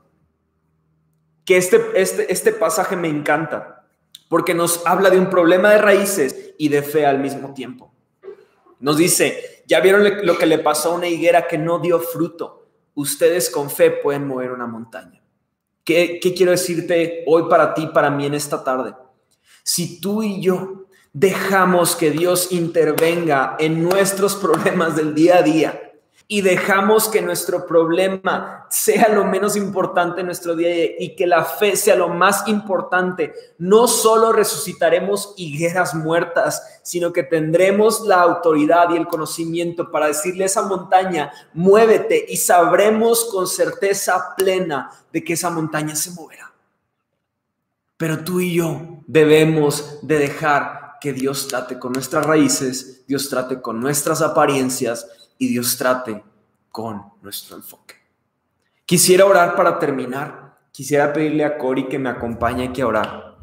que 1.44 1.56
este, 1.56 1.82
este, 1.96 2.32
este 2.32 2.52
pasaje 2.52 2.94
me 2.94 3.08
encanta, 3.08 3.88
porque 4.28 4.54
nos 4.54 4.86
habla 4.86 5.10
de 5.10 5.18
un 5.18 5.28
problema 5.28 5.70
de 5.70 5.78
raíces 5.78 6.54
y 6.56 6.68
de 6.68 6.82
fe 6.82 7.04
al 7.04 7.18
mismo 7.18 7.54
tiempo. 7.54 7.92
Nos 8.78 8.98
dice, 8.98 9.64
ya 9.66 9.80
vieron 9.80 10.24
lo 10.24 10.38
que 10.38 10.46
le 10.46 10.60
pasó 10.60 10.92
a 10.92 10.94
una 10.94 11.08
higuera 11.08 11.48
que 11.48 11.58
no 11.58 11.80
dio 11.80 11.98
fruto. 11.98 12.68
Ustedes 12.94 13.50
con 13.50 13.68
fe 13.68 13.90
pueden 13.90 14.28
mover 14.28 14.52
una 14.52 14.68
montaña. 14.68 15.24
¿Qué, 15.82 16.20
¿Qué, 16.22 16.34
quiero 16.34 16.52
decirte 16.52 17.24
hoy 17.26 17.48
para 17.50 17.74
ti, 17.74 17.88
para 17.88 18.10
mí 18.10 18.26
en 18.26 18.34
esta 18.34 18.62
tarde? 18.62 18.94
Si 19.64 20.00
tú 20.00 20.22
y 20.22 20.40
yo 20.40 20.83
dejamos 21.14 21.96
que 21.96 22.10
Dios 22.10 22.52
intervenga 22.52 23.56
en 23.58 23.82
nuestros 23.82 24.34
problemas 24.34 24.96
del 24.96 25.14
día 25.14 25.38
a 25.38 25.42
día, 25.42 25.80
y 26.26 26.40
dejamos 26.40 27.08
que 27.08 27.20
nuestro 27.20 27.66
problema 27.66 28.66
sea 28.70 29.08
lo 29.10 29.24
menos 29.24 29.56
importante 29.56 30.20
en 30.20 30.26
nuestro 30.26 30.56
día 30.56 30.86
y 30.98 31.14
que 31.14 31.26
la 31.26 31.44
fe 31.44 31.76
sea 31.76 31.96
lo 31.96 32.08
más 32.08 32.48
importante, 32.48 33.34
no 33.58 33.86
solo 33.86 34.32
resucitaremos 34.32 35.34
higueras 35.36 35.94
muertas, 35.94 36.80
sino 36.82 37.12
que 37.12 37.24
tendremos 37.24 38.00
la 38.06 38.22
autoridad 38.22 38.88
y 38.90 38.96
el 38.96 39.06
conocimiento 39.06 39.90
para 39.90 40.06
decirle 40.06 40.44
a 40.44 40.46
esa 40.46 40.62
montaña, 40.62 41.30
muévete 41.52 42.24
y 42.26 42.38
sabremos 42.38 43.26
con 43.26 43.46
certeza 43.46 44.34
plena 44.34 44.90
de 45.12 45.22
que 45.22 45.34
esa 45.34 45.50
montaña 45.50 45.94
se 45.94 46.10
moverá. 46.12 46.52
Pero 47.98 48.24
tú 48.24 48.40
y 48.40 48.54
yo 48.54 48.80
debemos 49.06 49.98
de 50.02 50.18
dejar 50.18 50.83
que 51.04 51.12
Dios 51.12 51.48
trate 51.48 51.78
con 51.78 51.92
nuestras 51.92 52.24
raíces, 52.24 53.04
Dios 53.06 53.28
trate 53.28 53.60
con 53.60 53.78
nuestras 53.78 54.22
apariencias, 54.22 55.06
y 55.36 55.48
Dios 55.48 55.76
trate 55.76 56.24
con 56.70 57.12
nuestro 57.20 57.56
enfoque. 57.56 57.96
Quisiera 58.86 59.26
orar 59.26 59.54
para 59.54 59.78
terminar. 59.78 60.56
Quisiera 60.72 61.12
pedirle 61.12 61.44
a 61.44 61.58
Cori 61.58 61.88
que 61.88 61.98
me 61.98 62.08
acompañe 62.08 62.68
aquí 62.68 62.80
a 62.80 62.86
orar. 62.86 63.36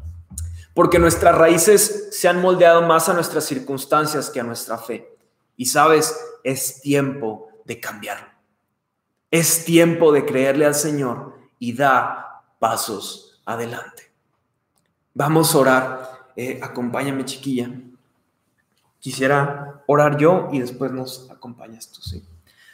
Porque 0.74 0.98
nuestras 0.98 1.38
raíces 1.38 2.08
se 2.10 2.26
han 2.26 2.42
moldeado 2.42 2.82
más 2.82 3.08
a 3.08 3.14
nuestras 3.14 3.44
circunstancias 3.44 4.28
que 4.28 4.40
a 4.40 4.44
nuestra 4.44 4.76
fe. 4.76 5.16
Y 5.56 5.66
sabes, 5.66 6.18
es 6.42 6.80
tiempo 6.80 7.46
de 7.64 7.78
cambiarlo. 7.78 8.26
Es 9.30 9.64
tiempo 9.64 10.10
de 10.10 10.26
creerle 10.26 10.66
al 10.66 10.74
Señor 10.74 11.38
y 11.60 11.74
dar 11.74 12.26
pasos 12.58 13.40
adelante. 13.44 14.10
Vamos 15.14 15.54
a 15.54 15.58
orar. 15.58 16.11
Eh, 16.36 16.58
acompáñame, 16.62 17.24
chiquilla. 17.24 17.70
Quisiera 19.00 19.82
orar 19.86 20.16
yo 20.16 20.48
y 20.52 20.60
después 20.60 20.92
nos 20.92 21.30
acompañas 21.30 21.88
tú, 21.88 22.00
sí. 22.02 22.22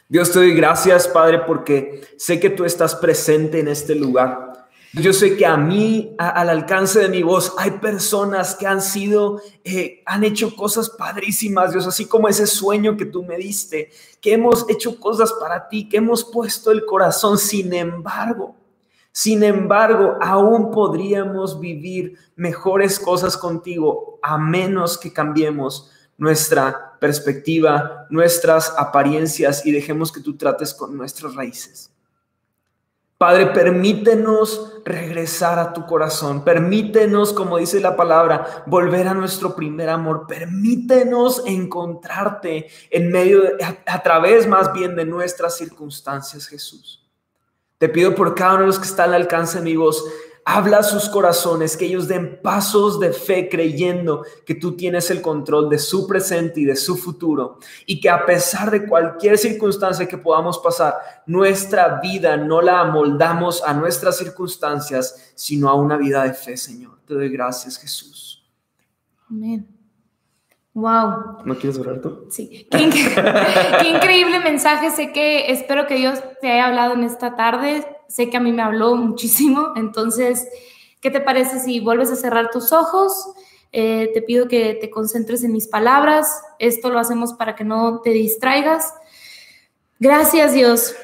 Dios 0.08 0.32
te 0.32 0.38
doy 0.38 0.54
gracias, 0.54 1.06
Padre, 1.06 1.40
porque 1.40 2.02
sé 2.16 2.40
que 2.40 2.50
tú 2.50 2.64
estás 2.64 2.94
presente 2.94 3.60
en 3.60 3.68
este 3.68 3.94
lugar. 3.94 4.68
Yo 4.94 5.12
sé 5.12 5.36
que 5.36 5.44
a 5.44 5.58
mí, 5.58 6.14
al 6.16 6.48
alcance 6.48 7.00
de 7.00 7.10
mi 7.10 7.22
voz, 7.22 7.52
hay 7.58 7.72
personas 7.72 8.54
que 8.54 8.66
han 8.66 8.80
sido, 8.80 9.42
eh, 9.62 10.02
han 10.06 10.24
hecho 10.24 10.56
cosas 10.56 10.88
padrísimas, 10.88 11.72
Dios, 11.72 11.86
así 11.86 12.06
como 12.06 12.26
ese 12.26 12.46
sueño 12.46 12.96
que 12.96 13.04
tú 13.04 13.22
me 13.22 13.36
diste, 13.36 13.90
que 14.22 14.32
hemos 14.32 14.64
hecho 14.70 14.98
cosas 14.98 15.30
para 15.34 15.68
ti, 15.68 15.90
que 15.90 15.98
hemos 15.98 16.24
puesto 16.24 16.70
el 16.70 16.86
corazón. 16.86 17.36
Sin 17.36 17.74
embargo, 17.74 18.56
sin 19.12 19.42
embargo, 19.42 20.16
aún 20.20 20.70
podríamos 20.70 21.58
vivir 21.58 22.18
mejores 22.36 22.98
cosas 22.98 23.36
contigo 23.36 24.18
a 24.22 24.38
menos 24.38 24.98
que 24.98 25.12
cambiemos 25.12 25.90
nuestra 26.16 26.96
perspectiva, 27.00 28.06
nuestras 28.10 28.74
apariencias 28.76 29.64
y 29.64 29.72
dejemos 29.72 30.12
que 30.12 30.20
tú 30.20 30.36
trates 30.36 30.74
con 30.74 30.96
nuestras 30.96 31.34
raíces. 31.34 31.92
Padre, 33.18 33.46
permítenos 33.46 34.74
regresar 34.84 35.58
a 35.58 35.72
tu 35.72 35.86
corazón, 35.86 36.44
permítenos, 36.44 37.32
como 37.32 37.58
dice 37.58 37.80
la 37.80 37.96
palabra, 37.96 38.62
volver 38.66 39.08
a 39.08 39.14
nuestro 39.14 39.56
primer 39.56 39.88
amor, 39.88 40.26
permítenos 40.28 41.42
encontrarte 41.44 42.68
en 42.90 43.10
medio, 43.10 43.42
a, 43.86 44.02
través 44.04 44.46
más 44.46 44.72
bien 44.72 44.94
de 44.94 45.04
nuestras 45.04 45.56
circunstancias, 45.56 46.46
Jesús. 46.46 47.07
Te 47.78 47.88
pido 47.88 48.14
por 48.14 48.34
cada 48.34 48.54
uno 48.54 48.62
de 48.62 48.66
los 48.66 48.78
que 48.78 48.86
están 48.86 49.10
al 49.10 49.22
alcance 49.22 49.58
de 49.58 49.64
mi 49.64 49.76
voz, 49.76 50.04
Habla 50.50 50.78
a 50.78 50.82
sus 50.82 51.10
corazones, 51.10 51.76
que 51.76 51.84
ellos 51.84 52.08
den 52.08 52.40
pasos 52.40 52.98
de 52.98 53.12
fe 53.12 53.50
creyendo 53.50 54.24
que 54.46 54.54
tú 54.54 54.74
tienes 54.74 55.10
el 55.10 55.20
control 55.20 55.68
de 55.68 55.78
su 55.78 56.06
presente 56.06 56.60
y 56.60 56.64
de 56.64 56.74
su 56.74 56.96
futuro. 56.96 57.58
Y 57.84 58.00
que 58.00 58.08
a 58.08 58.24
pesar 58.24 58.70
de 58.70 58.86
cualquier 58.86 59.36
circunstancia 59.36 60.08
que 60.08 60.16
podamos 60.16 60.58
pasar, 60.58 60.94
nuestra 61.26 62.00
vida 62.00 62.38
no 62.38 62.62
la 62.62 62.80
amoldamos 62.80 63.62
a 63.62 63.74
nuestras 63.74 64.16
circunstancias, 64.16 65.32
sino 65.34 65.68
a 65.68 65.74
una 65.74 65.98
vida 65.98 66.24
de 66.24 66.32
fe, 66.32 66.56
Señor. 66.56 66.98
Te 67.06 67.12
doy 67.12 67.28
gracias, 67.28 67.76
Jesús. 67.76 68.42
Amén. 69.28 69.77
Wow. 70.80 71.44
¿No 71.44 71.56
quieres 71.56 71.78
orar 71.78 72.00
tú? 72.00 72.26
Sí. 72.30 72.66
Qué, 72.70 72.78
qué, 73.80 73.88
increíble 73.88 74.40
mensaje. 74.40 74.90
Sé 74.90 75.12
que 75.12 75.50
espero 75.50 75.86
que 75.86 75.96
Dios 75.96 76.20
te 76.40 76.50
haya 76.50 76.66
hablado 76.66 76.94
en 76.94 77.04
esta 77.04 77.36
tarde 77.36 77.84
sé 78.08 78.30
que 78.30 78.36
a 78.38 78.40
mí 78.40 78.52
me 78.52 78.62
habló 78.62 78.96
muchísimo, 78.96 79.72
entonces, 79.76 80.48
¿qué 81.00 81.10
te 81.10 81.20
parece 81.20 81.60
si 81.60 81.80
vuelves 81.80 82.10
a 82.10 82.16
cerrar 82.16 82.50
tus 82.50 82.72
ojos? 82.72 83.30
Eh, 83.70 84.10
te 84.14 84.22
pido 84.22 84.48
que 84.48 84.76
te 84.80 84.90
concentres 84.90 85.44
en 85.44 85.52
mis 85.52 85.68
palabras, 85.68 86.42
esto 86.58 86.90
lo 86.90 86.98
hacemos 86.98 87.34
para 87.34 87.54
que 87.54 87.64
no 87.64 88.00
te 88.00 88.10
distraigas. 88.10 88.94
Gracias 90.00 90.54
Dios, 90.54 90.94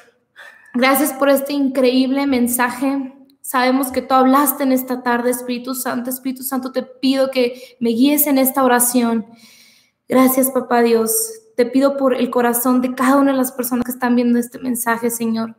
gracias 0.73 1.13
por 1.13 1.29
este 1.29 1.53
increíble 1.53 2.27
mensaje. 2.27 3.13
Sabemos 3.43 3.93
que 3.93 4.01
tú 4.01 4.15
hablaste 4.15 4.63
en 4.63 4.73
esta 4.73 5.03
tarde, 5.03 5.31
Espíritu 5.31 5.75
Santo. 5.75 6.09
Espíritu 6.09 6.43
Santo, 6.43 6.73
te 6.73 6.83
pido 6.83 7.31
que 7.31 7.77
me 7.79 7.91
guíes 7.91 8.27
en 8.27 8.39
esta 8.39 8.65
oración. 8.65 9.27
Gracias, 10.09 10.51
Papá 10.51 10.83
Dios. 10.83 11.15
Te 11.57 11.65
pido 11.65 11.97
por 11.97 12.15
el 12.15 12.31
corazón 12.31 12.81
de 12.81 12.95
cada 12.95 13.17
una 13.17 13.33
de 13.33 13.39
las 13.39 13.53
personas 13.53 13.85
que 13.85 13.93
están 13.93 14.17
viendo 14.17 14.39
este 14.39 14.59
mensaje, 14.59 15.11
Señor. 15.11 15.57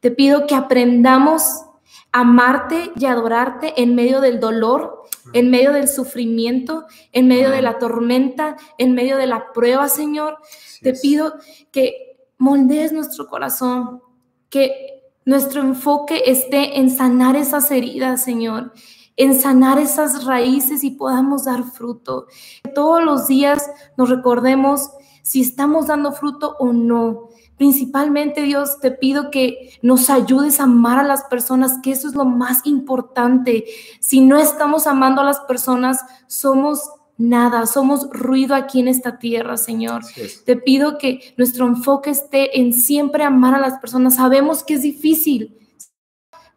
Te 0.00 0.10
pido 0.10 0.46
que 0.46 0.54
aprendamos 0.54 1.42
a 2.10 2.20
amarte 2.20 2.90
y 2.96 3.06
adorarte 3.06 3.80
en 3.80 3.94
medio 3.94 4.20
del 4.20 4.40
dolor, 4.40 5.02
en 5.32 5.50
medio 5.50 5.72
del 5.72 5.88
sufrimiento, 5.88 6.86
en 7.12 7.28
medio 7.28 7.50
de 7.50 7.62
la 7.62 7.78
tormenta, 7.78 8.56
en 8.78 8.94
medio 8.94 9.16
de 9.16 9.26
la 9.26 9.52
prueba, 9.52 9.88
Señor. 9.88 10.38
Te 10.82 10.94
pido 10.94 11.34
que 11.70 12.18
moldees 12.38 12.92
nuestro 12.92 13.28
corazón, 13.28 14.02
que 14.48 15.02
nuestro 15.24 15.62
enfoque 15.62 16.22
esté 16.26 16.78
en 16.78 16.90
sanar 16.90 17.36
esas 17.36 17.70
heridas, 17.70 18.22
Señor, 18.22 18.72
en 19.16 19.38
sanar 19.38 19.78
esas 19.78 20.24
raíces 20.24 20.84
y 20.84 20.90
podamos 20.90 21.44
dar 21.44 21.64
fruto. 21.64 22.26
Todos 22.74 23.02
los 23.02 23.26
días 23.26 23.70
nos 23.96 24.10
recordemos 24.10 24.90
si 25.22 25.40
estamos 25.40 25.86
dando 25.86 26.12
fruto 26.12 26.56
o 26.58 26.72
no. 26.72 27.28
Principalmente, 27.56 28.42
Dios, 28.42 28.80
te 28.80 28.90
pido 28.90 29.30
que 29.30 29.70
nos 29.80 30.10
ayudes 30.10 30.58
a 30.58 30.64
amar 30.64 30.98
a 30.98 31.04
las 31.04 31.24
personas, 31.24 31.78
que 31.82 31.92
eso 31.92 32.08
es 32.08 32.14
lo 32.14 32.24
más 32.24 32.66
importante. 32.66 33.64
Si 34.00 34.20
no 34.20 34.38
estamos 34.38 34.86
amando 34.86 35.20
a 35.20 35.24
las 35.24 35.40
personas, 35.40 36.00
somos 36.26 36.90
nada, 37.16 37.66
somos 37.66 38.10
ruido 38.10 38.56
aquí 38.56 38.80
en 38.80 38.88
esta 38.88 39.18
tierra, 39.18 39.56
Señor. 39.56 40.02
Te 40.44 40.56
pido 40.56 40.98
que 40.98 41.34
nuestro 41.36 41.66
enfoque 41.66 42.10
esté 42.10 42.58
en 42.58 42.72
siempre 42.72 43.22
amar 43.22 43.54
a 43.54 43.60
las 43.60 43.78
personas. 43.78 44.16
Sabemos 44.16 44.64
que 44.64 44.74
es 44.74 44.82
difícil. 44.82 45.56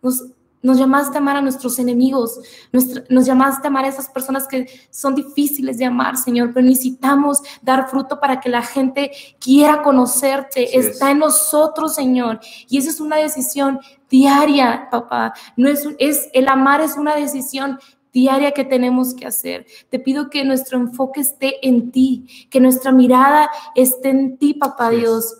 Nos, 0.01 0.24
nos 0.68 0.78
llamaste 0.78 1.18
a 1.18 1.22
amar 1.22 1.38
a 1.38 1.41
nuestros 1.41 1.80
enemigos, 1.80 2.41
nos 2.74 3.26
llamaste 3.26 3.65
a 3.65 3.70
amar 3.70 3.86
a 3.86 3.88
esas 3.88 4.09
personas 4.09 4.49
que 4.49 4.68
son 4.91 5.15
difíciles 5.15 5.78
de 5.78 5.86
amar, 5.86 6.18
Señor, 6.18 6.51
pero 6.53 6.65
necesitamos 6.65 7.41
dar 7.61 7.89
fruto 7.89 8.20
para 8.20 8.41
que 8.41 8.49
la 8.49 8.61
gente 8.61 9.11
quiera 9.39 9.82
conocerte. 9.82 10.78
Está 10.78 11.11
en 11.11 11.20
nosotros, 11.20 11.95
Señor. 11.95 12.41
Y 12.68 12.80
esa 12.80 12.89
es 12.89 12.99
una 12.99 13.15
decisión 13.15 13.80
diaria, 14.09 14.89
papá. 14.91 15.34
No 15.55 15.70
es, 15.70 15.88
es, 15.99 16.28
el 16.34 16.49
amar 16.49 16.82
es 16.82 16.97
una 16.97 17.15
decisión 17.15 17.80
diaria 18.11 18.51
que 18.51 18.65
tenemos 18.65 19.13
que 19.13 19.26
hacer. 19.26 19.65
Te 19.89 19.99
pido 19.99 20.30
que 20.30 20.43
nuestro 20.43 20.78
enfoque 20.78 21.22
esté 21.22 21.65
en 21.65 21.91
ti, 21.91 22.28
que 22.49 22.59
nuestra 22.59 22.91
mirada 22.91 23.49
esté 23.74 24.09
en 24.09 24.38
ti, 24.38 24.53
papá 24.53 24.89
Dios. 24.89 25.34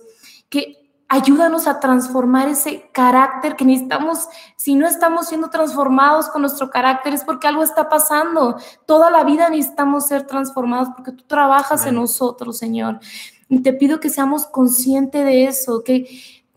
Que 0.47 0.76
Ayúdanos 1.10 1.68
a 1.68 1.80
transformar 1.80 2.49
ese 2.49 2.89
carácter 2.91 3.55
que 3.55 3.64
necesitamos. 3.64 4.28
Si 4.58 4.76
no 4.76 4.86
estamos 4.86 5.30
siendo 5.30 5.49
transformados 5.49 6.28
con 6.28 6.41
nuestro 6.41 6.70
carácter 6.70 7.14
es 7.14 7.24
porque 7.24 7.47
algo 7.47 7.64
está 7.64 7.88
pasando. 7.88 8.58
Toda 8.86 9.10
la 9.10 9.24
vida 9.24 9.49
necesitamos 9.49 10.08
ser 10.08 10.28
transformados 10.28 10.89
porque 10.93 11.14
tú 11.14 11.24
trabajas 11.26 11.86
en 11.86 11.95
nosotros, 11.95 12.58
Señor. 12.58 12.99
Y 13.47 13.62
te 13.62 13.72
pido 13.72 14.01
que 14.01 14.10
seamos 14.10 14.47
conscientes 14.47 15.24
de 15.24 15.45
eso, 15.45 15.82
que, 15.82 16.10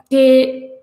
que 0.09 0.83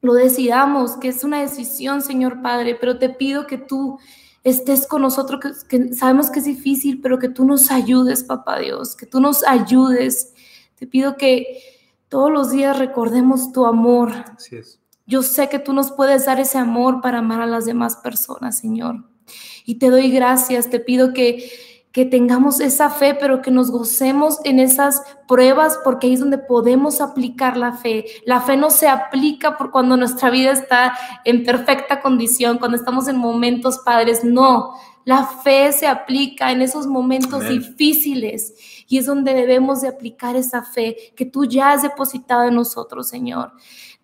lo 0.00 0.14
decidamos, 0.14 0.96
que 0.96 1.08
es 1.08 1.22
una 1.22 1.40
decisión, 1.40 2.02
Señor 2.02 2.42
Padre, 2.42 2.74
pero 2.74 2.98
te 2.98 3.08
pido 3.08 3.46
que 3.46 3.58
tú 3.58 4.00
estés 4.42 4.88
con 4.88 5.02
nosotros, 5.02 5.64
que, 5.68 5.78
que 5.78 5.94
sabemos 5.94 6.30
que 6.30 6.40
es 6.40 6.44
difícil, 6.44 7.00
pero 7.00 7.20
que 7.20 7.28
tú 7.28 7.44
nos 7.44 7.70
ayudes, 7.70 8.24
Papá 8.24 8.58
Dios, 8.58 8.96
que 8.96 9.06
tú 9.06 9.20
nos 9.20 9.44
ayudes. 9.44 10.32
Te 10.74 10.88
pido 10.88 11.16
que 11.16 11.75
todos 12.08 12.30
los 12.30 12.50
días 12.50 12.78
recordemos 12.78 13.52
tu 13.52 13.66
amor. 13.66 14.12
Así 14.36 14.56
es. 14.56 14.80
Yo 15.06 15.22
sé 15.22 15.48
que 15.48 15.60
tú 15.60 15.72
nos 15.72 15.92
puedes 15.92 16.26
dar 16.26 16.40
ese 16.40 16.58
amor 16.58 17.00
para 17.00 17.18
amar 17.18 17.40
a 17.40 17.46
las 17.46 17.64
demás 17.64 17.96
personas, 17.96 18.58
Señor. 18.58 19.04
Y 19.64 19.76
te 19.76 19.90
doy 19.90 20.10
gracias, 20.10 20.68
te 20.68 20.80
pido 20.80 21.12
que, 21.12 21.48
que 21.92 22.04
tengamos 22.04 22.60
esa 22.60 22.90
fe, 22.90 23.14
pero 23.14 23.40
que 23.40 23.52
nos 23.52 23.70
gocemos 23.70 24.38
en 24.44 24.58
esas 24.58 25.02
pruebas, 25.28 25.78
porque 25.84 26.08
ahí 26.08 26.14
es 26.14 26.20
donde 26.20 26.38
podemos 26.38 27.00
aplicar 27.00 27.56
la 27.56 27.72
fe. 27.72 28.06
La 28.24 28.40
fe 28.40 28.56
no 28.56 28.70
se 28.70 28.88
aplica 28.88 29.56
por 29.56 29.70
cuando 29.70 29.96
nuestra 29.96 30.28
vida 30.30 30.50
está 30.50 30.98
en 31.24 31.44
perfecta 31.44 32.00
condición, 32.00 32.58
cuando 32.58 32.76
estamos 32.76 33.06
en 33.06 33.16
momentos 33.16 33.78
padres, 33.84 34.24
no. 34.24 34.74
La 35.04 35.24
fe 35.24 35.70
se 35.72 35.86
aplica 35.86 36.50
en 36.50 36.62
esos 36.62 36.88
momentos 36.88 37.48
difíciles 37.48 38.75
y 38.88 38.98
es 38.98 39.06
donde 39.06 39.34
debemos 39.34 39.80
de 39.80 39.88
aplicar 39.88 40.36
esa 40.36 40.62
fe 40.62 40.96
que 41.16 41.26
tú 41.26 41.44
ya 41.44 41.72
has 41.72 41.82
depositado 41.82 42.44
en 42.44 42.54
nosotros, 42.54 43.08
Señor. 43.08 43.52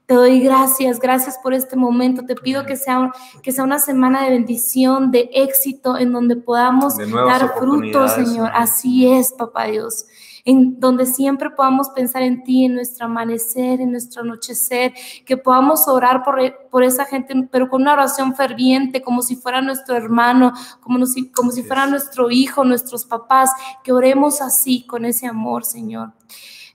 Te 0.07 0.15
doy 0.15 0.41
gracias, 0.41 0.99
gracias 0.99 1.39
por 1.43 1.55
este 1.55 1.77
momento. 1.77 2.25
Te 2.27 2.35
pido 2.35 2.67
que 2.67 2.77
sea, 2.77 3.13
que 3.43 3.53
sea 3.53 3.65
una 3.65 3.79
semana 3.79 4.25
de 4.25 4.31
bendición, 4.31 5.11
de 5.11 5.31
éxito, 5.33 5.97
en 5.97 6.13
donde 6.13 6.37
podamos 6.37 6.97
dar 6.97 7.55
frutos, 7.59 8.13
Señor. 8.13 8.51
Así 8.53 9.11
es, 9.11 9.33
papá 9.33 9.67
Dios 9.67 10.07
en 10.45 10.81
donde 10.81 11.07
siempre 11.07 11.51
podamos 11.51 11.91
pensar 11.91 12.23
en 12.23 12.43
ti, 12.43 12.65
en 12.65 12.75
nuestro 12.75 13.07
amanecer, 13.07 13.81
en 13.81 13.93
nuestro 13.93 14.23
anochecer, 14.23 14.93
que 15.25 15.37
podamos 15.37 15.87
orar 15.87 16.25
por, 16.25 16.39
por 16.71 16.83
esa 16.83 17.05
gente, 17.05 17.49
pero 17.51 17.69
con 17.69 17.83
una 17.83 17.93
oración 17.93 18.35
ferviente, 18.35 19.03
como 19.03 19.23
si 19.23 19.37
fuera 19.37 19.61
nuestro 19.61 19.95
hermano, 19.97 20.53
como, 20.81 21.07
si, 21.07 21.31
como 21.31 21.53
si 21.53 21.63
fuera 21.63 21.87
nuestro 21.87 22.31
hijo, 22.31 22.65
nuestros 22.65 23.05
papás, 23.05 23.51
que 23.85 23.93
oremos 23.93 24.41
así, 24.41 24.85
con 24.87 25.05
ese 25.05 25.27
amor, 25.27 25.65
Señor. 25.65 26.13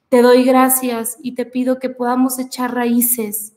Te 0.10 0.22
doy 0.22 0.46
gracias 0.46 1.18
y 1.22 1.34
te 1.36 1.46
pido 1.46 1.80
que 1.80 1.90
podamos 1.90 2.40
echar 2.40 2.74
raíces. 2.74 3.54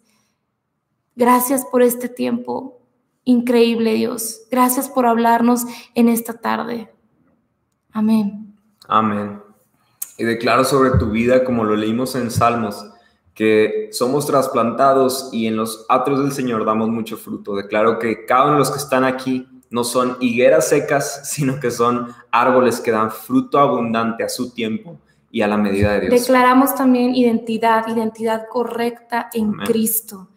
Gracias 1.15 1.65
por 1.71 1.83
este 1.83 2.09
tiempo. 2.09 2.81
Increíble 3.25 3.95
Dios. 3.95 4.43
Gracias 4.51 4.89
por 4.89 5.07
hablarnos 5.07 5.65
en 5.95 6.09
esta 6.09 6.35
tarde. 6.35 6.93
Amén. 7.93 8.57
Amén. 8.89 9.50
Y 10.21 10.25
declaro 10.25 10.65
sobre 10.65 10.99
tu 10.99 11.07
vida, 11.07 11.45
como 11.45 11.65
lo 11.65 11.75
leímos 11.75 12.15
en 12.15 12.31
Salmos, 12.31 12.85
que 13.33 13.89
somos 13.91 14.27
trasplantados 14.27 15.31
y 15.33 15.47
en 15.47 15.57
los 15.57 15.87
atrios 15.89 16.21
del 16.21 16.33
Señor 16.33 16.67
damos 16.67 16.91
mucho 16.91 17.17
fruto. 17.17 17.57
Declaro 17.57 17.99
que 17.99 18.27
cada 18.27 18.45
uno 18.45 18.53
de 18.53 18.59
los 18.59 18.71
que 18.71 18.77
están 18.77 19.05
aquí 19.05 19.49
no 19.71 19.83
son 19.83 20.19
higueras 20.21 20.69
secas, 20.69 21.23
sino 21.33 21.59
que 21.59 21.71
son 21.71 22.09
árboles 22.31 22.81
que 22.81 22.91
dan 22.91 23.11
fruto 23.11 23.59
abundante 23.59 24.23
a 24.23 24.29
su 24.29 24.53
tiempo 24.53 25.01
y 25.31 25.41
a 25.41 25.49
la 25.49 25.57
medida 25.57 25.95
de 25.95 26.01
Dios. 26.09 26.21
Declaramos 26.21 26.75
también 26.75 27.15
identidad, 27.15 27.89
identidad 27.89 28.47
correcta 28.47 29.31
en 29.33 29.53
Cristo. 29.53 30.29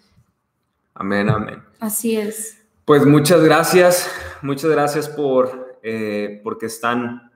Amén, 0.94 1.30
amén. 1.30 1.62
Así 1.82 2.16
es. 2.16 2.58
Pues 2.86 3.06
muchas 3.06 3.44
gracias, 3.44 4.10
muchas 4.42 4.72
gracias 4.72 5.10
por 5.10 5.78
eh, 5.84 6.40
porque 6.42 6.68
están 6.68 7.33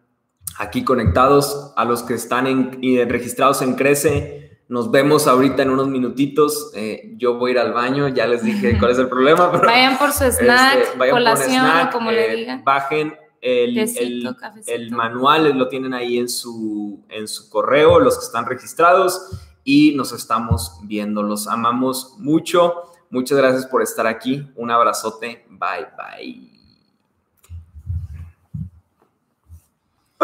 aquí 0.58 0.84
conectados, 0.84 1.74
a 1.76 1.86
los 1.86 2.03
que 2.03 2.14
están 2.14 2.47
en, 2.47 3.10
registrados 3.10 3.62
en 3.62 3.76
Crece. 3.76 4.60
Nos 4.68 4.91
vemos 4.91 5.28
ahorita 5.28 5.62
en 5.62 5.70
unos 5.70 5.88
minutitos. 5.88 6.72
Eh, 6.76 7.14
yo 7.18 7.36
voy 7.36 7.51
a 7.51 7.53
ir 7.53 7.60
al 7.60 7.74
baño, 7.74 8.10
ya 8.10 8.28
les 8.28 8.43
dije 8.43 8.78
cuál 8.80 8.91
es 8.91 8.99
el 8.99 9.08
problema. 9.08 9.47
vayan 9.66 9.97
por 9.97 10.12
su 10.12 10.26
este, 10.26 10.43
snack, 10.43 10.97
colación, 11.12 11.89
como 11.91 12.12
le 12.12 12.34
eh, 12.34 12.36
digan. 12.36 12.64
Bajen 12.66 13.16
el, 13.39 13.78
el, 13.78 14.91
manual, 14.91 15.58
lo 15.58 15.70
tienen 15.70 15.93
ahí 15.93 16.18
en 16.18 16.28
su, 16.28 17.05
en 17.10 17.28
su 17.28 17.49
correo, 17.49 17.99
los 17.99 18.18
que 18.18 18.26
están 18.26 18.45
registrados, 18.45 19.39
y 19.64 19.93
nos 19.95 20.12
estamos 20.12 20.80
viendo. 20.84 21.24
Los 21.24 21.47
amamos 21.47 22.16
mucho. 22.18 22.91
Muchas 23.10 23.38
gracias 23.38 23.66
por 23.68 23.82
estar 23.82 24.05
aquí. 24.05 24.51
Un 24.55 24.72
abrazote. 24.72 25.45
Bye, 25.49 25.88
bye. 25.97 26.57